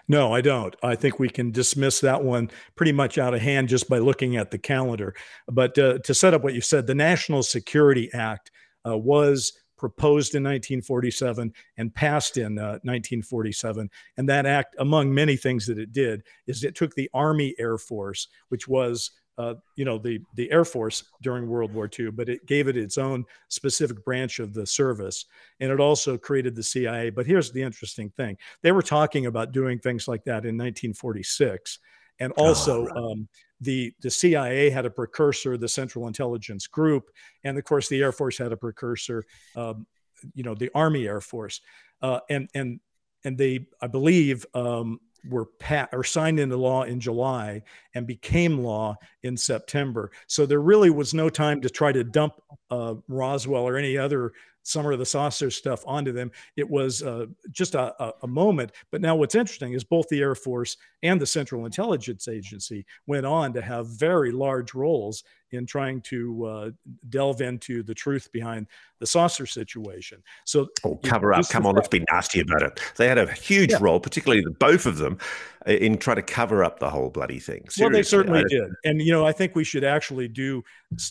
No, 0.09 0.33
I 0.33 0.41
don't. 0.41 0.75
I 0.83 0.95
think 0.95 1.19
we 1.19 1.29
can 1.29 1.51
dismiss 1.51 2.01
that 2.01 2.23
one 2.23 2.51
pretty 2.77 2.93
much 2.93 3.19
out 3.19 3.35
of 3.35 3.41
hand 3.41 3.69
just 3.69 3.89
by 3.89 3.99
looking 3.99 4.37
at 4.37 4.51
the 4.51 4.59
calendar. 4.59 5.15
But 5.49 5.77
uh, 5.79 5.99
to 5.99 6.15
set 6.15 6.33
up 6.33 6.45
what 6.45 6.55
you 6.55 6.61
said, 6.61 6.87
the 6.87 6.95
National 6.95 7.43
Security 7.43 8.09
Act 8.15 8.51
uh, 8.87 8.97
was 8.97 9.53
proposed 9.77 10.35
in 10.35 10.43
1947 10.43 11.53
and 11.77 11.95
passed 11.95 12.37
in 12.37 12.59
uh, 12.59 12.79
1947. 12.83 13.91
And 14.17 14.29
that 14.29 14.47
act, 14.47 14.75
among 14.79 15.13
many 15.13 15.37
things 15.37 15.67
that 15.67 15.79
it 15.79 15.93
did, 15.93 16.23
is 16.47 16.65
it 16.65 16.75
took 16.75 16.95
the 16.95 17.11
Army 17.13 17.55
Air 17.59 17.77
Force, 17.77 18.29
which 18.49 18.69
was 18.69 19.11
uh, 19.39 19.55
you 19.75 19.85
know 19.85 19.99
the 19.99 20.21
the 20.35 20.51
Air 20.51 20.65
Force 20.65 21.05
during 21.23 21.47
World 21.47 21.73
War 21.73 21.89
II, 21.99 22.11
but 22.13 22.29
it 22.29 22.47
gave 22.47 22.69
it 22.69 22.77
its 22.77 22.99
own 22.99 23.25
specific 23.49 24.05
branch 24.05 24.39
of 24.39 24.55
the 24.55 24.67
service, 24.67 25.27
and 25.61 25.71
it 25.71 25.81
also 25.81 26.17
created 26.17 26.55
the 26.55 26.63
CIA. 26.63 27.11
But 27.11 27.27
here's 27.27 27.53
the 27.53 27.63
interesting 27.63 28.11
thing: 28.11 28.37
they 28.63 28.73
were 28.73 28.83
talking 28.83 29.27
about 29.27 29.53
doing 29.53 29.79
things 29.79 30.09
like 30.09 30.25
that 30.25 30.45
in 30.45 30.57
1946, 30.57 31.79
and 32.21 32.33
also 32.33 32.89
oh, 32.95 33.13
um, 33.13 33.29
the 33.61 33.93
the 34.01 34.11
CIA 34.11 34.71
had 34.71 34.87
a 34.87 34.91
precursor, 34.91 35.57
the 35.57 35.69
Central 35.69 36.07
Intelligence 36.07 36.67
Group, 36.67 37.11
and 37.45 37.59
of 37.59 37.65
course 37.65 37.89
the 37.89 38.03
Air 38.03 38.13
Force 38.13 38.39
had 38.39 38.53
a 38.53 38.57
precursor, 38.57 39.25
um, 39.55 39.87
you 40.35 40.43
know, 40.43 40.55
the 40.55 40.71
Army 40.75 41.07
Air 41.07 41.21
Force, 41.21 41.61
uh, 42.01 42.21
and 42.31 42.49
and 42.55 42.81
and 43.25 43.37
they, 43.37 43.67
I 43.83 43.89
believe, 43.89 44.47
um, 44.55 45.01
were 45.29 45.47
pat 45.59 45.91
or 45.93 46.05
signed 46.05 46.41
into 46.41 46.57
law 46.57 46.83
in 46.83 47.01
July 47.01 47.63
and 47.95 48.07
became 48.07 48.59
law 48.59 48.97
in 49.23 49.37
September. 49.37 50.11
So 50.27 50.47
there 50.47 50.61
really 50.61 50.91
was 50.91 51.15
no 51.15 51.29
time 51.29 51.61
to 51.63 51.71
try 51.71 51.93
to 51.93 52.05
dump 52.05 52.35
uh, 52.71 52.95
Roswell 53.09 53.63
or 53.63 53.77
any 53.77 53.97
other 53.97 54.33
Summer 54.67 54.93
of 54.93 54.99
the 54.99 55.07
Saucer 55.07 55.51
stuff 55.51 55.85
onto 55.87 56.11
them. 56.11 56.33
It 56.57 56.69
was 56.69 57.03
uh, 57.03 57.27
just 57.53 57.77
a, 57.77 57.95
a, 58.03 58.13
a, 58.25 58.27
moment. 58.27 58.73
But 58.91 59.01
now 59.01 59.15
what's 59.15 59.37
interesting 59.37 59.75
is 59.75 59.85
both 59.85 60.09
the 60.09 60.21
Air 60.21 60.35
Force 60.35 60.77
and 61.05 61.21
the 61.21 61.27
Central 61.27 61.67
Intelligence 61.67 62.27
Agency 62.27 62.85
went 63.07 63.27
on 63.27 63.53
to 63.53 63.63
have 63.63 63.87
very 63.87 64.33
large 64.33 64.75
roles 64.75 65.23
in 65.53 65.67
trying 65.67 66.01
to 66.03 66.45
uh, 66.45 66.71
delve 67.09 67.41
into 67.41 67.83
the 67.83 67.95
truth 67.95 68.31
behind 68.33 68.67
the 68.99 69.07
saucer 69.07 69.47
situation. 69.47 70.23
So, 70.45 70.69
oh, 70.85 70.97
cover 70.97 71.33
up. 71.33 71.49
Come 71.49 71.67
on, 71.67 71.75
let's 71.75 71.89
be 71.89 72.05
nasty 72.11 72.41
about 72.41 72.63
it. 72.63 72.81
They 72.97 73.09
had 73.09 73.19
a 73.19 73.33
huge 73.33 73.71
yeah. 73.71 73.79
role, 73.81 74.01
particularly 74.01 74.43
the 74.43 74.51
both 74.51 74.87
of 74.87 74.99
them, 74.99 75.19
in 75.67 75.99
trying 75.99 76.17
to 76.17 76.23
cover 76.23 76.65
up 76.65 76.79
the 76.79 76.91
whole 76.91 77.11
bloody 77.11 77.39
thing. 77.39 77.69
Seriously. 77.69 77.85
Well, 77.85 77.91
they 77.93 78.03
certainly 78.03 78.45
did. 78.49 78.71
And, 78.85 79.01
you 79.01 79.13
know, 79.13 79.27
I 79.27 79.33
think 79.33 79.55
we 79.55 79.65
should 79.65 79.85
actually 79.85 80.29
do 80.29 80.63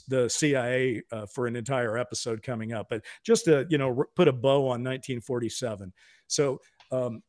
the 0.08 0.30
CIA 0.30 1.04
uh, 1.12 1.26
for 1.28 1.48
an 1.48 1.56
entire 1.56 1.98
episode 1.98 2.42
coming 2.42 2.74
up. 2.74 2.88
But 2.90 3.04
just 3.24 3.46
to, 3.46 3.66
you 3.70 3.78
know, 3.78 4.06
put 4.16 4.28
a 4.28 4.34
bow 4.34 4.64
on 4.64 4.84
1947. 4.84 5.94
So, 6.28 6.60
um, 6.92 7.22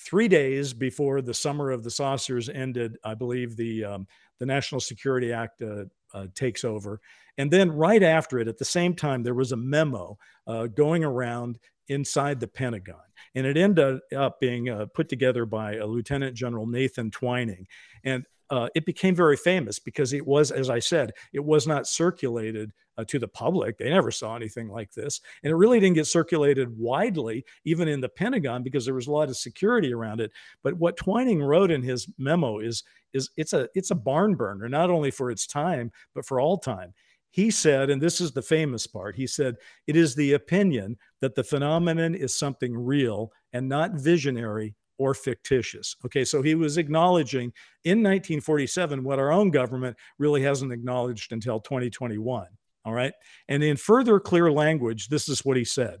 three 0.00 0.28
days 0.28 0.72
before 0.72 1.20
the 1.20 1.34
summer 1.34 1.70
of 1.70 1.84
the 1.84 1.90
saucers 1.90 2.48
ended, 2.48 2.96
I 3.04 3.14
believe 3.14 3.56
the 3.56 3.84
um, 3.84 4.06
the 4.38 4.46
National 4.46 4.80
Security 4.80 5.32
Act 5.32 5.62
uh, 5.62 5.84
uh, 6.14 6.26
takes 6.34 6.64
over. 6.64 7.00
And 7.36 7.50
then 7.50 7.70
right 7.70 8.02
after 8.02 8.38
it, 8.38 8.48
at 8.48 8.58
the 8.58 8.64
same 8.64 8.94
time, 8.94 9.22
there 9.22 9.34
was 9.34 9.52
a 9.52 9.56
memo 9.56 10.18
uh, 10.46 10.66
going 10.66 11.04
around 11.04 11.58
inside 11.88 12.40
the 12.40 12.48
Pentagon. 12.48 12.96
And 13.34 13.46
it 13.46 13.56
ended 13.56 14.00
up 14.16 14.40
being 14.40 14.68
uh, 14.68 14.86
put 14.94 15.08
together 15.08 15.44
by 15.44 15.76
a 15.76 15.86
Lieutenant 15.86 16.34
General 16.34 16.66
Nathan 16.66 17.10
Twining. 17.10 17.66
And 18.02 18.24
uh, 18.50 18.68
it 18.74 18.84
became 18.84 19.14
very 19.14 19.36
famous 19.36 19.78
because 19.78 20.12
it 20.12 20.26
was, 20.26 20.50
as 20.50 20.70
I 20.70 20.80
said, 20.80 21.12
it 21.32 21.44
was 21.44 21.66
not 21.66 21.86
circulated 21.86 22.72
uh, 22.98 23.04
to 23.04 23.18
the 23.18 23.28
public. 23.28 23.78
They 23.78 23.88
never 23.88 24.10
saw 24.10 24.34
anything 24.36 24.68
like 24.68 24.92
this. 24.92 25.20
And 25.42 25.50
it 25.50 25.56
really 25.56 25.78
didn't 25.80 25.94
get 25.94 26.06
circulated 26.06 26.76
widely, 26.76 27.44
even 27.64 27.88
in 27.88 28.00
the 28.00 28.08
Pentagon, 28.08 28.62
because 28.62 28.84
there 28.84 28.94
was 28.94 29.06
a 29.06 29.12
lot 29.12 29.28
of 29.28 29.36
security 29.36 29.92
around 29.92 30.20
it. 30.20 30.32
But 30.62 30.74
what 30.74 30.96
Twining 30.96 31.42
wrote 31.42 31.70
in 31.70 31.82
his 31.82 32.08
memo 32.18 32.58
is, 32.58 32.82
is 33.12 33.30
it's 33.36 33.52
a 33.52 33.68
it's 33.74 33.90
a 33.90 33.96
barn 33.96 34.34
burner, 34.34 34.68
not 34.68 34.90
only 34.90 35.10
for 35.10 35.30
its 35.30 35.46
time, 35.46 35.92
but 36.14 36.26
for 36.26 36.40
all 36.40 36.58
time. 36.58 36.92
He 37.30 37.52
said, 37.52 37.90
and 37.90 38.02
this 38.02 38.20
is 38.20 38.32
the 38.32 38.42
famous 38.42 38.88
part, 38.88 39.14
he 39.14 39.26
said, 39.26 39.56
it 39.86 39.94
is 39.94 40.16
the 40.16 40.32
opinion 40.32 40.96
that 41.20 41.36
the 41.36 41.44
phenomenon 41.44 42.16
is 42.16 42.34
something 42.34 42.76
real 42.76 43.30
and 43.52 43.68
not 43.68 43.92
visionary 43.94 44.74
or 45.00 45.14
fictitious. 45.14 45.96
Okay, 46.04 46.26
so 46.26 46.42
he 46.42 46.54
was 46.54 46.76
acknowledging 46.76 47.54
in 47.84 48.02
1947 48.02 49.02
what 49.02 49.18
our 49.18 49.32
own 49.32 49.50
government 49.50 49.96
really 50.18 50.42
hasn't 50.42 50.72
acknowledged 50.72 51.32
until 51.32 51.58
2021. 51.58 52.46
All 52.84 52.92
right, 52.92 53.14
and 53.48 53.64
in 53.64 53.78
further 53.78 54.20
clear 54.20 54.52
language, 54.52 55.08
this 55.08 55.26
is 55.28 55.42
what 55.42 55.56
he 55.56 55.64
said. 55.64 56.00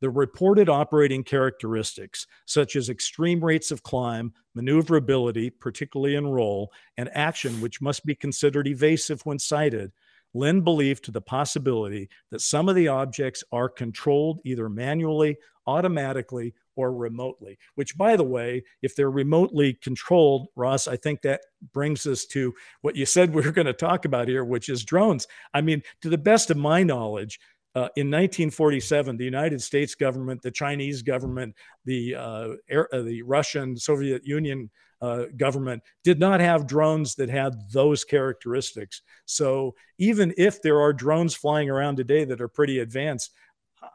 The 0.00 0.08
reported 0.08 0.70
operating 0.70 1.22
characteristics, 1.22 2.26
such 2.46 2.76
as 2.76 2.88
extreme 2.88 3.44
rates 3.44 3.70
of 3.70 3.82
climb, 3.82 4.32
maneuverability, 4.54 5.50
particularly 5.50 6.14
in 6.14 6.26
roll, 6.26 6.72
and 6.96 7.10
action, 7.12 7.60
which 7.60 7.82
must 7.82 8.06
be 8.06 8.14
considered 8.14 8.66
evasive 8.66 9.20
when 9.26 9.38
sighted, 9.38 9.92
lend 10.32 10.64
belief 10.64 11.02
to 11.02 11.10
the 11.10 11.20
possibility 11.20 12.08
that 12.30 12.40
some 12.40 12.70
of 12.70 12.74
the 12.74 12.88
objects 12.88 13.44
are 13.52 13.68
controlled 13.68 14.40
either 14.44 14.70
manually, 14.70 15.36
automatically, 15.66 16.54
or 16.80 16.92
remotely. 16.92 17.58
Which, 17.74 17.96
by 17.96 18.16
the 18.16 18.24
way, 18.24 18.64
if 18.82 18.96
they're 18.96 19.10
remotely 19.10 19.74
controlled, 19.74 20.48
Ross, 20.56 20.88
I 20.88 20.96
think 20.96 21.22
that 21.22 21.42
brings 21.72 22.06
us 22.06 22.24
to 22.26 22.54
what 22.80 22.96
you 22.96 23.06
said 23.06 23.34
we 23.34 23.42
were 23.42 23.52
going 23.52 23.66
to 23.66 23.72
talk 23.72 24.04
about 24.04 24.28
here, 24.28 24.44
which 24.44 24.68
is 24.68 24.84
drones. 24.84 25.26
I 25.54 25.60
mean, 25.60 25.82
to 26.02 26.08
the 26.08 26.18
best 26.18 26.50
of 26.50 26.56
my 26.56 26.82
knowledge, 26.82 27.38
uh, 27.76 27.86
in 27.94 28.08
1947, 28.08 29.16
the 29.16 29.24
United 29.24 29.62
States 29.62 29.94
government, 29.94 30.42
the 30.42 30.50
Chinese 30.50 31.02
government, 31.02 31.54
the 31.84 32.16
uh, 32.16 32.48
air, 32.68 32.92
uh, 32.92 33.02
the 33.02 33.22
Russian 33.22 33.76
Soviet 33.76 34.26
Union 34.26 34.70
uh, 35.00 35.26
government 35.36 35.82
did 36.02 36.18
not 36.18 36.40
have 36.40 36.66
drones 36.66 37.14
that 37.14 37.30
had 37.30 37.54
those 37.72 38.04
characteristics. 38.04 39.02
So 39.24 39.74
even 39.98 40.34
if 40.36 40.60
there 40.60 40.80
are 40.80 40.92
drones 40.92 41.34
flying 41.34 41.70
around 41.70 41.96
today 41.96 42.24
that 42.24 42.40
are 42.40 42.48
pretty 42.48 42.80
advanced, 42.80 43.30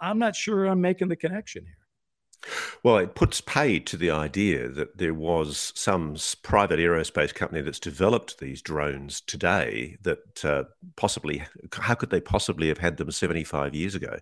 I'm 0.02 0.20
not 0.20 0.36
sure 0.36 0.66
I'm 0.66 0.82
making 0.82 1.10
the 1.10 1.16
connection 1.16 1.66
here. 1.66 1.85
Well, 2.84 2.98
it 2.98 3.16
puts 3.16 3.42
paid 3.42 3.88
to 3.88 3.98
the 3.98 4.12
idea 4.12 4.68
that 4.70 4.98
there 4.98 5.14
was 5.14 5.74
some 5.76 6.16
private 6.44 6.80
aerospace 6.80 7.34
company 7.34 7.62
that's 7.62 7.80
developed 7.80 8.40
these 8.40 8.62
drones 8.62 9.22
today 9.22 9.98
that 10.02 10.46
uh, 10.46 10.64
possibly, 10.96 11.44
how 11.72 11.96
could 11.96 12.10
they 12.10 12.22
possibly 12.22 12.68
have 12.68 12.78
had 12.78 12.98
them 12.98 13.12
75 13.12 13.74
years 13.74 13.96
ago? 13.96 14.18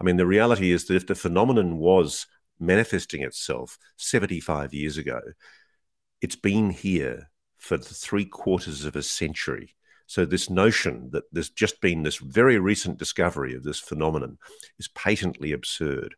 I 0.00 0.04
mean, 0.04 0.16
the 0.16 0.26
reality 0.26 0.70
is 0.72 0.86
that 0.86 0.96
if 0.96 1.06
the 1.06 1.14
phenomenon 1.14 1.78
was 1.78 2.26
manifesting 2.60 3.22
itself 3.22 3.78
75 3.96 4.74
years 4.74 4.98
ago, 4.98 5.20
it's 6.20 6.36
been 6.36 6.70
here 6.70 7.30
for 7.58 7.78
three 7.78 8.24
quarters 8.24 8.84
of 8.84 8.96
a 8.96 9.02
century. 9.02 9.74
So, 10.12 10.26
this 10.26 10.50
notion 10.50 11.08
that 11.12 11.24
there's 11.32 11.48
just 11.48 11.80
been 11.80 12.02
this 12.02 12.18
very 12.18 12.58
recent 12.58 12.98
discovery 12.98 13.54
of 13.54 13.62
this 13.62 13.80
phenomenon 13.80 14.36
is 14.78 14.88
patently 14.88 15.52
absurd. 15.52 16.14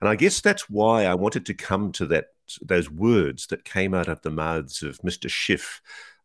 And 0.00 0.08
I 0.08 0.14
guess 0.14 0.40
that's 0.40 0.70
why 0.70 1.06
I 1.06 1.16
wanted 1.16 1.44
to 1.46 1.54
come 1.54 1.90
to 1.94 2.06
that 2.06 2.26
those 2.62 2.88
words 2.88 3.48
that 3.48 3.64
came 3.64 3.94
out 3.94 4.06
of 4.06 4.22
the 4.22 4.30
mouths 4.30 4.84
of 4.84 5.00
Mr. 5.00 5.28
Schiff 5.28 5.82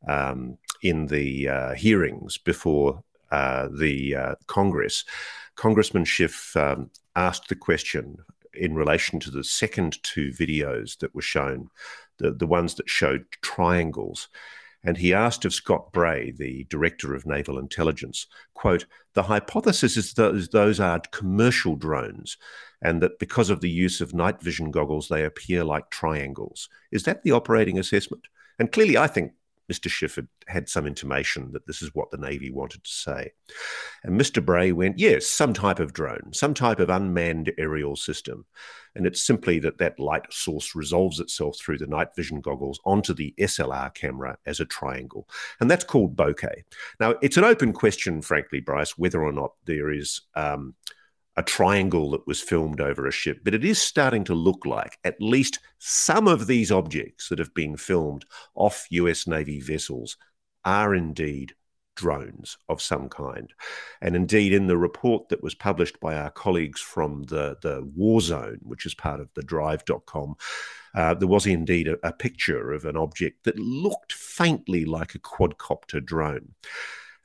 um, 0.08 0.60
in 0.84 1.08
the 1.08 1.50
uh, 1.50 1.74
hearings 1.74 2.38
before 2.38 3.04
uh, 3.32 3.68
the 3.76 4.16
uh, 4.16 4.36
Congress. 4.46 5.04
Congressman 5.56 6.06
Schiff 6.06 6.56
um, 6.56 6.92
asked 7.16 7.50
the 7.50 7.56
question 7.56 8.20
in 8.54 8.76
relation 8.76 9.20
to 9.22 9.32
the 9.32 9.44
second 9.44 9.98
two 10.04 10.30
videos 10.34 11.00
that 11.00 11.16
were 11.16 11.24
shown, 11.24 11.72
the, 12.20 12.30
the 12.30 12.46
ones 12.46 12.76
that 12.76 12.88
showed 12.88 13.26
triangles. 13.42 14.30
And 14.88 14.98
he 14.98 15.14
asked 15.14 15.44
of 15.44 15.54
Scott 15.54 15.92
Bray, 15.92 16.32
the 16.32 16.66
director 16.70 17.14
of 17.14 17.26
naval 17.26 17.60
intelligence, 17.60 18.26
quote, 18.54 18.86
the 19.16 19.24
hypothesis 19.24 19.98
is 19.98 20.14
that 20.14 20.48
those 20.54 20.80
are 20.80 21.02
commercial 21.12 21.76
drones 21.76 22.38
and 22.82 23.02
that 23.02 23.20
because 23.20 23.50
of 23.50 23.60
the 23.60 23.70
use 23.70 24.00
of 24.00 24.14
night 24.14 24.42
vision 24.42 24.72
goggles, 24.72 25.10
they 25.10 25.26
appear 25.26 25.66
like 25.66 25.90
triangles. 25.90 26.70
Is 26.90 27.04
that 27.04 27.24
the 27.24 27.34
operating 27.34 27.78
assessment? 27.78 28.30
And 28.60 28.72
clearly, 28.72 28.96
I 28.96 29.08
think 29.08 29.34
Mr. 29.72 29.90
Schiff 29.90 30.18
had 30.48 30.70
some 30.70 30.88
intimation 30.88 31.52
that 31.52 31.68
this 31.68 31.82
is 31.82 31.94
what 31.94 32.10
the 32.12 32.18
Navy 32.18 32.52
wanted 32.52 32.84
to 32.84 32.90
say. 32.90 33.32
And 34.04 34.20
Mr. 34.20 34.44
Bray 34.44 34.72
went, 34.72 35.00
yes, 35.00 35.28
some 35.28 35.54
type 35.54 35.80
of 35.80 35.94
drone, 35.94 36.32
some 36.34 36.54
type 36.54 36.80
of 36.80 36.90
unmanned 36.90 37.52
aerial 37.58 37.96
system. 37.96 38.46
And 38.96 39.06
it's 39.06 39.24
simply 39.24 39.60
that 39.60 39.78
that 39.78 40.00
light 40.00 40.32
source 40.32 40.74
resolves 40.74 41.20
itself 41.20 41.58
through 41.60 41.78
the 41.78 41.88
night 41.88 42.16
vision 42.16 42.42
goggles 42.42 42.80
onto 42.86 43.14
the 43.14 43.34
SLR 43.40 43.94
camera 43.94 44.38
as 44.46 44.60
a 44.60 44.66
triangle. 44.66 45.28
And 45.60 45.70
that's 45.70 45.84
called 45.84 46.16
bokeh. 46.16 46.64
Now, 47.00 47.16
it's 47.22 47.38
an 47.38 47.44
open 47.44 47.74
question, 47.74 48.22
frankly, 48.22 48.60
Bryce, 48.60 48.98
whether 48.98 49.22
or 49.22 49.32
not 49.32 49.52
there 49.66 49.92
is. 49.92 50.22
Um, 50.36 50.76
a 51.38 51.44
triangle 51.44 52.10
that 52.12 52.26
was 52.26 52.42
filmed 52.42 52.82
over 52.82 53.08
a 53.08 53.12
ship, 53.12 53.40
but 53.44 53.54
it 53.54 53.64
is 53.64 53.80
starting 53.80 54.24
to 54.26 54.34
look 54.34 54.66
like 54.66 54.98
at 55.04 55.22
least 55.22 55.60
some 55.78 56.28
of 56.28 56.48
these 56.48 56.72
objects 56.72 57.30
that 57.30 57.40
have 57.40 57.54
been 57.54 57.78
filmed 57.78 58.26
off 58.56 58.88
US 58.90 59.28
Navy 59.28 59.62
vessels 59.62 60.18
are 60.66 60.96
indeed 60.96 61.54
drones 61.96 62.58
of 62.70 62.82
some 62.82 63.10
kind. 63.10 63.54
And 64.02 64.16
indeed, 64.16 64.54
in 64.54 64.68
the 64.68 64.78
report 64.78 65.30
that 65.30 65.44
was 65.44 65.56
published 65.56 66.00
by 66.00 66.16
our 66.16 66.30
colleagues 66.32 66.80
from 66.82 67.24
the, 67.24 67.58
the 67.62 67.88
War 67.96 68.22
Zone, 68.22 68.60
which 68.62 68.86
is 68.86 68.96
part 68.96 69.20
of 69.20 69.30
the 69.36 69.44
drive.com, 69.44 70.36
uh, 70.96 71.14
there 71.16 71.28
was 71.28 71.46
indeed 71.46 71.88
a, 71.88 71.98
a 72.08 72.14
picture 72.14 72.72
of 72.72 72.86
an 72.86 72.98
object 72.98 73.44
that 73.44 73.60
looked 73.60 74.14
faintly 74.14 74.86
like 74.86 75.16
a 75.16 75.20
quadcopter 75.20 76.04
drone. 76.04 76.54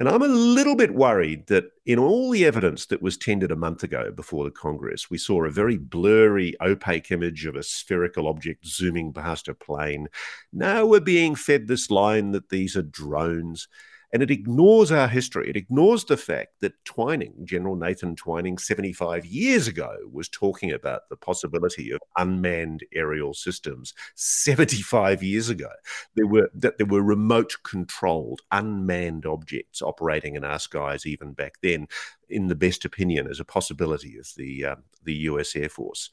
And 0.03 0.09
I'm 0.09 0.23
a 0.23 0.27
little 0.27 0.75
bit 0.75 0.97
worried 0.97 1.47
that 1.47 1.67
in 1.87 1.97
all 1.97 2.33
the 2.33 2.45
evidence 2.45 2.87
that 2.87 3.03
was 3.03 3.17
tendered 3.17 3.53
a 3.53 3.57
month 3.57 3.85
ago 3.85 4.11
before 4.11 4.43
the 4.43 4.51
Congress, 4.51 5.09
we 5.09 5.17
saw 5.17 5.45
a 5.45 5.49
very 5.49 5.77
blurry, 5.77 6.57
opaque 6.61 7.13
image 7.13 7.47
of 7.47 7.55
a 7.55 7.63
spherical 7.63 8.27
object 8.27 8.67
zooming 8.67 9.13
past 9.13 9.47
a 9.47 9.55
plane. 9.55 10.09
Now 10.53 10.85
we're 10.87 10.99
being 10.99 11.37
fed 11.37 11.69
this 11.69 11.89
line 11.89 12.33
that 12.33 12.49
these 12.49 12.75
are 12.75 12.83
drones. 12.83 13.69
And 14.13 14.23
it 14.23 14.31
ignores 14.31 14.93
our 14.93 15.09
history. 15.09 15.49
It 15.49 15.57
ignores 15.57 16.05
the 16.05 16.19
fact 16.19 16.61
that 16.61 16.85
Twining, 16.85 17.33
General 17.45 17.77
Nathan 17.77 18.15
Twining, 18.15 18.59
75 18.59 19.25
years 19.25 19.67
ago, 19.67 19.97
was 20.13 20.29
talking 20.29 20.71
about 20.71 21.09
the 21.09 21.17
possibility 21.17 21.91
of 21.91 22.01
unmanned 22.19 22.85
aerial 22.95 23.33
systems. 23.33 23.95
75 24.15 25.23
years 25.23 25.49
ago, 25.49 25.71
there 26.15 26.27
were 26.27 26.51
that 26.55 26.77
there 26.77 26.87
were 26.87 27.03
remote 27.03 27.55
controlled 27.65 28.43
unmanned 28.51 29.25
objects 29.25 29.81
operating 29.81 30.37
in 30.37 30.45
our 30.45 30.59
skies 30.59 31.07
even 31.07 31.33
back 31.33 31.55
then, 31.63 31.87
in 32.29 32.49
the 32.49 32.55
best 32.55 32.85
opinion, 32.85 33.27
as 33.27 33.41
a 33.41 33.45
possibility 33.47 34.19
of 34.19 34.29
the 34.37 34.65
uh, 34.65 34.77
the 35.03 35.15
U.S. 35.15 35.57
Air 35.57 35.71
Force. 35.71 36.11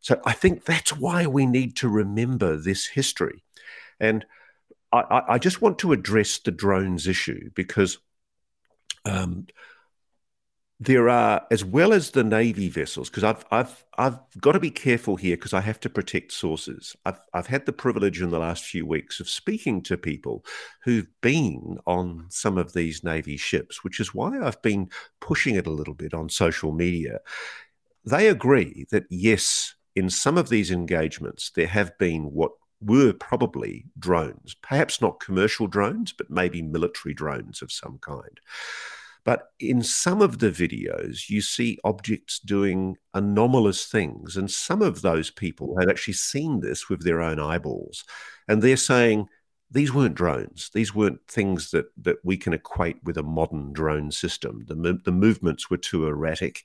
So 0.00 0.20
I 0.24 0.32
think 0.32 0.64
that's 0.64 0.96
why 0.96 1.26
we 1.26 1.46
need 1.46 1.76
to 1.76 1.88
remember 1.88 2.56
this 2.56 2.86
history, 2.86 3.44
and 4.00 4.24
I, 4.92 5.22
I 5.28 5.38
just 5.38 5.62
want 5.62 5.78
to 5.78 5.92
address 5.92 6.38
the 6.38 6.50
drones 6.50 7.06
issue 7.06 7.50
because 7.54 7.98
um, 9.04 9.46
there 10.78 11.08
are, 11.08 11.46
as 11.50 11.64
well 11.64 11.92
as 11.92 12.10
the 12.10 12.24
navy 12.24 12.68
vessels, 12.68 13.08
because 13.08 13.22
I've 13.22 13.44
I've 13.52 13.84
I've 13.96 14.18
got 14.40 14.52
to 14.52 14.60
be 14.60 14.70
careful 14.70 15.14
here 15.14 15.36
because 15.36 15.54
I 15.54 15.60
have 15.60 15.78
to 15.80 15.88
protect 15.88 16.32
sources. 16.32 16.96
I've 17.06 17.20
I've 17.32 17.46
had 17.46 17.66
the 17.66 17.72
privilege 17.72 18.20
in 18.20 18.30
the 18.30 18.38
last 18.40 18.64
few 18.64 18.84
weeks 18.84 19.20
of 19.20 19.28
speaking 19.28 19.82
to 19.84 19.96
people 19.96 20.44
who've 20.82 21.08
been 21.20 21.78
on 21.86 22.26
some 22.30 22.58
of 22.58 22.72
these 22.72 23.04
navy 23.04 23.36
ships, 23.36 23.84
which 23.84 24.00
is 24.00 24.12
why 24.12 24.40
I've 24.40 24.60
been 24.62 24.90
pushing 25.20 25.54
it 25.54 25.68
a 25.68 25.72
little 25.72 25.94
bit 25.94 26.14
on 26.14 26.28
social 26.28 26.72
media. 26.72 27.20
They 28.04 28.26
agree 28.26 28.86
that 28.90 29.04
yes, 29.08 29.74
in 29.94 30.10
some 30.10 30.36
of 30.36 30.48
these 30.48 30.72
engagements, 30.72 31.50
there 31.54 31.68
have 31.68 31.96
been 31.98 32.24
what 32.32 32.52
were 32.84 33.12
probably 33.12 33.86
drones, 33.98 34.54
perhaps 34.62 35.00
not 35.00 35.20
commercial 35.20 35.66
drones, 35.66 36.12
but 36.12 36.30
maybe 36.30 36.62
military 36.62 37.14
drones 37.14 37.62
of 37.62 37.72
some 37.72 37.98
kind. 38.00 38.40
But 39.24 39.50
in 39.60 39.82
some 39.82 40.20
of 40.20 40.40
the 40.40 40.50
videos, 40.50 41.30
you 41.30 41.40
see 41.42 41.78
objects 41.84 42.40
doing 42.40 42.96
anomalous 43.14 43.86
things. 43.86 44.36
And 44.36 44.50
some 44.50 44.82
of 44.82 45.02
those 45.02 45.30
people 45.30 45.76
have 45.78 45.88
actually 45.88 46.14
seen 46.14 46.60
this 46.60 46.88
with 46.88 47.04
their 47.04 47.20
own 47.20 47.38
eyeballs. 47.38 48.04
And 48.48 48.60
they're 48.60 48.76
saying, 48.76 49.28
these 49.72 49.92
weren't 49.92 50.14
drones. 50.14 50.70
These 50.74 50.94
weren't 50.94 51.26
things 51.28 51.70
that, 51.70 51.86
that 52.02 52.16
we 52.22 52.36
can 52.36 52.52
equate 52.52 53.02
with 53.02 53.16
a 53.16 53.22
modern 53.22 53.72
drone 53.72 54.10
system. 54.10 54.64
The, 54.66 55.00
the 55.04 55.12
movements 55.12 55.70
were 55.70 55.78
too 55.78 56.06
erratic 56.06 56.62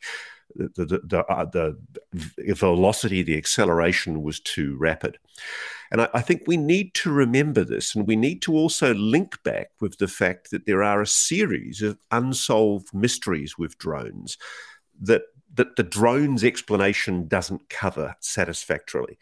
the 0.55 0.85
the 0.85 1.01
the, 1.03 1.25
uh, 1.25 1.45
the, 1.45 1.77
velocity, 2.55 3.21
the 3.21 3.37
acceleration 3.37 4.23
was 4.23 4.39
too 4.39 4.75
rapid. 4.79 5.17
And 5.91 6.01
I, 6.01 6.09
I, 6.15 6.21
think 6.21 6.43
we 6.45 6.57
need 6.57 6.93
to 6.95 7.11
remember 7.11 7.63
this, 7.63 7.95
and 7.95 8.07
we 8.07 8.15
need 8.15 8.41
to 8.43 8.55
also 8.55 8.93
link 8.93 9.41
back 9.43 9.71
with 9.79 9.97
the 9.97 10.07
fact 10.07 10.51
that 10.51 10.65
there 10.65 10.83
are 10.83 11.01
a 11.01 11.07
series 11.07 11.81
of 11.81 11.97
unsolved 12.11 12.93
mysteries 12.93 13.57
with 13.57 13.77
drones 13.77 14.37
that 15.01 15.23
that 15.53 15.75
the 15.75 15.83
drone's 15.83 16.43
explanation 16.43 17.27
doesn't 17.27 17.69
cover 17.69 18.15
satisfactorily. 18.19 19.17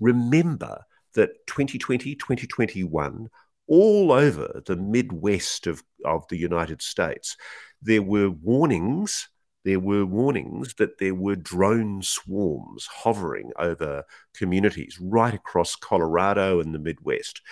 Remember 0.00 0.84
that 1.18 1.46
2020, 1.46 2.14
2021, 2.14 3.28
all 3.66 4.12
over 4.12 4.62
the 4.64 4.76
Midwest 4.76 5.66
of, 5.66 5.82
of 6.04 6.26
the 6.28 6.38
United 6.38 6.80
States, 6.80 7.36
there 7.82 8.02
were 8.02 8.30
warnings 8.30 9.28
there 9.64 9.80
were 9.80 10.06
warnings 10.06 10.74
that 10.78 10.98
there 10.98 11.14
were 11.14 11.36
drone 11.36 12.00
swarms 12.02 12.86
hovering 12.86 13.50
over 13.58 14.04
communities 14.34 14.96
right 14.98 15.34
across 15.34 15.76
Colorado 15.76 16.60
and 16.60 16.74
the 16.74 16.78
Midwest. 16.78 17.42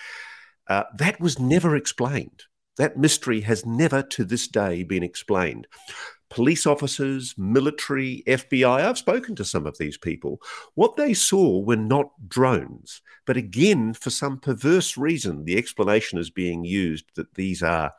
Uh, 0.67 0.85
that 0.97 1.19
was 1.19 1.37
never 1.37 1.75
explained. 1.75 2.45
That 2.77 2.97
mystery 2.97 3.41
has 3.41 3.67
never 3.67 4.01
to 4.01 4.23
this 4.23 4.47
day 4.47 4.83
been 4.83 5.03
explained. 5.03 5.67
Police 6.29 6.67
officers, 6.67 7.33
military, 7.37 8.23
FBI, 8.27 8.85
I've 8.85 8.97
spoken 8.97 9.35
to 9.35 9.45
some 9.45 9.65
of 9.65 9.77
these 9.77 9.97
people. 9.97 10.41
What 10.75 10.97
they 10.97 11.13
saw 11.13 11.59
were 11.59 11.77
not 11.77 12.11
drones. 12.27 13.01
But 13.25 13.37
again, 13.37 13.93
for 13.93 14.09
some 14.09 14.39
perverse 14.39 14.97
reason, 14.97 15.45
the 15.45 15.57
explanation 15.57 16.19
is 16.19 16.29
being 16.29 16.65
used 16.65 17.05
that 17.15 17.33
these 17.35 17.63
are 17.63 17.93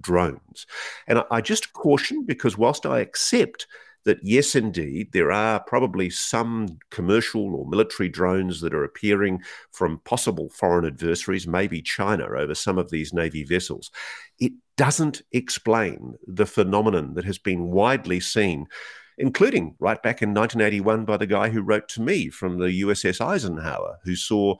drones. 0.00 0.66
And 1.06 1.24
I 1.30 1.40
just 1.40 1.72
caution 1.72 2.24
because 2.24 2.56
whilst 2.56 2.86
I 2.86 3.00
accept 3.00 3.66
that 4.04 4.18
yes, 4.22 4.54
indeed, 4.54 5.12
there 5.12 5.32
are 5.32 5.60
probably 5.60 6.08
some 6.08 6.78
commercial 6.90 7.54
or 7.54 7.68
military 7.68 8.08
drones 8.08 8.60
that 8.60 8.72
are 8.72 8.84
appearing 8.84 9.42
from 9.72 10.00
possible 10.04 10.48
foreign 10.50 10.86
adversaries, 10.86 11.46
maybe 11.46 11.82
China, 11.82 12.24
over 12.24 12.54
some 12.54 12.78
of 12.78 12.90
these 12.90 13.12
Navy 13.12 13.44
vessels. 13.44 13.90
It 14.38 14.52
doesn't 14.78 15.20
explain 15.32 16.14
the 16.26 16.46
phenomenon 16.46 17.12
that 17.14 17.26
has 17.26 17.36
been 17.36 17.70
widely 17.70 18.20
seen 18.20 18.66
including 19.18 19.74
right 19.80 20.00
back 20.02 20.22
in 20.22 20.32
1981 20.32 21.04
by 21.04 21.16
the 21.16 21.26
guy 21.26 21.48
who 21.48 21.60
wrote 21.60 21.88
to 21.88 22.00
me 22.00 22.30
from 22.30 22.58
the 22.58 22.82
USS 22.82 23.20
Eisenhower, 23.20 23.98
who 24.04 24.14
saw 24.14 24.54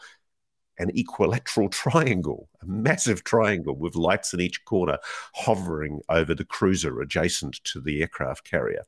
an 0.78 0.90
equilateral 0.94 1.68
triangle, 1.70 2.48
a 2.60 2.66
massive 2.66 3.24
triangle 3.24 3.76
with 3.76 3.94
lights 3.94 4.34
in 4.34 4.40
each 4.40 4.64
corner 4.64 4.98
hovering 5.34 6.00
over 6.08 6.34
the 6.34 6.44
cruiser 6.44 7.00
adjacent 7.00 7.62
to 7.64 7.80
the 7.80 8.00
aircraft 8.00 8.44
carrier. 8.44 8.82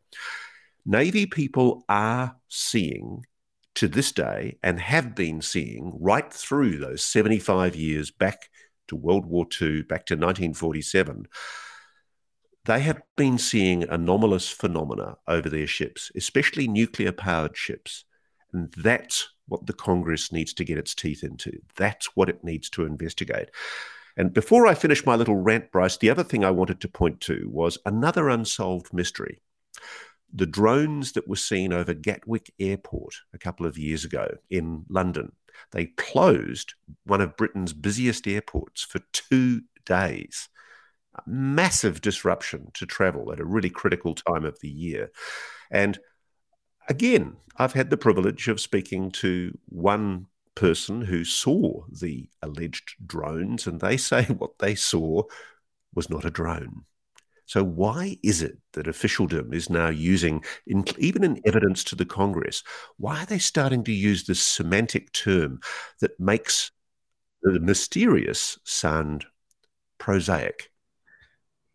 Navy 0.84 1.26
people 1.26 1.84
are 1.88 2.36
seeing 2.48 3.24
to 3.76 3.86
this 3.86 4.10
day 4.10 4.58
and 4.62 4.80
have 4.80 5.14
been 5.14 5.40
seeing 5.40 5.96
right 6.00 6.32
through 6.32 6.78
those 6.78 7.04
75 7.04 7.76
years 7.76 8.10
back 8.10 8.49
to 8.90 8.96
World 8.96 9.26
War 9.26 9.46
II, 9.60 9.82
back 9.82 10.06
to 10.06 10.14
1947 10.14 11.26
they 12.64 12.80
have 12.80 13.00
been 13.16 13.38
seeing 13.38 13.84
anomalous 13.88 14.48
phenomena 14.48 15.16
over 15.26 15.48
their 15.48 15.66
ships, 15.66 16.10
especially 16.14 16.68
nuclear 16.68 17.12
powered 17.12 17.56
ships. 17.56 18.04
And 18.52 18.72
that's 18.76 19.30
what 19.48 19.66
the 19.66 19.72
Congress 19.72 20.32
needs 20.32 20.52
to 20.54 20.64
get 20.64 20.78
its 20.78 20.94
teeth 20.94 21.24
into. 21.24 21.60
That's 21.76 22.14
what 22.14 22.28
it 22.28 22.44
needs 22.44 22.68
to 22.70 22.84
investigate. 22.84 23.50
And 24.16 24.34
before 24.34 24.66
I 24.66 24.74
finish 24.74 25.06
my 25.06 25.14
little 25.14 25.36
rant, 25.36 25.72
Bryce, 25.72 25.96
the 25.96 26.10
other 26.10 26.24
thing 26.24 26.44
I 26.44 26.50
wanted 26.50 26.80
to 26.80 26.88
point 26.88 27.20
to 27.22 27.48
was 27.50 27.78
another 27.86 28.28
unsolved 28.28 28.92
mystery. 28.92 29.40
The 30.32 30.46
drones 30.46 31.12
that 31.12 31.28
were 31.28 31.36
seen 31.36 31.72
over 31.72 31.94
Gatwick 31.94 32.52
Airport 32.60 33.14
a 33.32 33.38
couple 33.38 33.66
of 33.66 33.78
years 33.78 34.04
ago 34.04 34.36
in 34.50 34.84
London, 34.88 35.32
they 35.72 35.86
closed 35.86 36.74
one 37.04 37.20
of 37.20 37.36
Britain's 37.36 37.72
busiest 37.72 38.26
airports 38.26 38.82
for 38.82 39.00
two 39.12 39.62
days 39.86 40.48
A 41.16 41.22
massive 41.26 42.00
disruption 42.00 42.70
to 42.74 42.86
travel 42.86 43.32
at 43.32 43.40
a 43.40 43.44
really 43.44 43.70
critical 43.70 44.14
time 44.14 44.44
of 44.44 44.60
the 44.60 44.68
year. 44.68 45.10
And 45.70 45.98
again, 46.88 47.36
I've 47.56 47.72
had 47.72 47.90
the 47.90 47.96
privilege 47.96 48.48
of 48.48 48.60
speaking 48.60 49.10
to 49.12 49.56
one 49.68 50.26
person 50.54 51.02
who 51.02 51.24
saw 51.24 51.84
the 51.90 52.28
alleged 52.42 52.94
drones, 53.06 53.66
and 53.66 53.80
they 53.80 53.96
say 53.96 54.24
what 54.38 54.58
they 54.58 54.74
saw 54.74 55.22
was 55.94 56.10
not 56.10 56.24
a 56.24 56.30
drone. 56.30 56.84
So, 57.50 57.64
why 57.64 58.16
is 58.22 58.42
it 58.42 58.58
that 58.74 58.86
officialdom 58.86 59.52
is 59.52 59.68
now 59.68 59.88
using, 59.88 60.44
in, 60.68 60.84
even 60.98 61.24
in 61.24 61.40
evidence 61.44 61.82
to 61.82 61.96
the 61.96 62.04
Congress, 62.04 62.62
why 62.96 63.24
are 63.24 63.26
they 63.26 63.40
starting 63.40 63.82
to 63.82 63.92
use 63.92 64.22
this 64.22 64.40
semantic 64.40 65.10
term 65.10 65.58
that 66.00 66.12
makes 66.20 66.70
the 67.42 67.58
mysterious 67.58 68.56
sound 68.62 69.24
prosaic? 69.98 70.70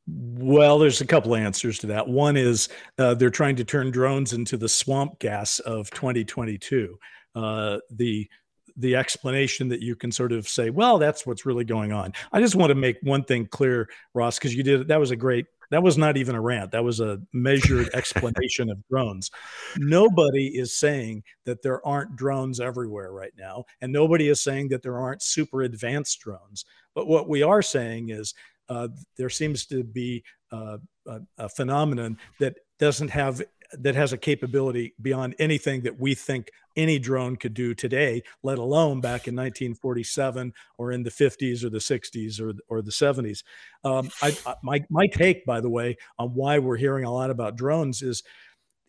Well, 0.07 0.79
there's 0.79 1.01
a 1.01 1.05
couple 1.05 1.35
answers 1.35 1.77
to 1.79 1.87
that. 1.87 2.07
One 2.07 2.37
is 2.37 2.69
uh, 2.97 3.15
they're 3.15 3.29
trying 3.29 3.57
to 3.57 3.65
turn 3.65 3.91
drones 3.91 4.31
into 4.31 4.55
the 4.55 4.69
swamp 4.69 5.19
gas 5.19 5.59
of 5.59 5.91
2022. 5.91 6.97
Uh, 7.35 7.79
the 7.89 8.29
the 8.77 8.95
explanation 8.95 9.69
that 9.69 9.81
you 9.81 9.95
can 9.95 10.11
sort 10.11 10.31
of 10.31 10.47
say, 10.47 10.69
well, 10.69 10.97
that's 10.97 11.25
what's 11.25 11.45
really 11.45 11.63
going 11.63 11.91
on. 11.91 12.13
I 12.31 12.41
just 12.41 12.55
want 12.55 12.71
to 12.71 12.75
make 12.75 12.97
one 13.01 13.23
thing 13.23 13.47
clear, 13.47 13.89
Ross, 14.13 14.37
because 14.37 14.53
you 14.53 14.63
did 14.63 14.87
that 14.87 14.99
was 14.99 15.11
a 15.11 15.15
great 15.15 15.45
that 15.71 15.83
was 15.83 15.97
not 15.97 16.17
even 16.17 16.35
a 16.35 16.41
rant. 16.41 16.71
That 16.71 16.83
was 16.83 16.99
a 16.99 17.21
measured 17.33 17.89
explanation 17.93 18.69
of 18.69 18.85
drones. 18.89 19.31
Nobody 19.77 20.47
is 20.47 20.77
saying 20.77 21.23
that 21.45 21.61
there 21.61 21.85
aren't 21.85 22.15
drones 22.15 22.59
everywhere 22.59 23.11
right 23.11 23.33
now, 23.37 23.65
and 23.81 23.91
nobody 23.91 24.29
is 24.29 24.41
saying 24.41 24.69
that 24.69 24.83
there 24.83 24.97
aren't 24.97 25.21
super 25.21 25.61
advanced 25.61 26.19
drones. 26.19 26.65
But 26.93 27.07
what 27.07 27.27
we 27.27 27.43
are 27.43 27.61
saying 27.61 28.09
is 28.09 28.33
uh, 28.69 28.87
there 29.17 29.29
seems 29.29 29.65
to 29.67 29.83
be 29.83 30.23
uh, 30.51 30.77
a, 31.07 31.21
a, 31.37 31.49
phenomenon 31.49 32.17
that 32.39 32.55
doesn't 32.79 33.09
have 33.09 33.41
that 33.73 33.95
has 33.95 34.13
a 34.13 34.17
capability 34.17 34.93
beyond 35.01 35.35
anything 35.39 35.81
that 35.81 35.99
we 35.99 36.15
think 36.15 36.49
any 36.75 36.99
drone 36.99 37.35
could 37.35 37.53
do 37.53 37.73
today, 37.73 38.21
let 38.43 38.57
alone 38.57 38.99
back 38.99 39.27
in 39.27 39.35
1947 39.35 40.53
or 40.77 40.91
in 40.91 41.03
the 41.03 41.09
50s 41.09 41.63
or 41.63 41.69
the 41.69 41.77
60s 41.77 42.41
or, 42.41 42.53
or 42.67 42.81
the 42.81 42.91
70s. 42.91 43.43
Um, 43.83 44.09
I, 44.21 44.37
I, 44.45 44.55
my, 44.63 44.83
my 44.89 45.07
take, 45.07 45.45
by 45.45 45.61
the 45.61 45.69
way, 45.69 45.97
on 46.19 46.29
why 46.29 46.59
we're 46.59 46.77
hearing 46.77 47.05
a 47.05 47.13
lot 47.13 47.29
about 47.29 47.55
drones 47.55 48.01
is 48.01 48.23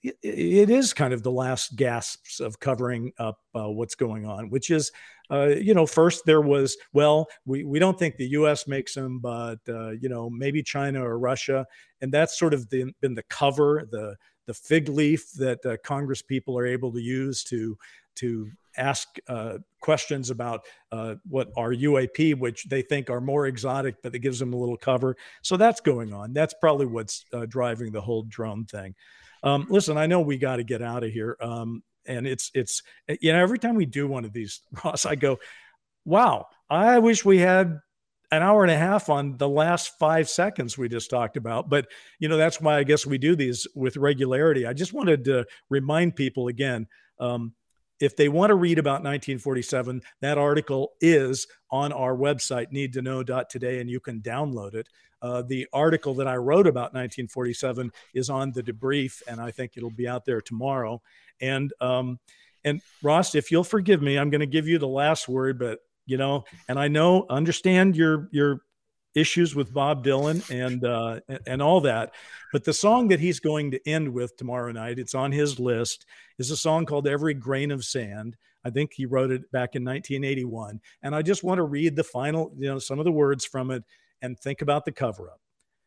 it, 0.03 0.17
it 0.23 0.71
is 0.71 0.93
kind 0.93 1.13
of 1.13 1.23
the 1.23 1.31
last 1.31 1.77
gasps 1.77 2.41
of 2.41 2.59
covering 2.59 3.13
up 3.19 3.39
uh, 3.55 3.69
what's 3.69 3.95
going 3.95 4.27
on, 4.27 4.51
which 4.51 4.71
is 4.71 4.91
uh, 5.31 5.49
you 5.49 5.75
know, 5.75 5.87
first 5.87 6.25
there 6.25 6.41
was, 6.41 6.77
well, 6.93 7.27
we, 7.45 7.65
we 7.65 7.79
don't 7.79 7.99
think 7.99 8.17
the 8.17 8.29
U.S. 8.29 8.69
makes 8.69 8.95
them, 8.95 9.19
but 9.19 9.59
uh, 9.69 9.91
you 9.91 10.09
know, 10.09 10.31
maybe 10.31 10.63
China 10.63 11.05
or 11.05 11.19
Russia, 11.19 11.67
and 12.01 12.13
that's 12.13 12.39
sort 12.39 12.55
of 12.55 12.69
the, 12.71 12.93
been 13.01 13.15
the 13.15 13.25
cover, 13.25 13.89
the 13.91 14.17
the 14.47 14.55
fig 14.55 14.89
leaf 14.89 15.33
that 15.33 15.65
uh, 15.67 15.77
Congress 15.85 16.23
people 16.23 16.59
are 16.59 16.67
able 16.67 16.93
to 16.93 17.01
use 17.01 17.45
to 17.45 17.77
to 18.17 18.51
ask 18.79 19.09
uh, 19.29 19.59
questions 19.81 20.31
about 20.31 20.67
uh, 20.93 21.15
what 21.29 21.51
are 21.57 21.73
UAP, 21.73 22.39
which 22.39 22.65
they 22.65 22.83
think 22.83 23.11
are 23.11 23.21
more 23.21 23.47
exotic, 23.47 23.97
but 24.03 24.15
it 24.15 24.21
gives 24.21 24.39
them 24.39 24.53
a 24.53 24.57
little 24.57 24.77
cover. 24.77 25.17
So 25.43 25.57
that's 25.57 25.81
going 25.81 26.13
on. 26.13 26.33
That's 26.33 26.55
probably 26.61 26.87
what's 26.87 27.25
uh, 27.33 27.47
driving 27.47 27.93
the 27.93 28.01
whole 28.01 28.23
drone 28.23 28.65
thing. 28.65 28.95
Um, 29.43 29.67
listen, 29.69 29.97
I 29.97 30.07
know 30.07 30.21
we 30.21 30.39
got 30.39 30.57
to 30.57 30.65
get 30.65 30.83
out 30.83 31.05
of 31.05 31.11
here. 31.11 31.37
Um, 31.41 31.83
and 32.09 32.27
it's 32.27 32.51
it's 32.55 32.83
you 33.21 33.33
know 33.33 33.41
every 33.41 33.59
time 33.59 33.75
we 33.75 33.87
do 33.87 34.07
one 34.07 34.25
of 34.25 34.33
these 34.33 34.61
ross 34.85 35.05
i 35.05 35.15
go 35.15 35.39
wow 36.05 36.47
i 36.71 36.99
wish 36.99 37.25
we 37.25 37.39
had 37.39 37.81
an 38.33 38.43
hour 38.43 38.63
and 38.63 38.73
a 38.73 38.77
half 38.77 39.09
on 39.09 39.37
the 39.37 39.49
last 39.49 39.99
five 39.99 40.29
seconds 40.29 40.77
we 40.77 40.89
just 40.89 41.11
talked 41.11 41.37
about 41.37 41.69
but 41.69 41.87
you 42.19 42.29
know 42.29 42.37
that's 42.37 42.61
why 42.61 42.79
i 42.79 42.83
guess 42.83 43.07
we 43.07 43.19
do 43.19 43.37
these 43.37 43.67
with 43.75 43.97
regularity. 43.97 44.67
I 44.67 44.73
just 44.73 44.93
wanted 44.93 45.25
to 45.25 45.47
remind 45.69 46.17
people 46.17 46.49
again 46.49 46.87
um, 47.21 47.55
if 48.01 48.17
they 48.17 48.29
want 48.29 48.51
to 48.51 48.55
read 48.55 48.79
about 48.79 49.05
1947 49.05 50.03
that 50.21 50.39
article 50.39 50.93
is 51.01 51.47
on 51.71 51.93
our 51.93 52.17
website 52.17 52.73
need 52.73 52.93
to 52.95 53.03
know 53.03 53.23
today 53.23 53.81
and 53.81 53.91
you 53.91 54.01
can 54.01 54.21
download 54.21 54.75
it. 54.75 54.89
Uh, 55.23 55.43
the 55.43 55.67
article 55.73 56.15
that 56.15 56.29
i 56.29 56.37
wrote 56.37 56.67
about 56.67 56.95
1947 56.95 57.91
is 58.15 58.29
on 58.29 58.53
the 58.53 58.63
debrief 58.63 59.23
and 59.27 59.41
i 59.41 59.51
think 59.51 59.73
it'll 59.77 59.91
be 59.91 60.09
out 60.09 60.25
there 60.25 60.41
tomorrow. 60.41 61.01
And 61.41 61.73
um, 61.81 62.19
and 62.65 62.81
Ross, 63.01 63.37
if 63.37 63.53
you'll 63.53 63.63
forgive 63.63 64.03
me, 64.03 64.19
I'm 64.19 64.29
going 64.29 64.41
to 64.41 64.47
give 64.47 64.67
you 64.67 64.79
the 64.79 64.89
last 64.89 65.29
word, 65.29 65.57
but 65.57 65.79
you 66.07 66.17
know, 66.17 66.45
and 66.69 66.79
I 66.79 66.89
know 66.89 67.27
understand 67.29 67.97
your 67.97 68.29
your 68.33 68.63
issues 69.15 69.55
with 69.55 69.73
Bob 69.73 70.05
Dylan 70.05 70.49
and 70.51 70.85
uh, 70.85 71.21
and 71.47 71.61
all 71.61 71.81
that, 71.83 72.15
but 72.53 72.65
the 72.65 72.73
song 72.73 73.09
that 73.09 73.21
he's 73.21 73.41
going 73.41 73.73
to 73.73 73.89
end 73.89 74.13
with 74.13 74.37
tomorrow 74.37 74.71
night, 74.73 74.99
it's 74.99 75.15
on 75.15 75.33
his 75.33 75.59
list, 75.59 76.07
is 76.39 76.51
a 76.51 76.57
song 76.57 76.87
called 76.87 77.09
"Every 77.09 77.35
Grain 77.35 77.71
of 77.71 77.85
Sand." 77.85 78.37
I 78.65 78.71
think 78.71 78.93
he 78.95 79.07
wrote 79.07 79.31
it 79.31 79.51
back 79.53 79.77
in 79.77 79.85
1981, 79.85 80.81
and 81.03 81.15
I 81.15 81.23
just 81.23 81.45
want 81.45 81.59
to 81.59 81.65
read 81.65 81.95
the 81.95 82.05
final, 82.05 82.53
you 82.57 82.69
know, 82.69 82.79
some 82.79 82.99
of 82.99 83.05
the 83.05 83.13
words 83.13 83.45
from 83.45 83.71
it 83.71 83.85
and 84.23 84.39
think 84.39 84.61
about 84.61 84.85
the 84.85 84.93
cover 84.93 85.31
up. 85.31 85.41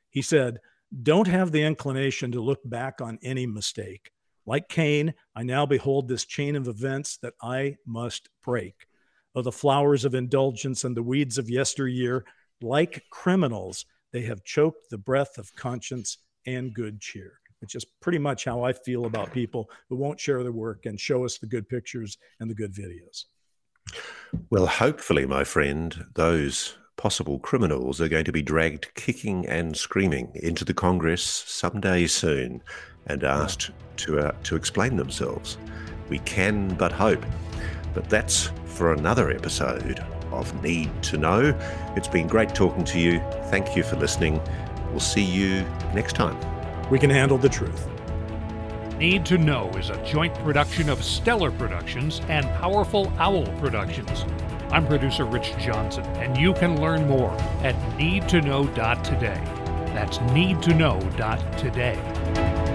He 0.09 0.21
said, 0.21 0.59
"Don't 1.03 1.27
have 1.27 1.51
the 1.51 1.63
inclination 1.63 2.31
to 2.33 2.41
look 2.41 2.61
back 2.65 2.99
on 3.01 3.19
any 3.21 3.45
mistake." 3.45 4.11
Like 4.45 4.67
Cain, 4.67 5.13
I 5.35 5.43
now 5.43 5.67
behold 5.67 6.07
this 6.07 6.25
chain 6.25 6.55
of 6.55 6.67
events 6.67 7.17
that 7.17 7.33
I 7.39 7.75
must 7.85 8.29
break. 8.43 8.87
Of 9.35 9.43
the 9.43 9.51
flowers 9.51 10.05
of 10.05 10.15
indulgence 10.15 10.83
and 10.83 10.97
the 10.97 11.03
weeds 11.03 11.37
of 11.37 11.49
yesteryear, 11.49 12.25
like 12.61 13.03
criminals, 13.11 13.85
they 14.11 14.21
have 14.23 14.43
choked 14.43 14.89
the 14.89 14.97
breath 14.97 15.37
of 15.37 15.55
conscience 15.55 16.17
and 16.45 16.73
good 16.73 16.99
cheer, 16.99 17.39
which 17.61 17.75
is 17.75 17.85
pretty 18.01 18.17
much 18.17 18.45
how 18.45 18.63
I 18.63 18.73
feel 18.73 19.05
about 19.05 19.31
people 19.31 19.69
who 19.87 19.95
won't 19.95 20.19
share 20.19 20.41
their 20.41 20.51
work 20.51 20.85
and 20.85 20.99
show 20.99 21.25
us 21.25 21.37
the 21.37 21.47
good 21.47 21.69
pictures 21.69 22.17
and 22.39 22.49
the 22.49 22.55
good 22.55 22.73
videos. 22.73 23.25
Well, 24.49 24.67
hopefully, 24.67 25.25
my 25.25 25.43
friend, 25.43 26.05
those 26.15 26.77
possible 26.97 27.39
criminals 27.39 28.01
are 28.01 28.09
going 28.09 28.25
to 28.25 28.31
be 28.31 28.41
dragged 28.41 28.93
kicking 28.93 29.47
and 29.47 29.75
screaming 29.75 30.31
into 30.35 30.65
the 30.65 30.73
Congress 30.73 31.23
someday 31.23 32.05
soon 32.07 32.61
and 33.07 33.23
asked 33.23 33.71
to, 33.97 34.19
uh, 34.19 34.31
to 34.43 34.55
explain 34.55 34.97
themselves. 34.97 35.57
We 36.09 36.19
can 36.19 36.75
but 36.75 36.91
hope. 36.91 37.25
But 37.93 38.09
that's 38.09 38.51
for 38.79 38.93
another 38.93 39.29
episode 39.29 40.03
of 40.31 40.63
Need 40.63 40.89
to 41.03 41.17
Know. 41.17 41.53
It's 41.97 42.07
been 42.07 42.27
great 42.27 42.55
talking 42.55 42.85
to 42.85 42.97
you. 42.97 43.19
Thank 43.47 43.75
you 43.75 43.83
for 43.83 43.97
listening. 43.97 44.39
We'll 44.91 45.01
see 45.01 45.21
you 45.21 45.63
next 45.93 46.13
time. 46.13 46.39
We 46.89 46.97
can 46.97 47.09
handle 47.09 47.37
the 47.37 47.49
truth. 47.49 47.89
Need 48.97 49.25
to 49.25 49.37
Know 49.37 49.69
is 49.71 49.89
a 49.89 50.01
joint 50.05 50.33
production 50.35 50.87
of 50.87 51.03
Stellar 51.03 51.51
Productions 51.51 52.21
and 52.29 52.45
Powerful 52.61 53.11
Owl 53.19 53.47
Productions. 53.57 54.23
I'm 54.71 54.87
producer 54.87 55.25
Rich 55.25 55.55
Johnson, 55.59 56.05
and 56.15 56.37
you 56.37 56.53
can 56.53 56.79
learn 56.79 57.05
more 57.05 57.33
at 57.63 57.75
needtoknow.today. 57.97 59.43
That's 59.93 60.19
needtoknow.today. 60.19 62.68